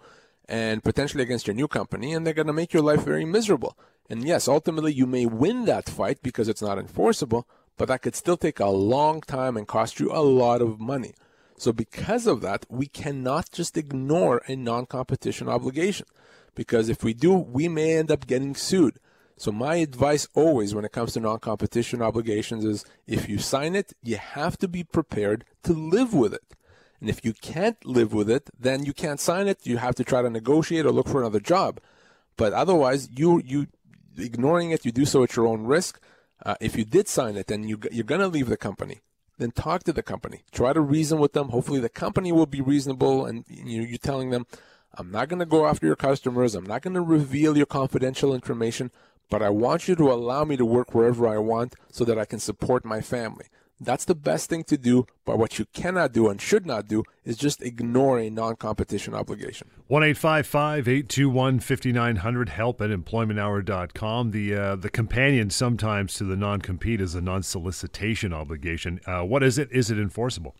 and 0.48 0.84
potentially 0.84 1.24
against 1.24 1.48
your 1.48 1.56
new 1.56 1.68
company, 1.68 2.14
and 2.14 2.26
they're 2.26 2.36
going 2.36 2.48
to 2.48 2.54
make 2.54 2.72
your 2.72 2.84
life 2.84 3.04
very 3.04 3.26
miserable. 3.26 3.76
And 4.10 4.24
yes, 4.24 4.48
ultimately 4.48 4.94
you 4.94 5.08
may 5.08 5.26
win 5.26 5.66
that 5.66 5.90
fight 5.90 6.20
because 6.22 6.48
it's 6.48 6.62
not 6.62 6.78
enforceable, 6.78 7.48
but 7.78 7.88
that 7.88 8.02
could 8.02 8.16
still 8.16 8.38
take 8.38 8.60
a 8.60 8.68
long 8.68 9.22
time 9.22 9.58
and 9.58 9.68
cost 9.68 10.00
you 10.00 10.12
a 10.12 10.22
lot 10.22 10.62
of 10.62 10.80
money. 10.80 11.14
So 11.58 11.72
because 11.72 12.28
of 12.28 12.42
that, 12.42 12.66
we 12.70 12.88
cannot 12.88 13.52
just 13.52 13.78
ignore 13.78 14.42
a 14.48 14.56
non-competition 14.56 15.48
obligation 15.48 16.06
because 16.54 16.90
if 16.90 17.04
we 17.04 17.14
do, 17.14 17.34
we 17.34 17.68
may 17.68 17.98
end 17.98 18.12
up 18.12 18.28
getting 18.28 18.56
sued. 18.56 19.00
So 19.38 19.52
my 19.52 19.76
advice 19.76 20.28
always 20.34 20.74
when 20.74 20.86
it 20.86 20.94
comes 20.94 21.14
to 21.14 21.20
non-competition 21.20 22.02
obligations 22.02 22.64
is 22.64 22.86
if 23.06 23.28
you 23.28 23.38
sign 23.38 23.76
it, 23.76 23.94
you 24.02 24.16
have 24.18 24.58
to 24.60 24.68
be 24.68 24.84
prepared 24.84 25.44
to 25.64 25.74
live 25.74 26.14
with 26.14 26.34
it. 26.34 26.44
And 27.02 27.10
if 27.10 27.26
you 27.26 27.34
can't 27.34 27.84
live 27.86 28.14
with 28.14 28.30
it, 28.30 28.50
then 28.58 28.86
you 28.86 28.94
can't 28.94 29.20
sign 29.20 29.48
it. 29.48 29.66
You 29.66 29.78
have 29.78 29.96
to 29.96 30.06
try 30.06 30.22
to 30.22 30.30
negotiate 30.30 30.86
or 30.86 30.92
look 30.92 31.10
for 31.10 31.20
another 31.20 31.42
job. 31.42 31.82
But 32.38 32.54
otherwise, 32.54 33.10
you 33.12 33.42
you 33.46 33.68
ignoring 34.18 34.72
it, 34.72 34.86
you 34.86 34.92
do 34.92 35.06
so 35.06 35.24
at 35.24 35.36
your 35.36 35.48
own 35.48 35.66
risk. 35.66 36.00
Uh, 36.46 36.56
if 36.62 36.78
you 36.78 36.86
did 36.86 37.08
sign 37.08 37.36
it 37.36 37.50
and 37.50 37.68
you, 37.68 37.80
you're 37.92 38.04
going 38.04 38.22
to 38.22 38.28
leave 38.28 38.48
the 38.48 38.58
company, 38.58 39.02
then 39.38 39.52
talk 39.52 39.84
to 39.84 39.92
the 39.92 40.04
company. 40.04 40.44
Try 40.52 40.74
to 40.74 40.80
reason 40.80 41.20
with 41.20 41.34
them. 41.34 41.50
Hopefully, 41.50 41.80
the 41.80 41.90
company 41.90 42.32
will 42.32 42.46
be 42.46 42.62
reasonable, 42.62 43.26
and 43.26 43.44
you 43.50 43.82
you're 43.82 43.98
telling 43.98 44.30
them, 44.30 44.46
"I'm 44.94 45.12
not 45.12 45.28
going 45.28 45.40
to 45.40 45.46
go 45.46 45.66
after 45.66 45.88
your 45.88 45.96
customers. 45.96 46.56
I'm 46.56 46.66
not 46.66 46.84
going 46.84 46.94
to 46.94 47.02
reveal 47.02 47.58
your 47.58 47.66
confidential 47.66 48.34
information, 48.34 48.92
but 49.30 49.42
I 49.42 49.50
want 49.50 49.88
you 49.88 49.96
to 49.96 50.12
allow 50.12 50.46
me 50.46 50.56
to 50.56 50.66
work 50.66 50.94
wherever 50.94 51.28
I 51.28 51.40
want, 51.40 51.76
so 51.92 52.06
that 52.06 52.20
I 52.20 52.26
can 52.26 52.40
support 52.40 52.86
my 52.86 53.02
family." 53.02 53.48
That's 53.80 54.06
the 54.06 54.16
best 54.16 54.50
thing 54.50 54.64
to 54.66 54.78
do. 54.78 55.06
But 55.26 55.38
what 55.38 55.60
you 55.60 55.66
cannot 55.74 56.14
do 56.14 56.30
and 56.30 56.40
should 56.40 56.66
not 56.66 56.88
do 56.88 57.04
is 57.26 57.38
just 57.38 57.62
ignore 57.62 58.20
a 58.20 58.30
non 58.30 58.56
competition 58.56 59.14
obligation. 59.14 59.70
1 59.88 60.04
821 60.04 61.60
5900, 61.60 62.50
help 62.50 62.82
at 62.82 62.90
employmenthour.com. 62.90 64.32
The, 64.32 64.56
uh, 64.56 64.76
the 64.76 64.90
companion 64.90 65.50
sometimes 65.50 66.14
to 66.16 66.24
the 66.24 66.36
non 66.36 66.62
compete 66.62 67.02
is 67.02 67.16
a 67.16 67.22
non 67.22 67.44
solicitation 67.44 68.34
obligation. 68.34 69.02
Uh, 69.06 69.24
what 69.24 69.44
is 69.44 69.58
it? 69.58 69.70
Is 69.72 69.92
it 69.92 69.98
enforceable? 69.98 70.56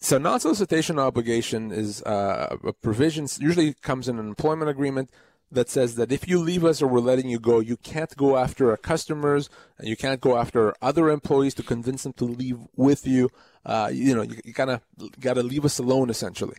So, 0.00 0.18
non 0.18 0.40
solicitation 0.40 0.98
obligation 0.98 1.70
is 1.72 2.02
uh, 2.02 2.56
a 2.64 2.72
provision, 2.72 3.28
usually 3.40 3.74
comes 3.74 4.08
in 4.08 4.18
an 4.18 4.26
employment 4.26 4.70
agreement 4.70 5.10
that 5.50 5.70
says 5.70 5.94
that 5.94 6.12
if 6.12 6.28
you 6.28 6.38
leave 6.38 6.64
us 6.64 6.82
or 6.82 6.86
we're 6.86 7.00
letting 7.00 7.28
you 7.28 7.38
go, 7.38 7.58
you 7.60 7.76
can't 7.76 8.14
go 8.16 8.36
after 8.36 8.70
our 8.70 8.76
customers 8.76 9.48
and 9.78 9.88
you 9.88 9.96
can't 9.96 10.20
go 10.20 10.36
after 10.36 10.74
other 10.82 11.08
employees 11.08 11.54
to 11.54 11.62
convince 11.62 12.02
them 12.02 12.12
to 12.14 12.24
leave 12.24 12.58
with 12.76 13.06
you. 13.06 13.30
Uh, 13.64 13.90
you 13.92 14.14
know, 14.14 14.22
you, 14.22 14.36
you 14.44 14.52
kind 14.52 14.70
of 14.70 14.82
got 15.20 15.34
to 15.34 15.42
leave 15.42 15.64
us 15.64 15.78
alone 15.78 16.10
essentially. 16.10 16.56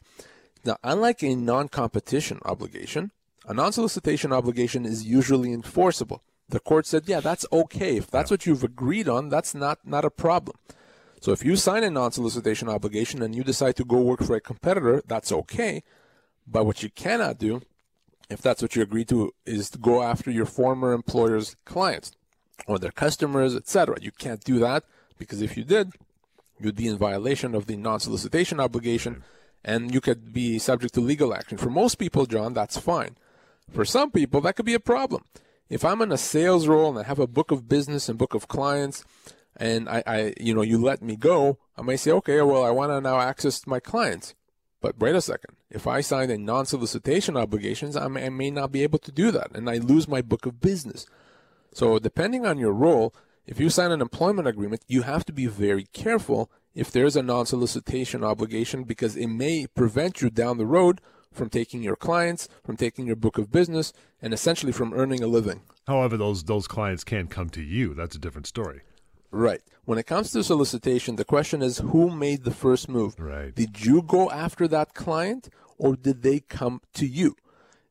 Now, 0.65 0.77
unlike 0.83 1.23
a 1.23 1.35
non-competition 1.35 2.39
obligation, 2.45 3.11
a 3.47 3.53
non-solicitation 3.53 4.33
obligation 4.33 4.85
is 4.85 5.05
usually 5.05 5.53
enforceable. 5.53 6.23
The 6.49 6.59
court 6.59 6.87
said, 6.87 7.03
yeah, 7.05 7.19
that's 7.19 7.45
okay. 7.51 7.97
If 7.97 8.09
that's 8.09 8.31
what 8.31 8.45
you've 8.45 8.63
agreed 8.63 9.07
on, 9.07 9.29
that's 9.29 9.53
not, 9.53 9.79
not 9.85 10.03
a 10.03 10.09
problem. 10.09 10.57
So 11.21 11.31
if 11.31 11.45
you 11.45 11.55
sign 11.55 11.83
a 11.83 11.91
non-solicitation 11.91 12.69
obligation 12.69 13.21
and 13.21 13.35
you 13.35 13.43
decide 13.43 13.75
to 13.75 13.85
go 13.85 14.01
work 14.01 14.23
for 14.23 14.35
a 14.35 14.41
competitor, 14.41 15.03
that's 15.05 15.31
okay. 15.31 15.83
But 16.47 16.65
what 16.65 16.81
you 16.81 16.89
cannot 16.89 17.37
do 17.37 17.61
if 18.29 18.41
that's 18.41 18.61
what 18.61 18.75
you 18.75 18.81
agree 18.81 19.05
to, 19.05 19.33
is 19.45 19.69
to 19.71 19.77
go 19.77 20.03
after 20.03 20.29
your 20.29 20.45
former 20.45 20.93
employer's 20.93 21.55
clients 21.65 22.11
or 22.67 22.77
their 22.77 22.91
customers, 22.91 23.55
etc. 23.55 23.97
You 24.01 24.11
can't 24.11 24.43
do 24.43 24.59
that 24.59 24.83
because 25.17 25.41
if 25.41 25.57
you 25.57 25.63
did, 25.63 25.93
you'd 26.59 26.75
be 26.75 26.87
in 26.87 26.97
violation 26.97 27.55
of 27.55 27.65
the 27.65 27.75
non-solicitation 27.75 28.59
obligation 28.59 29.23
and 29.63 29.93
you 29.93 30.01
could 30.01 30.31
be 30.31 30.59
subject 30.59 30.93
to 30.93 31.01
legal 31.01 31.33
action. 31.33 31.57
For 31.57 31.69
most 31.69 31.95
people, 31.95 32.25
John, 32.25 32.53
that's 32.53 32.77
fine. 32.77 33.17
For 33.71 33.85
some 33.85 34.11
people, 34.11 34.41
that 34.41 34.55
could 34.55 34.65
be 34.65 34.73
a 34.73 34.79
problem. 34.79 35.25
If 35.69 35.85
I'm 35.85 36.01
in 36.01 36.11
a 36.11 36.17
sales 36.17 36.67
role 36.67 36.89
and 36.89 36.99
I 36.99 37.03
have 37.03 37.19
a 37.19 37.27
book 37.27 37.51
of 37.51 37.67
business 37.69 38.09
and 38.09 38.17
book 38.17 38.33
of 38.33 38.47
clients 38.47 39.03
and 39.55 39.89
I, 39.89 40.03
I 40.05 40.33
you 40.39 40.53
know, 40.53 40.61
you 40.61 40.81
let 40.81 41.01
me 41.01 41.15
go, 41.15 41.59
I 41.77 41.81
may 41.81 41.97
say, 41.97 42.11
okay, 42.11 42.41
well, 42.41 42.63
I 42.63 42.71
want 42.71 42.91
to 42.91 43.01
now 43.01 43.19
access 43.19 43.67
my 43.67 43.79
clients. 43.79 44.33
But 44.81 44.97
wait 44.99 45.15
a 45.15 45.21
second. 45.21 45.55
If 45.69 45.87
I 45.87 46.01
sign 46.01 46.29
a 46.29 46.37
non-solicitation 46.37 47.35
obligations, 47.35 47.95
I 47.95 48.07
may, 48.07 48.25
I 48.25 48.29
may 48.29 48.49
not 48.49 48.71
be 48.71 48.83
able 48.83 48.99
to 48.99 49.11
do 49.11 49.31
that, 49.31 49.51
and 49.53 49.69
I 49.69 49.77
lose 49.77 50.07
my 50.07 50.21
book 50.21 50.45
of 50.45 50.61
business. 50.61 51.05
So 51.73 51.99
depending 51.99 52.45
on 52.45 52.57
your 52.57 52.73
role, 52.73 53.13
if 53.45 53.59
you 53.59 53.69
sign 53.69 53.91
an 53.91 54.01
employment 54.01 54.47
agreement, 54.47 54.83
you 54.87 55.01
have 55.01 55.25
to 55.25 55.33
be 55.33 55.47
very 55.47 55.85
careful 55.91 56.49
if 56.73 56.91
there's 56.91 57.15
a 57.15 57.23
non-solicitation 57.23 58.23
obligation 58.23 58.83
because 58.83 59.15
it 59.15 59.27
may 59.27 59.67
prevent 59.67 60.21
you 60.21 60.29
down 60.29 60.57
the 60.57 60.65
road 60.65 61.01
from 61.33 61.49
taking 61.49 61.83
your 61.83 61.95
clients, 61.95 62.47
from 62.63 62.77
taking 62.77 63.05
your 63.05 63.15
book 63.15 63.37
of 63.37 63.51
business, 63.51 63.91
and 64.21 64.33
essentially 64.33 64.71
from 64.71 64.93
earning 64.93 65.21
a 65.23 65.27
living. 65.27 65.61
However, 65.87 66.17
those 66.17 66.43
those 66.43 66.67
clients 66.67 67.03
can't 67.03 67.29
come 67.29 67.49
to 67.51 67.61
you. 67.61 67.93
That's 67.93 68.15
a 68.15 68.19
different 68.19 68.47
story. 68.47 68.81
Right. 69.31 69.61
When 69.85 69.97
it 69.97 70.07
comes 70.07 70.31
to 70.31 70.43
solicitation, 70.43 71.15
the 71.15 71.25
question 71.25 71.61
is 71.61 71.79
who 71.79 72.09
made 72.09 72.43
the 72.43 72.51
first 72.51 72.89
move? 72.89 73.19
Right. 73.19 73.53
Did 73.53 73.85
you 73.85 74.01
go 74.01 74.29
after 74.29 74.67
that 74.67 74.93
client 74.93 75.49
or 75.77 75.95
did 75.95 76.21
they 76.21 76.41
come 76.41 76.81
to 76.93 77.05
you? 77.05 77.35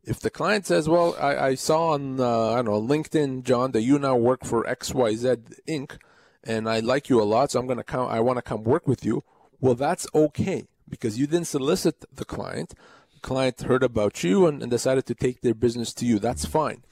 If 0.05 0.20
the 0.20 0.31
client 0.31 0.66
says, 0.66 0.88
"Well, 0.88 1.16
I, 1.20 1.37
I 1.48 1.55
saw 1.55 1.88
on 1.90 2.18
uh, 2.18 2.53
I 2.53 2.57
don't 2.57 2.66
know 2.66 2.81
LinkedIn, 2.81 3.42
John, 3.42 3.72
that 3.72 3.83
you 3.83 3.98
now 3.98 4.16
work 4.16 4.44
for 4.44 4.64
XYZ 4.64 5.61
Inc. 5.68 5.98
and 6.42 6.68
I 6.68 6.81
like 6.81 7.11
you 7.11 7.20
a 7.20 7.24
lot, 7.24 7.51
so 7.51 7.61
I'm 7.61 7.66
gonna 7.66 7.85
come. 7.85 8.09
I 8.09 8.20
want 8.20 8.38
to 8.38 8.42
come 8.42 8.64
work 8.64 8.87
with 8.87 9.05
you." 9.05 9.22
Well, 9.61 9.74
that's 9.74 10.07
okay 10.14 10.68
because 10.88 11.18
you 11.18 11.27
didn't 11.27 11.48
solicit 11.48 12.05
the 12.14 12.24
client. 12.24 12.74
The 13.14 13.20
client 13.20 13.62
heard 13.62 13.83
about 13.83 14.24
you 14.24 14.46
and, 14.46 14.62
and 14.62 14.70
decided 14.70 15.05
to 15.07 15.14
take 15.14 15.42
their 15.42 15.55
business 15.55 15.92
to 15.94 16.07
you. 16.07 16.18
That's 16.18 16.46
fine, 16.46 16.85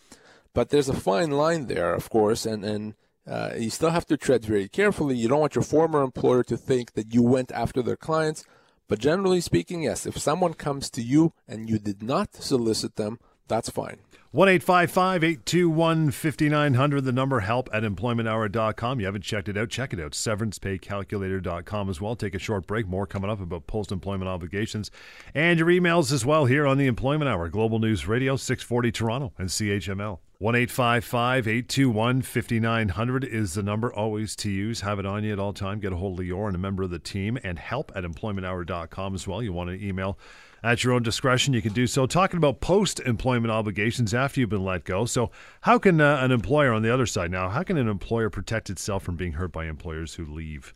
but 0.53 0.69
there's 0.69 0.91
a 0.91 0.95
fine 0.95 1.31
line 1.31 1.69
there, 1.69 1.95
of 1.95 2.11
course, 2.11 2.45
and 2.45 2.65
and 2.65 2.95
uh, 3.27 3.51
you 3.57 3.71
still 3.71 3.91
have 3.91 4.07
to 4.07 4.17
tread 4.17 4.45
very 4.45 4.69
carefully. 4.69 5.17
You 5.17 5.29
don't 5.29 5.41
want 5.41 5.55
your 5.55 5.65
former 5.65 6.03
employer 6.03 6.43
to 6.45 6.57
think 6.57 6.93
that 6.93 7.13
you 7.13 7.23
went 7.23 7.51
after 7.53 7.83
their 7.83 7.97
clients. 7.97 8.45
But 8.89 9.01
generally 9.01 9.41
speaking, 9.41 9.83
yes, 9.83 10.07
if 10.07 10.17
someone 10.17 10.55
comes 10.55 10.91
to 10.91 11.03
you 11.03 11.33
and 11.49 11.69
you 11.69 11.79
did 11.79 12.03
not 12.03 12.37
solicit 12.37 12.95
them, 12.97 13.19
that's 13.49 13.71
fine. 13.71 13.99
1 14.33 14.49
821 14.51 16.11
5900, 16.11 17.01
the 17.01 17.13
number 17.13 17.41
help 17.41 17.71
at 17.73 17.85
employmenthour.com. 17.85 19.01
You 19.01 19.07
haven't 19.07 19.23
checked 19.23 19.49
it 19.49 19.57
out? 19.57 19.71
Check 19.71 19.95
it 19.95 20.01
out. 20.01 20.13
Severancepaycalculator.com 20.13 21.89
as 21.89 22.03
well. 22.03 22.17
Take 22.17 22.35
a 22.35 22.39
short 22.39 22.67
break. 22.67 22.87
More 22.87 23.07
coming 23.07 23.31
up 23.31 23.41
about 23.41 23.67
post 23.67 23.91
employment 23.93 24.29
obligations 24.29 24.91
and 25.35 25.59
your 25.59 25.69
emails 25.69 26.13
as 26.13 26.27
well 26.27 26.45
here 26.45 26.67
on 26.67 26.77
the 26.77 26.87
Employment 26.87 27.31
Hour. 27.31 27.49
Global 27.49 27.79
News 27.79 28.07
Radio, 28.07 28.37
640 28.37 28.93
Toronto 28.93 29.33
and 29.39 29.49
CHML. 29.49 30.19
1 30.39 30.55
821 30.55 32.21
5900 32.21 33.25
is 33.25 33.55
the 33.55 33.63
number 33.63 33.91
always 33.91 34.37
to 34.37 34.51
use. 34.51 34.83
Have 34.83 34.99
it 34.99 35.07
on 35.07 35.25
you 35.25 35.33
at 35.33 35.39
all 35.39 35.55
time. 35.55 35.81
Get 35.81 35.95
a 35.95 35.97
hold 35.97 36.21
of 36.21 36.27
Lior 36.27 36.49
and 36.49 36.55
a 36.55 36.59
member 36.59 36.83
of 36.83 36.91
the 36.91 36.99
team 36.99 37.39
and 37.43 37.59
help 37.59 37.91
at 37.95 38.05
employmenthour.com 38.05 39.15
as 39.15 39.27
well. 39.27 39.43
You 39.43 39.55
want 39.55 39.71
to 39.71 39.83
email 39.83 40.19
at 40.67 40.83
your 40.83 40.93
own 40.93 41.03
discretion, 41.03 41.55
you 41.55 41.63
can 41.63 41.73
do 41.73 41.87
so. 41.87 42.07
Talking 42.07 42.39
about 42.39 42.61
post 42.61 42.99
employment 43.01 43.53
obligations 43.53 44.13
after 44.13 44.41
you've 44.41 44.51
been 44.51 44.65
let 44.65 44.85
go. 44.85 45.05
So, 45.05 45.31
how 45.61 45.79
can 45.79 46.01
uh, 46.01 46.19
an 46.21 46.33
employer 46.33 46.73
on 46.73 46.83
the 46.83 46.93
other 46.93 47.07
side 47.07 47.31
now, 47.31 47.49
how 47.49 47.63
can 47.63 47.77
an 47.77 47.89
employer 47.89 48.31
protect 48.31 48.69
itself 48.69 49.05
from 49.05 49.15
being 49.15 49.35
hurt 49.35 49.53
by 49.53 49.67
employers 49.67 50.15
who 50.15 50.25
leave? 50.25 50.75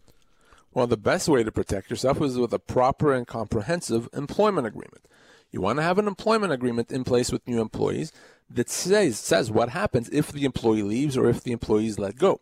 Well, 0.72 0.86
the 0.86 0.96
best 0.96 1.28
way 1.28 1.42
to 1.42 1.50
protect 1.50 1.90
yourself 1.90 2.22
is 2.22 2.38
with 2.38 2.52
a 2.52 2.60
proper 2.60 3.12
and 3.12 3.26
comprehensive 3.26 4.08
employment 4.12 4.68
agreement. 4.68 5.06
You 5.50 5.60
want 5.60 5.80
to 5.80 5.82
have 5.82 5.98
an 5.98 6.06
employment 6.06 6.52
agreement 6.52 6.92
in 6.92 7.02
place 7.02 7.32
with 7.32 7.48
new 7.48 7.60
employees 7.60 8.12
that 8.48 8.70
says 8.70 9.18
says 9.18 9.50
what 9.50 9.70
happens 9.70 10.08
if 10.10 10.30
the 10.30 10.44
employee 10.44 10.82
leaves 10.82 11.16
or 11.16 11.28
if 11.28 11.42
the 11.42 11.50
employee 11.50 11.88
is 11.88 11.98
let 11.98 12.16
go. 12.16 12.40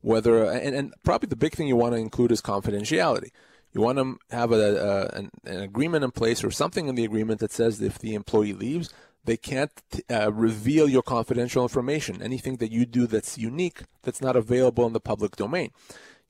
Whether 0.00 0.44
and, 0.44 0.74
and 0.74 0.94
probably 1.04 1.28
the 1.28 1.36
big 1.36 1.54
thing 1.54 1.68
you 1.68 1.76
want 1.76 1.94
to 1.94 2.00
include 2.00 2.32
is 2.32 2.42
confidentiality. 2.42 3.30
You 3.72 3.80
want 3.80 3.98
to 3.98 4.18
have 4.30 4.50
a, 4.52 4.54
a 4.56 5.16
an, 5.16 5.30
an, 5.44 5.60
agreement 5.60 6.04
in 6.04 6.10
place 6.10 6.42
or 6.42 6.50
something 6.50 6.88
in 6.88 6.94
the 6.94 7.04
agreement 7.04 7.40
that 7.40 7.52
says 7.52 7.80
if 7.80 7.98
the 7.98 8.14
employee 8.14 8.54
leaves, 8.54 8.92
they 9.24 9.36
can't 9.36 9.70
uh, 10.10 10.32
reveal 10.32 10.88
your 10.88 11.02
confidential 11.02 11.62
information, 11.62 12.22
anything 12.22 12.56
that 12.56 12.72
you 12.72 12.86
do 12.86 13.06
that's 13.06 13.36
unique, 13.36 13.82
that's 14.02 14.22
not 14.22 14.36
available 14.36 14.86
in 14.86 14.94
the 14.94 15.00
public 15.00 15.36
domain. 15.36 15.70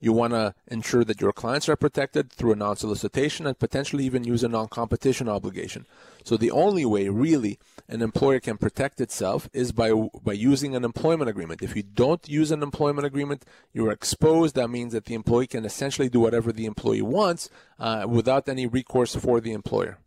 You 0.00 0.12
want 0.12 0.32
to 0.32 0.54
ensure 0.68 1.04
that 1.04 1.20
your 1.20 1.32
clients 1.32 1.68
are 1.68 1.74
protected 1.74 2.32
through 2.32 2.52
a 2.52 2.56
non 2.56 2.76
solicitation 2.76 3.46
and 3.46 3.58
potentially 3.58 4.04
even 4.04 4.22
use 4.22 4.44
a 4.44 4.48
non 4.48 4.68
competition 4.68 5.28
obligation. 5.28 5.86
So, 6.24 6.36
the 6.36 6.50
only 6.52 6.84
way 6.84 7.08
really 7.08 7.58
an 7.88 8.02
employer 8.02 8.38
can 8.38 8.58
protect 8.58 9.00
itself 9.00 9.48
is 9.52 9.72
by, 9.72 9.92
by 10.22 10.34
using 10.34 10.76
an 10.76 10.84
employment 10.84 11.30
agreement. 11.30 11.62
If 11.62 11.74
you 11.74 11.82
don't 11.82 12.28
use 12.28 12.52
an 12.52 12.62
employment 12.62 13.06
agreement, 13.06 13.44
you're 13.72 13.92
exposed. 13.92 14.54
That 14.54 14.68
means 14.68 14.92
that 14.92 15.06
the 15.06 15.14
employee 15.14 15.48
can 15.48 15.64
essentially 15.64 16.08
do 16.08 16.20
whatever 16.20 16.52
the 16.52 16.66
employee 16.66 17.02
wants 17.02 17.50
uh, 17.78 18.06
without 18.08 18.48
any 18.48 18.66
recourse 18.66 19.16
for 19.16 19.40
the 19.40 19.52
employer. 19.52 19.98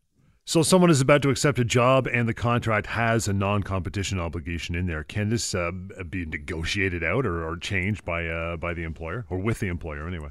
So, 0.51 0.63
someone 0.63 0.89
is 0.89 0.99
about 0.99 1.21
to 1.21 1.29
accept 1.29 1.59
a 1.59 1.63
job 1.63 2.09
and 2.11 2.27
the 2.27 2.33
contract 2.33 2.85
has 2.87 3.29
a 3.29 3.31
non 3.31 3.63
competition 3.63 4.19
obligation 4.19 4.75
in 4.75 4.85
there. 4.85 5.05
Can 5.05 5.29
this 5.29 5.55
uh, 5.55 5.71
be 6.09 6.25
negotiated 6.25 7.05
out 7.05 7.25
or, 7.25 7.47
or 7.47 7.55
changed 7.55 8.03
by, 8.03 8.27
uh, 8.27 8.57
by 8.57 8.73
the 8.73 8.83
employer 8.83 9.25
or 9.29 9.37
with 9.37 9.61
the 9.61 9.69
employer 9.69 10.05
anyway? 10.05 10.27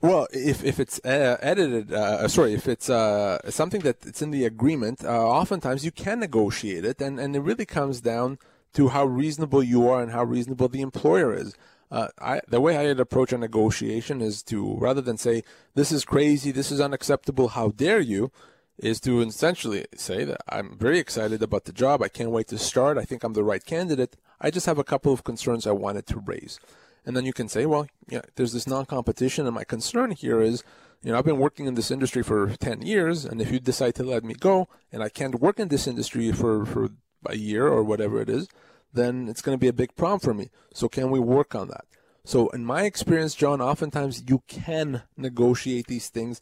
Well, 0.00 0.28
if, 0.30 0.62
if 0.62 0.78
it's 0.78 1.00
uh, 1.04 1.38
edited, 1.40 1.92
uh, 1.92 2.28
sorry, 2.28 2.54
if 2.54 2.68
it's 2.68 2.88
uh, 2.88 3.40
something 3.50 3.80
that 3.80 4.06
it's 4.06 4.22
in 4.22 4.30
the 4.30 4.44
agreement, 4.44 5.04
uh, 5.04 5.08
oftentimes 5.08 5.84
you 5.84 5.90
can 5.90 6.20
negotiate 6.20 6.84
it, 6.84 7.00
and, 7.00 7.18
and 7.18 7.34
it 7.34 7.40
really 7.40 7.66
comes 7.66 8.00
down 8.00 8.38
to 8.74 8.90
how 8.90 9.04
reasonable 9.04 9.64
you 9.64 9.88
are 9.88 10.00
and 10.00 10.12
how 10.12 10.22
reasonable 10.22 10.68
the 10.68 10.80
employer 10.80 11.34
is. 11.34 11.56
Uh, 11.90 12.06
I, 12.20 12.40
the 12.46 12.60
way 12.60 12.76
I'd 12.76 13.00
approach 13.00 13.32
a 13.32 13.38
negotiation 13.38 14.20
is 14.20 14.44
to 14.44 14.76
rather 14.76 15.00
than 15.00 15.16
say 15.16 15.42
this 15.74 15.90
is 15.90 16.04
crazy, 16.04 16.52
this 16.52 16.70
is 16.70 16.80
unacceptable, 16.80 17.48
how 17.48 17.70
dare 17.70 17.98
you, 17.98 18.30
is 18.78 19.00
to 19.00 19.20
essentially 19.22 19.86
say 19.94 20.24
that 20.24 20.42
I'm 20.48 20.76
very 20.76 20.98
excited 20.98 21.42
about 21.42 21.64
the 21.64 21.72
job. 21.72 22.02
I 22.02 22.08
can't 22.08 22.30
wait 22.30 22.48
to 22.48 22.58
start. 22.58 22.98
I 22.98 23.04
think 23.04 23.24
I'm 23.24 23.32
the 23.32 23.44
right 23.44 23.64
candidate. 23.64 24.16
I 24.40 24.50
just 24.50 24.66
have 24.66 24.78
a 24.78 24.84
couple 24.84 25.12
of 25.12 25.24
concerns 25.24 25.66
I 25.66 25.72
wanted 25.72 26.06
to 26.08 26.18
raise. 26.18 26.60
And 27.04 27.16
then 27.16 27.24
you 27.24 27.32
can 27.32 27.48
say, 27.48 27.66
well, 27.66 27.86
yeah, 28.08 28.22
there's 28.34 28.52
this 28.52 28.66
non-competition, 28.66 29.46
and 29.46 29.54
my 29.54 29.64
concern 29.64 30.10
here 30.10 30.40
is, 30.40 30.64
you 31.02 31.12
know, 31.12 31.18
I've 31.18 31.24
been 31.24 31.38
working 31.38 31.66
in 31.66 31.74
this 31.74 31.90
industry 31.90 32.22
for 32.22 32.48
10 32.56 32.82
years, 32.82 33.24
and 33.24 33.40
if 33.40 33.50
you 33.52 33.60
decide 33.60 33.94
to 33.94 34.02
let 34.02 34.24
me 34.24 34.34
go, 34.34 34.68
and 34.90 35.02
I 35.02 35.08
can't 35.08 35.40
work 35.40 35.60
in 35.60 35.68
this 35.68 35.86
industry 35.86 36.32
for, 36.32 36.66
for 36.66 36.90
a 37.26 37.36
year 37.36 37.68
or 37.68 37.84
whatever 37.84 38.20
it 38.20 38.28
is, 38.28 38.48
then 38.92 39.28
it's 39.28 39.42
going 39.42 39.56
to 39.56 39.60
be 39.60 39.68
a 39.68 39.72
big 39.72 39.94
problem 39.94 40.18
for 40.18 40.34
me. 40.34 40.50
So 40.74 40.88
can 40.88 41.10
we 41.10 41.20
work 41.20 41.54
on 41.54 41.68
that? 41.68 41.84
So 42.24 42.48
in 42.48 42.64
my 42.64 42.82
experience, 42.82 43.36
John, 43.36 43.60
oftentimes 43.60 44.24
you 44.26 44.42
can 44.48 45.02
negotiate 45.16 45.86
these 45.86 46.08
things 46.08 46.40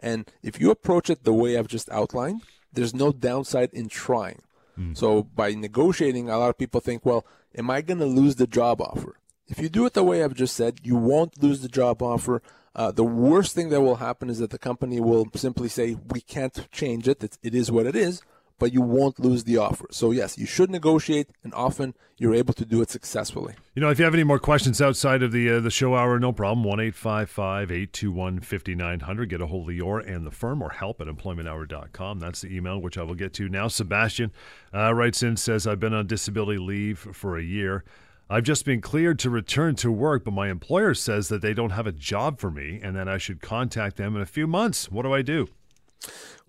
and 0.00 0.30
if 0.42 0.60
you 0.60 0.70
approach 0.70 1.10
it 1.10 1.24
the 1.24 1.32
way 1.32 1.56
I've 1.56 1.68
just 1.68 1.90
outlined, 1.90 2.42
there's 2.72 2.94
no 2.94 3.12
downside 3.12 3.70
in 3.72 3.88
trying. 3.88 4.42
Mm. 4.78 4.96
So 4.96 5.22
by 5.22 5.54
negotiating, 5.54 6.28
a 6.28 6.38
lot 6.38 6.50
of 6.50 6.58
people 6.58 6.80
think, 6.80 7.04
well, 7.04 7.26
am 7.56 7.70
I 7.70 7.80
going 7.80 8.00
to 8.00 8.06
lose 8.06 8.36
the 8.36 8.46
job 8.46 8.80
offer? 8.80 9.16
If 9.48 9.58
you 9.58 9.68
do 9.68 9.86
it 9.86 9.94
the 9.94 10.04
way 10.04 10.22
I've 10.22 10.34
just 10.34 10.56
said, 10.56 10.80
you 10.82 10.96
won't 10.96 11.42
lose 11.42 11.60
the 11.60 11.68
job 11.68 12.02
offer. 12.02 12.42
Uh, 12.74 12.90
the 12.90 13.04
worst 13.04 13.54
thing 13.54 13.70
that 13.70 13.80
will 13.80 13.96
happen 13.96 14.28
is 14.28 14.38
that 14.38 14.50
the 14.50 14.58
company 14.58 15.00
will 15.00 15.26
simply 15.34 15.68
say, 15.68 15.96
we 16.10 16.20
can't 16.20 16.70
change 16.70 17.08
it. 17.08 17.22
It's, 17.24 17.38
it 17.42 17.54
is 17.54 17.70
what 17.70 17.86
it 17.86 17.96
is, 17.96 18.22
but 18.58 18.72
you 18.72 18.82
won't 18.82 19.18
lose 19.18 19.44
the 19.44 19.56
offer. 19.56 19.86
So, 19.90 20.10
yes, 20.10 20.38
you 20.38 20.46
should 20.46 20.70
negotiate, 20.70 21.28
and 21.44 21.52
often 21.54 21.94
you're 22.16 22.34
able 22.34 22.54
to 22.54 22.64
do 22.64 22.80
it 22.80 22.90
successfully. 22.90 23.54
You 23.74 23.82
know, 23.82 23.90
if 23.90 23.98
you 23.98 24.04
have 24.04 24.14
any 24.14 24.24
more 24.24 24.38
questions 24.38 24.80
outside 24.80 25.22
of 25.22 25.32
the 25.32 25.50
uh, 25.50 25.60
the 25.60 25.70
show 25.70 25.94
hour, 25.94 26.18
no 26.18 26.32
problem. 26.32 26.64
1 26.64 26.80
821 26.80 28.40
5900. 28.40 29.28
Get 29.28 29.40
a 29.40 29.46
hold 29.46 29.68
of 29.68 29.74
Lior 29.74 30.06
and 30.08 30.26
the 30.26 30.30
firm 30.30 30.62
or 30.62 30.70
help 30.70 31.00
at 31.00 31.06
employmenthour.com. 31.06 32.18
That's 32.18 32.40
the 32.40 32.54
email, 32.54 32.80
which 32.80 32.96
I 32.96 33.02
will 33.02 33.14
get 33.14 33.32
to 33.34 33.48
now. 33.48 33.68
Sebastian 33.68 34.32
uh, 34.74 34.94
writes 34.94 35.22
in, 35.22 35.36
says, 35.36 35.66
I've 35.66 35.80
been 35.80 35.94
on 35.94 36.06
disability 36.06 36.58
leave 36.58 36.98
for 36.98 37.36
a 37.36 37.42
year. 37.42 37.84
I've 38.28 38.42
just 38.42 38.64
been 38.64 38.80
cleared 38.80 39.20
to 39.20 39.30
return 39.30 39.76
to 39.76 39.92
work, 39.92 40.24
but 40.24 40.32
my 40.32 40.48
employer 40.50 40.94
says 40.94 41.28
that 41.28 41.42
they 41.42 41.54
don't 41.54 41.70
have 41.70 41.86
a 41.86 41.92
job 41.92 42.40
for 42.40 42.50
me 42.50 42.80
and 42.82 42.96
that 42.96 43.08
I 43.08 43.18
should 43.18 43.40
contact 43.40 43.96
them 43.96 44.16
in 44.16 44.22
a 44.22 44.26
few 44.26 44.48
months. 44.48 44.90
What 44.90 45.02
do 45.02 45.14
I 45.14 45.22
do? 45.22 45.46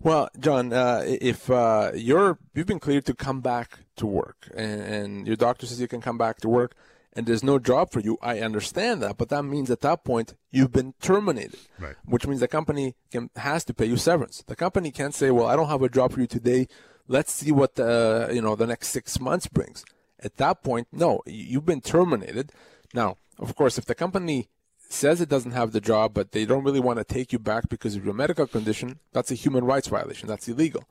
Well, 0.00 0.28
John, 0.38 0.72
uh, 0.72 1.02
if 1.04 1.50
uh, 1.50 1.90
you're 1.94 2.38
you've 2.54 2.66
been 2.66 2.78
cleared 2.78 3.04
to 3.06 3.14
come 3.14 3.40
back 3.40 3.80
to 3.96 4.06
work, 4.06 4.48
and, 4.54 4.80
and, 4.80 5.26
your 5.26 5.36
doctor 5.36 5.66
says 5.66 5.80
you 5.80 5.88
can 5.88 6.00
come 6.00 6.16
back 6.16 6.38
to 6.38 6.48
work, 6.48 6.76
and 7.14 7.26
there's 7.26 7.42
no 7.42 7.58
job 7.58 7.90
for 7.90 7.98
you, 7.98 8.16
I 8.22 8.38
understand 8.38 9.02
that, 9.02 9.16
but 9.18 9.28
that 9.30 9.42
means 9.42 9.70
at 9.72 9.80
that 9.80 10.04
point 10.04 10.34
you've 10.52 10.70
been 10.70 10.94
terminated, 11.00 11.58
right. 11.80 11.96
which 12.04 12.28
means 12.28 12.38
the 12.40 12.46
company 12.46 12.94
can, 13.10 13.30
has 13.34 13.64
to 13.64 13.74
pay 13.74 13.86
you 13.86 13.96
severance. 13.96 14.44
The 14.46 14.54
company 14.54 14.92
can't 14.92 15.14
say, 15.14 15.32
"Well, 15.32 15.46
I 15.46 15.56
don't 15.56 15.68
have 15.68 15.82
a 15.82 15.88
job 15.88 16.12
for 16.12 16.20
you 16.20 16.28
today. 16.28 16.68
Let's 17.08 17.32
see 17.32 17.50
what 17.50 17.74
the 17.74 18.30
you 18.32 18.40
know 18.40 18.54
the 18.54 18.66
next 18.68 18.88
six 18.88 19.18
months 19.18 19.48
brings." 19.48 19.84
At 20.20 20.36
that 20.36 20.62
point, 20.62 20.88
no, 20.92 21.22
you've 21.26 21.66
been 21.66 21.80
terminated. 21.80 22.52
Now, 22.94 23.18
of 23.38 23.54
course, 23.54 23.78
if 23.78 23.84
the 23.84 23.94
company 23.94 24.48
says 24.88 25.20
it 25.20 25.28
doesn't 25.28 25.52
have 25.52 25.72
the 25.72 25.80
job, 25.80 26.14
but 26.14 26.32
they 26.32 26.44
don't 26.44 26.64
really 26.64 26.80
want 26.80 26.98
to 26.98 27.04
take 27.04 27.32
you 27.32 27.38
back 27.38 27.68
because 27.68 27.94
of 27.94 28.04
your 28.04 28.14
medical 28.14 28.46
condition, 28.46 28.98
that's 29.12 29.30
a 29.30 29.34
human 29.34 29.64
rights 29.64 29.88
violation. 29.88 30.28
That's 30.28 30.48
illegal. 30.48 30.84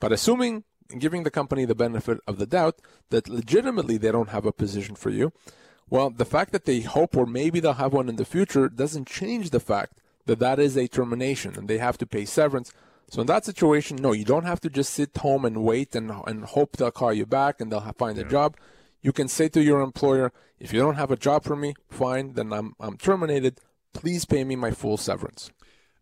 But 0.00 0.12
assuming 0.12 0.64
and 0.90 1.00
giving 1.00 1.22
the 1.22 1.30
company 1.30 1.64
the 1.64 1.74
benefit 1.74 2.20
of 2.26 2.38
the 2.38 2.46
doubt 2.46 2.80
that 3.10 3.28
legitimately 3.28 3.96
they 3.96 4.12
don't 4.12 4.30
have 4.30 4.44
a 4.44 4.52
position 4.52 4.96
for 4.96 5.10
you, 5.10 5.32
well, 5.88 6.10
the 6.10 6.24
fact 6.24 6.52
that 6.52 6.64
they 6.64 6.80
hope 6.80 7.16
or 7.16 7.26
maybe 7.26 7.60
they'll 7.60 7.74
have 7.74 7.92
one 7.92 8.08
in 8.08 8.16
the 8.16 8.24
future 8.24 8.68
doesn't 8.68 9.06
change 9.06 9.50
the 9.50 9.60
fact 9.60 10.00
that 10.26 10.38
that 10.38 10.58
is 10.58 10.76
a 10.76 10.88
termination 10.88 11.54
and 11.56 11.68
they 11.68 11.78
have 11.78 11.98
to 11.98 12.06
pay 12.06 12.24
severance. 12.24 12.72
So 13.10 13.20
in 13.20 13.26
that 13.26 13.44
situation, 13.44 13.96
no, 13.96 14.12
you 14.12 14.24
don't 14.24 14.46
have 14.46 14.60
to 14.62 14.70
just 14.70 14.92
sit 14.92 15.16
home 15.16 15.44
and 15.44 15.62
wait 15.62 15.94
and 15.94 16.10
and 16.26 16.44
hope 16.44 16.76
they'll 16.76 16.90
call 16.90 17.12
you 17.12 17.26
back 17.26 17.60
and 17.60 17.70
they'll 17.70 17.92
find 17.98 18.16
yeah. 18.16 18.24
a 18.24 18.28
job. 18.28 18.56
You 19.04 19.12
can 19.12 19.28
say 19.28 19.50
to 19.50 19.62
your 19.62 19.82
employer, 19.82 20.32
if 20.58 20.72
you 20.72 20.80
don't 20.80 20.94
have 20.94 21.10
a 21.10 21.16
job 21.16 21.44
for 21.44 21.54
me, 21.54 21.74
fine, 21.90 22.32
then 22.32 22.54
I'm, 22.54 22.74
I'm 22.80 22.96
terminated. 22.96 23.60
Please 23.92 24.24
pay 24.24 24.44
me 24.44 24.56
my 24.56 24.70
full 24.70 24.96
severance. 24.96 25.50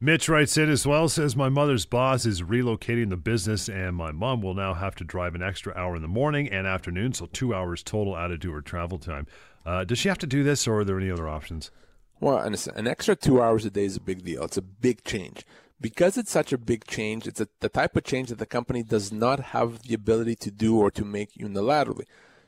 Mitch 0.00 0.28
writes 0.28 0.56
in 0.56 0.70
as 0.70 0.86
well, 0.86 1.08
says, 1.08 1.34
My 1.34 1.48
mother's 1.48 1.84
boss 1.84 2.24
is 2.24 2.42
relocating 2.42 3.10
the 3.10 3.16
business, 3.16 3.68
and 3.68 3.96
my 3.96 4.12
mom 4.12 4.40
will 4.40 4.54
now 4.54 4.74
have 4.74 4.94
to 4.96 5.04
drive 5.04 5.34
an 5.34 5.42
extra 5.42 5.74
hour 5.74 5.96
in 5.96 6.02
the 6.02 6.08
morning 6.08 6.48
and 6.48 6.64
afternoon, 6.64 7.12
so 7.12 7.26
two 7.26 7.52
hours 7.52 7.82
total 7.82 8.16
added 8.16 8.40
to 8.42 8.52
her 8.52 8.62
travel 8.62 8.98
time. 8.98 9.26
Uh, 9.66 9.82
does 9.82 9.98
she 9.98 10.08
have 10.08 10.18
to 10.18 10.26
do 10.28 10.44
this, 10.44 10.68
or 10.68 10.80
are 10.80 10.84
there 10.84 10.98
any 10.98 11.10
other 11.10 11.28
options? 11.28 11.72
Well, 12.20 12.38
an 12.38 12.86
extra 12.86 13.16
two 13.16 13.42
hours 13.42 13.64
a 13.64 13.70
day 13.70 13.84
is 13.84 13.96
a 13.96 14.00
big 14.00 14.24
deal. 14.24 14.44
It's 14.44 14.56
a 14.56 14.62
big 14.62 15.02
change. 15.02 15.44
Because 15.80 16.16
it's 16.16 16.30
such 16.30 16.52
a 16.52 16.58
big 16.58 16.84
change, 16.86 17.26
it's 17.26 17.40
a, 17.40 17.48
the 17.58 17.68
type 17.68 17.96
of 17.96 18.04
change 18.04 18.28
that 18.28 18.38
the 18.38 18.46
company 18.46 18.84
does 18.84 19.10
not 19.12 19.40
have 19.40 19.82
the 19.82 19.94
ability 19.94 20.36
to 20.36 20.52
do 20.52 20.78
or 20.78 20.92
to 20.92 21.04
make 21.04 21.32
unilaterally. 21.34 22.04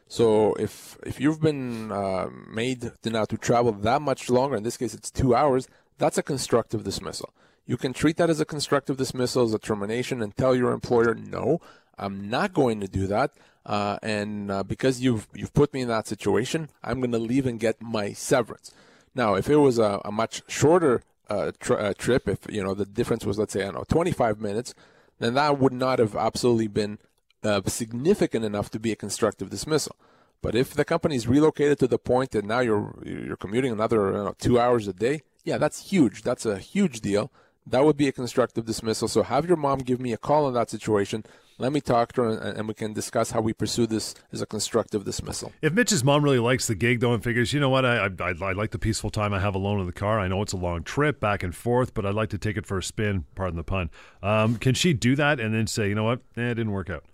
So 0.09 0.55
if 0.55 0.99
if 1.05 1.21
you've 1.21 1.41
been 1.41 1.91
uh, 1.91 2.29
made 2.49 2.93
to 3.03 3.11
now 3.11 3.25
to 3.25 3.37
travel 3.37 3.73
that 3.73 4.03
much 4.03 4.31
longer, 4.31 4.57
in 4.57 4.63
this 4.63 4.77
case 4.77 4.95
it's 4.95 5.11
two 5.11 5.35
hours, 5.35 5.69
that's 5.99 6.19
a 6.19 6.23
constructive 6.23 6.85
dismissal. 6.85 7.33
You 7.67 7.77
can 7.77 7.93
treat 7.93 8.17
that 8.19 8.29
as 8.29 8.41
a 8.41 8.45
constructive 8.45 8.97
dismissal, 8.99 9.45
as 9.45 9.55
a 9.55 9.59
termination, 9.59 10.21
and 10.23 10.37
tell 10.37 10.55
your 10.55 10.73
employer, 10.73 11.15
no, 11.15 11.61
I'm 11.99 12.29
not 12.29 12.53
going 12.53 12.81
to 12.81 12.89
do 12.89 13.07
that. 13.07 13.33
Uh, 13.65 13.99
and 14.03 14.51
uh, 14.51 14.63
because 14.63 15.01
you've 15.01 15.27
you've 15.35 15.55
put 15.55 15.73
me 15.73 15.81
in 15.81 15.89
that 15.89 16.07
situation, 16.07 16.69
I'm 16.83 17.01
going 17.01 17.13
to 17.13 17.19
leave 17.19 17.47
and 17.47 17.59
get 17.59 17.81
my 17.81 18.13
severance. 18.13 18.73
Now, 19.15 19.35
if 19.35 19.49
it 19.49 19.57
was 19.57 19.79
a, 19.79 20.01
a 20.05 20.13
much 20.13 20.43
shorter 20.49 21.03
uh, 21.31 21.53
uh, 21.71 21.95
trip, 21.97 22.29
if 22.29 22.41
you 22.51 22.63
know 22.63 22.75
the 22.75 22.85
difference 22.85 23.25
was 23.25 23.39
let's 23.39 23.55
say 23.55 23.63
I 23.63 23.67
don't 23.67 23.77
know 23.77 23.85
25 23.89 24.41
minutes, 24.41 24.75
then 25.19 25.35
that 25.35 25.59
would 25.59 25.73
not 25.73 25.99
have 25.99 26.15
absolutely 26.15 26.69
been 26.69 26.99
uh, 27.45 27.61
significant 27.67 28.45
enough 28.45 28.71
to 28.71 28.81
be 28.81 28.93
a 28.93 28.97
constructive 28.97 29.51
dismissal. 29.51 29.97
But 30.43 30.55
if 30.55 30.75
the 30.75 30.85
company 30.85 31.17
is 31.17 31.27
relocated 31.27 31.79
to 31.79 31.87
the 31.87 31.99
point 31.99 32.33
that 32.33 32.45
now 32.45 32.61
you're 32.61 33.03
you're 33.05 33.37
commuting 33.37 33.73
another 33.73 34.13
know, 34.13 34.35
two 34.39 34.61
hours 34.61 34.87
a 34.87 34.93
day, 34.93 35.23
yeah, 35.43 35.59
that's 35.59 35.91
huge. 35.91 36.23
That's 36.23 36.45
a 36.45 36.59
huge 36.59 37.01
deal. 37.01 37.31
That 37.67 37.85
would 37.85 37.97
be 37.97 38.09
a 38.09 38.13
constructive 38.13 38.67
dismissal. 38.67 39.09
So 39.09 39.23
have 39.23 39.47
your 39.47 39.57
mom 39.57 39.79
give 39.79 40.01
me 40.01 40.13
a 40.13 40.19
call 40.19 40.47
in 40.49 40.55
that 40.55 40.69
situation. 40.69 41.25
Let 41.57 41.73
me 41.73 41.81
talk 41.81 42.13
to 42.15 42.23
her 42.23 42.29
and, 42.31 42.59
and 42.59 42.69
we 42.69 42.75
can 42.75 42.93
discuss 42.93 43.31
how 43.31 43.41
we 43.41 43.55
pursue 43.55 43.87
this 43.87 44.15
as 44.33 44.43
a 44.43 44.47
constructive 44.47 45.05
dismissal. 45.05 45.53
If 45.63 45.73
Mitch's 45.73 46.05
mom 46.05 46.25
really 46.25 46.41
likes 46.41 46.67
the 46.67 46.75
gig, 46.75 47.01
though, 47.01 47.15
and 47.15 47.23
figures, 47.23 47.53
you 47.53 47.61
know 47.61 47.71
what, 47.71 47.87
I, 47.87 48.09
I, 48.21 48.35
I 48.43 48.53
like 48.53 48.73
the 48.73 48.79
peaceful 48.79 49.09
time 49.09 49.33
I 49.33 49.39
have 49.39 49.55
alone 49.55 49.81
in 49.81 49.87
the 49.87 49.93
car. 49.93 50.19
I 50.19 50.29
know 50.29 50.43
it's 50.43 50.53
a 50.53 50.59
long 50.59 50.83
trip 50.83 51.21
back 51.21 51.43
and 51.43 51.55
forth, 51.55 51.95
but 51.95 52.05
I'd 52.05 52.15
like 52.15 52.31
to 52.31 52.39
take 52.39 52.57
it 52.57 52.67
for 52.67 52.77
a 52.77 52.83
spin, 52.83 53.25
pardon 53.35 53.57
the 53.57 53.65
pun. 53.65 53.89
Um, 54.23 54.57
can 54.57 54.75
she 54.75 54.93
do 54.93 55.15
that 55.17 55.39
and 55.41 55.55
then 55.55 55.69
say, 55.69 55.89
you 55.89 55.95
know 55.95 56.05
what, 56.05 56.21
eh, 56.37 56.51
it 56.51 56.55
didn't 56.55 56.73
work 56.73 56.91
out? 56.91 57.05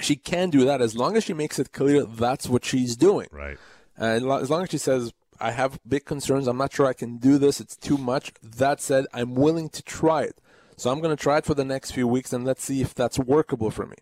She 0.00 0.16
can 0.16 0.50
do 0.50 0.64
that 0.64 0.80
as 0.80 0.96
long 0.96 1.16
as 1.16 1.24
she 1.24 1.34
makes 1.34 1.58
it 1.58 1.72
clear 1.72 2.04
that's 2.04 2.48
what 2.48 2.64
she's 2.64 2.96
doing. 2.96 3.28
Right. 3.30 3.58
And 3.96 4.28
as 4.30 4.50
long 4.50 4.62
as 4.62 4.70
she 4.70 4.78
says, 4.78 5.12
I 5.40 5.50
have 5.52 5.78
big 5.86 6.04
concerns. 6.04 6.46
I'm 6.46 6.56
not 6.56 6.72
sure 6.72 6.86
I 6.86 6.92
can 6.92 7.18
do 7.18 7.38
this. 7.38 7.60
It's 7.60 7.76
too 7.76 7.96
much. 7.96 8.32
That 8.42 8.80
said, 8.80 9.06
I'm 9.12 9.34
willing 9.34 9.68
to 9.70 9.82
try 9.82 10.22
it. 10.22 10.38
So 10.76 10.90
I'm 10.90 11.00
going 11.00 11.16
to 11.16 11.22
try 11.22 11.38
it 11.38 11.44
for 11.44 11.54
the 11.54 11.64
next 11.64 11.92
few 11.92 12.08
weeks 12.08 12.32
and 12.32 12.44
let's 12.44 12.64
see 12.64 12.80
if 12.80 12.94
that's 12.94 13.18
workable 13.18 13.70
for 13.70 13.86
me. 13.86 13.96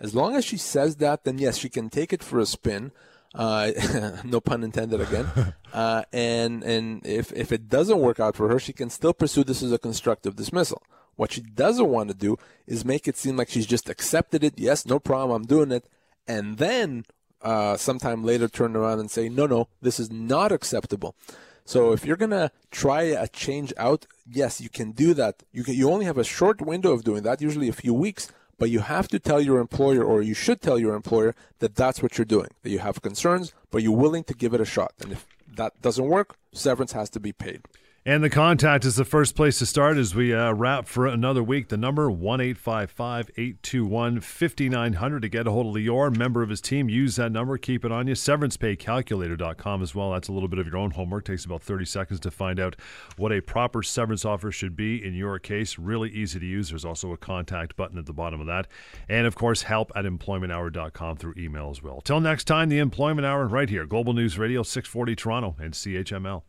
As 0.00 0.14
long 0.14 0.36
as 0.36 0.44
she 0.44 0.56
says 0.56 0.96
that, 0.96 1.24
then 1.24 1.38
yes, 1.38 1.56
she 1.56 1.68
can 1.68 1.88
take 1.88 2.12
it 2.12 2.22
for 2.22 2.38
a 2.38 2.46
spin. 2.46 2.92
Uh, 3.34 3.72
no 4.24 4.40
pun 4.40 4.62
intended 4.62 5.00
again. 5.00 5.54
Uh, 5.70 6.02
and 6.14 6.64
and 6.64 7.04
if 7.04 7.30
if 7.34 7.52
it 7.52 7.68
doesn't 7.68 7.98
work 7.98 8.18
out 8.18 8.34
for 8.34 8.48
her, 8.48 8.58
she 8.58 8.72
can 8.72 8.88
still 8.88 9.12
pursue 9.12 9.44
this 9.44 9.62
as 9.62 9.70
a 9.70 9.78
constructive 9.78 10.34
dismissal. 10.34 10.82
What 11.18 11.32
she 11.32 11.40
doesn't 11.40 11.88
want 11.88 12.10
to 12.10 12.14
do 12.14 12.38
is 12.68 12.84
make 12.84 13.08
it 13.08 13.16
seem 13.16 13.36
like 13.36 13.48
she's 13.48 13.66
just 13.66 13.88
accepted 13.88 14.44
it. 14.44 14.54
Yes, 14.56 14.86
no 14.86 15.00
problem, 15.00 15.42
I'm 15.42 15.48
doing 15.48 15.72
it. 15.72 15.84
And 16.28 16.58
then 16.58 17.06
uh, 17.42 17.76
sometime 17.76 18.22
later 18.22 18.46
turn 18.46 18.76
around 18.76 19.00
and 19.00 19.10
say, 19.10 19.28
no, 19.28 19.46
no, 19.46 19.66
this 19.82 19.98
is 19.98 20.12
not 20.12 20.52
acceptable. 20.52 21.16
So 21.64 21.90
if 21.90 22.06
you're 22.06 22.16
gonna 22.16 22.52
try 22.70 23.02
a 23.02 23.26
change 23.26 23.72
out, 23.76 24.06
yes, 24.30 24.60
you 24.60 24.68
can 24.68 24.92
do 24.92 25.12
that. 25.14 25.42
You 25.52 25.64
can, 25.64 25.74
you 25.74 25.90
only 25.90 26.04
have 26.04 26.18
a 26.18 26.24
short 26.38 26.60
window 26.60 26.92
of 26.92 27.02
doing 27.02 27.24
that, 27.24 27.42
usually 27.42 27.68
a 27.68 27.72
few 27.72 27.92
weeks, 27.92 28.30
but 28.56 28.70
you 28.70 28.78
have 28.78 29.08
to 29.08 29.18
tell 29.18 29.40
your 29.40 29.58
employer, 29.58 30.04
or 30.04 30.22
you 30.22 30.34
should 30.34 30.60
tell 30.60 30.78
your 30.78 30.94
employer 30.94 31.34
that 31.58 31.74
that's 31.74 32.00
what 32.00 32.16
you're 32.16 32.24
doing. 32.36 32.50
That 32.62 32.70
you 32.70 32.78
have 32.78 33.02
concerns, 33.02 33.52
but 33.72 33.82
you're 33.82 33.90
willing 33.90 34.22
to 34.24 34.34
give 34.34 34.54
it 34.54 34.60
a 34.60 34.64
shot. 34.64 34.92
And 35.00 35.10
if 35.10 35.26
that 35.56 35.82
doesn't 35.82 36.06
work, 36.06 36.36
severance 36.52 36.92
has 36.92 37.10
to 37.10 37.18
be 37.18 37.32
paid. 37.32 37.62
And 38.06 38.24
the 38.24 38.30
contact 38.30 38.86
is 38.86 38.96
the 38.96 39.04
first 39.04 39.34
place 39.34 39.58
to 39.58 39.66
start 39.66 39.98
as 39.98 40.14
we 40.14 40.32
uh, 40.32 40.52
wrap 40.52 40.88
for 40.88 41.06
another 41.06 41.42
week. 41.42 41.68
The 41.68 41.76
number 41.76 42.10
one 42.10 42.40
eight 42.40 42.56
five 42.56 42.90
five 42.90 43.30
eight 43.36 43.62
two 43.62 43.84
one 43.84 44.20
fifty 44.20 44.70
nine 44.70 44.94
hundred 44.94 45.20
to 45.22 45.28
get 45.28 45.46
a 45.46 45.50
hold 45.50 45.76
of 45.76 45.82
Lior, 45.82 46.16
member 46.16 46.42
of 46.42 46.48
his 46.48 46.62
team. 46.62 46.88
Use 46.88 47.16
that 47.16 47.32
number, 47.32 47.58
keep 47.58 47.84
it 47.84 47.92
on 47.92 48.06
you. 48.06 48.14
SeverancePayCalculator.com 48.14 49.82
as 49.82 49.94
well. 49.94 50.12
That's 50.12 50.28
a 50.28 50.32
little 50.32 50.48
bit 50.48 50.58
of 50.58 50.66
your 50.66 50.78
own 50.78 50.92
homework. 50.92 51.26
Takes 51.26 51.44
about 51.44 51.62
30 51.62 51.84
seconds 51.84 52.20
to 52.20 52.30
find 52.30 52.58
out 52.58 52.76
what 53.18 53.30
a 53.30 53.42
proper 53.42 53.82
severance 53.82 54.24
offer 54.24 54.50
should 54.50 54.74
be 54.74 55.04
in 55.04 55.12
your 55.12 55.38
case. 55.38 55.78
Really 55.78 56.08
easy 56.10 56.40
to 56.40 56.46
use. 56.46 56.70
There's 56.70 56.86
also 56.86 57.12
a 57.12 57.18
contact 57.18 57.76
button 57.76 57.98
at 57.98 58.06
the 58.06 58.14
bottom 58.14 58.40
of 58.40 58.46
that. 58.46 58.68
And 59.08 59.26
of 59.26 59.34
course, 59.34 59.62
help 59.62 59.92
at 59.94 60.06
employmenthour.com 60.06 61.16
through 61.18 61.34
email 61.36 61.68
as 61.68 61.82
well. 61.82 62.00
Till 62.00 62.20
next 62.20 62.44
time, 62.44 62.70
the 62.70 62.78
Employment 62.78 63.26
Hour 63.26 63.46
right 63.46 63.68
here, 63.68 63.84
Global 63.84 64.14
News 64.14 64.38
Radio 64.38 64.62
640 64.62 65.14
Toronto 65.14 65.56
and 65.60 65.74
CHML. 65.74 66.42